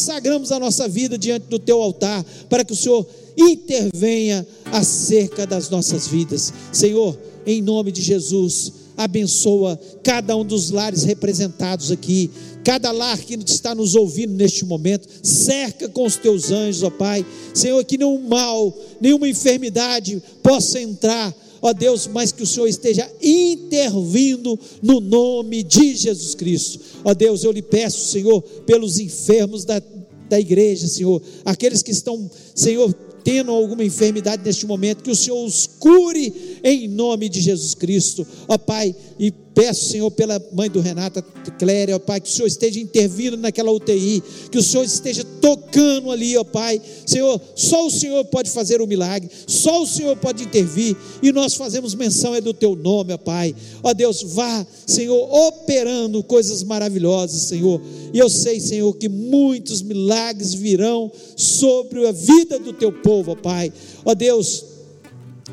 consagramos 0.00 0.50
a 0.50 0.58
nossa 0.58 0.88
vida 0.88 1.18
diante 1.18 1.46
do 1.46 1.58
teu 1.58 1.82
altar, 1.82 2.24
para 2.48 2.64
que 2.64 2.72
o 2.72 2.76
Senhor 2.76 3.06
intervenha 3.36 4.46
acerca 4.72 5.46
das 5.46 5.68
nossas 5.68 6.08
vidas. 6.08 6.52
Senhor, 6.72 7.18
em 7.46 7.60
nome 7.60 7.92
de 7.92 8.00
Jesus, 8.00 8.72
abençoa 8.96 9.78
cada 10.02 10.34
um 10.34 10.44
dos 10.44 10.70
lares 10.70 11.04
representados 11.04 11.90
aqui, 11.90 12.30
cada 12.64 12.90
lar 12.90 13.18
que 13.18 13.34
está 13.46 13.74
nos 13.74 13.94
ouvindo 13.94 14.32
neste 14.32 14.64
momento, 14.64 15.06
cerca 15.22 15.86
com 15.86 16.06
os 16.06 16.16
teus 16.16 16.50
anjos, 16.50 16.82
ó 16.82 16.90
Pai. 16.90 17.24
Senhor, 17.52 17.84
que 17.84 17.98
nenhum 17.98 18.26
mal, 18.26 18.74
nenhuma 19.00 19.28
enfermidade 19.28 20.22
possa 20.42 20.80
entrar 20.80 21.34
ó 21.62 21.72
Deus, 21.72 22.06
mas 22.06 22.32
que 22.32 22.42
o 22.42 22.46
Senhor 22.46 22.66
esteja 22.66 23.10
intervindo 23.22 24.58
no 24.82 25.00
nome 25.00 25.62
de 25.62 25.94
Jesus 25.94 26.34
Cristo. 26.34 26.80
Ó 27.04 27.14
Deus, 27.14 27.44
eu 27.44 27.52
lhe 27.52 27.62
peço, 27.62 28.10
Senhor, 28.10 28.42
pelos 28.66 28.98
enfermos 28.98 29.64
da, 29.64 29.82
da 30.28 30.40
igreja, 30.40 30.88
Senhor, 30.88 31.20
aqueles 31.44 31.82
que 31.82 31.90
estão, 31.90 32.30
Senhor, 32.54 32.92
tendo 33.22 33.50
alguma 33.50 33.84
enfermidade 33.84 34.42
neste 34.44 34.66
momento, 34.66 35.02
que 35.02 35.10
o 35.10 35.16
Senhor 35.16 35.44
os 35.44 35.66
cure 35.66 36.49
em 36.62 36.88
nome 36.88 37.28
de 37.28 37.40
Jesus 37.40 37.74
Cristo. 37.74 38.26
Ó 38.48 38.58
Pai, 38.58 38.94
e 39.18 39.32
Peço, 39.54 39.90
Senhor, 39.90 40.10
pela 40.12 40.40
mãe 40.52 40.70
do 40.70 40.80
Renata 40.80 41.22
Cléria, 41.58 41.96
ó 41.96 41.98
Pai, 41.98 42.20
que 42.20 42.28
o 42.28 42.32
Senhor 42.32 42.46
esteja 42.46 42.78
intervindo 42.78 43.36
naquela 43.36 43.72
UTI, 43.72 44.22
que 44.50 44.56
o 44.56 44.62
Senhor 44.62 44.84
esteja 44.84 45.24
tocando 45.40 46.12
ali, 46.12 46.36
ó 46.36 46.44
Pai. 46.44 46.80
Senhor, 47.04 47.40
só 47.56 47.86
o 47.86 47.90
Senhor 47.90 48.24
pode 48.26 48.48
fazer 48.48 48.80
o 48.80 48.86
milagre, 48.86 49.28
só 49.48 49.82
o 49.82 49.86
Senhor 49.86 50.16
pode 50.16 50.44
intervir, 50.44 50.96
e 51.20 51.32
nós 51.32 51.54
fazemos 51.56 51.94
menção 51.94 52.34
é 52.34 52.40
do 52.40 52.54
teu 52.54 52.76
nome, 52.76 53.12
ó 53.12 53.18
Pai. 53.18 53.54
Ó 53.82 53.92
Deus, 53.92 54.22
vá, 54.22 54.64
Senhor, 54.86 55.28
operando 55.48 56.22
coisas 56.22 56.62
maravilhosas, 56.62 57.42
Senhor. 57.42 57.80
E 58.14 58.18
eu 58.18 58.30
sei, 58.30 58.60
Senhor, 58.60 58.96
que 58.96 59.08
muitos 59.08 59.82
milagres 59.82 60.54
virão 60.54 61.10
sobre 61.36 62.06
a 62.06 62.12
vida 62.12 62.58
do 62.60 62.72
teu 62.72 62.92
povo, 62.92 63.32
ó 63.32 63.34
Pai. 63.34 63.72
Ó 64.04 64.14
Deus, 64.14 64.64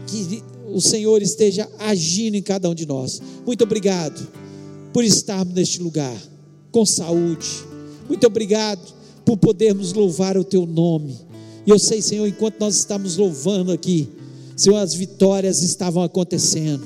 que 0.06 0.44
o 0.78 0.82
Senhor 0.82 1.24
esteja 1.24 1.68
agindo 1.80 2.36
em 2.36 2.42
cada 2.42 2.70
um 2.70 2.76
de 2.76 2.86
nós. 2.86 3.20
Muito 3.46 3.64
obrigado 3.64 4.28
por 4.94 5.04
estarmos 5.04 5.56
neste 5.56 5.82
lugar 5.82 6.16
com 6.72 6.86
saúde. 6.86 7.48
Muito 8.08 8.28
obrigado 8.28 8.94
por 9.26 9.38
podermos 9.38 9.92
louvar 9.92 10.38
o 10.38 10.44
teu 10.44 10.68
nome. 10.68 11.18
E 11.66 11.70
eu 11.70 11.80
sei, 11.80 12.00
Senhor, 12.02 12.28
enquanto 12.28 12.60
nós 12.60 12.76
estamos 12.76 13.18
louvando 13.18 13.72
aqui, 13.72 14.08
Senhor, 14.56 14.78
as 14.78 14.94
vitórias 14.94 15.64
estavam 15.64 16.04
acontecendo. 16.04 16.84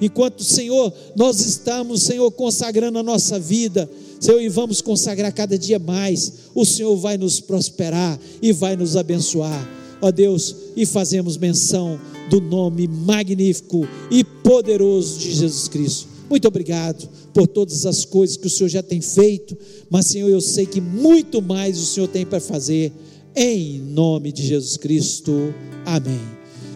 Enquanto, 0.00 0.42
Senhor, 0.42 0.92
nós 1.14 1.40
estamos, 1.40 2.02
Senhor, 2.02 2.30
consagrando 2.32 2.98
a 2.98 3.02
nossa 3.04 3.38
vida, 3.38 3.88
Senhor, 4.18 4.40
e 4.40 4.48
vamos 4.48 4.80
consagrar 4.80 5.32
cada 5.32 5.56
dia 5.56 5.78
mais, 5.78 6.32
o 6.54 6.64
Senhor 6.64 6.96
vai 6.96 7.16
nos 7.16 7.38
prosperar 7.38 8.18
e 8.42 8.52
vai 8.52 8.76
nos 8.76 8.96
abençoar. 8.96 9.68
Ó 10.02 10.10
Deus, 10.10 10.54
e 10.76 10.84
fazemos 10.84 11.36
menção 11.36 11.98
do 12.28 12.40
nome 12.40 12.86
magnífico 12.86 13.86
e 14.10 14.22
poderoso 14.22 15.18
de 15.18 15.32
Jesus 15.32 15.68
Cristo. 15.68 16.08
Muito 16.28 16.46
obrigado 16.46 17.08
por 17.32 17.46
todas 17.46 17.86
as 17.86 18.04
coisas 18.04 18.36
que 18.36 18.46
o 18.46 18.50
Senhor 18.50 18.68
já 18.68 18.82
tem 18.82 19.00
feito, 19.00 19.56
mas 19.88 20.06
Senhor, 20.06 20.28
eu 20.28 20.40
sei 20.40 20.66
que 20.66 20.80
muito 20.80 21.40
mais 21.40 21.78
o 21.78 21.86
Senhor 21.86 22.08
tem 22.08 22.26
para 22.26 22.40
fazer, 22.40 22.92
em 23.34 23.78
nome 23.78 24.30
de 24.32 24.46
Jesus 24.46 24.76
Cristo. 24.76 25.54
Amém. 25.86 26.20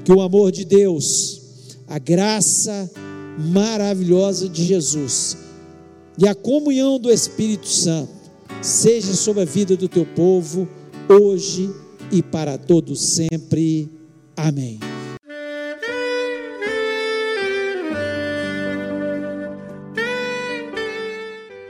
Que 0.04 0.12
o 0.12 0.20
amor 0.20 0.50
de 0.50 0.64
Deus, 0.64 1.40
a 1.86 1.98
graça 1.98 2.90
maravilhosa 3.38 4.48
de 4.48 4.64
Jesus 4.64 5.36
e 6.18 6.26
a 6.26 6.34
comunhão 6.34 6.98
do 6.98 7.10
Espírito 7.10 7.68
Santo 7.68 8.12
seja 8.60 9.14
sobre 9.14 9.42
a 9.42 9.46
vida 9.46 9.76
do 9.76 9.88
teu 9.88 10.06
povo, 10.06 10.68
hoje 11.08 11.70
e 12.10 12.22
para 12.22 12.56
todos 12.58 13.00
sempre. 13.00 13.88
Amém. 14.36 14.91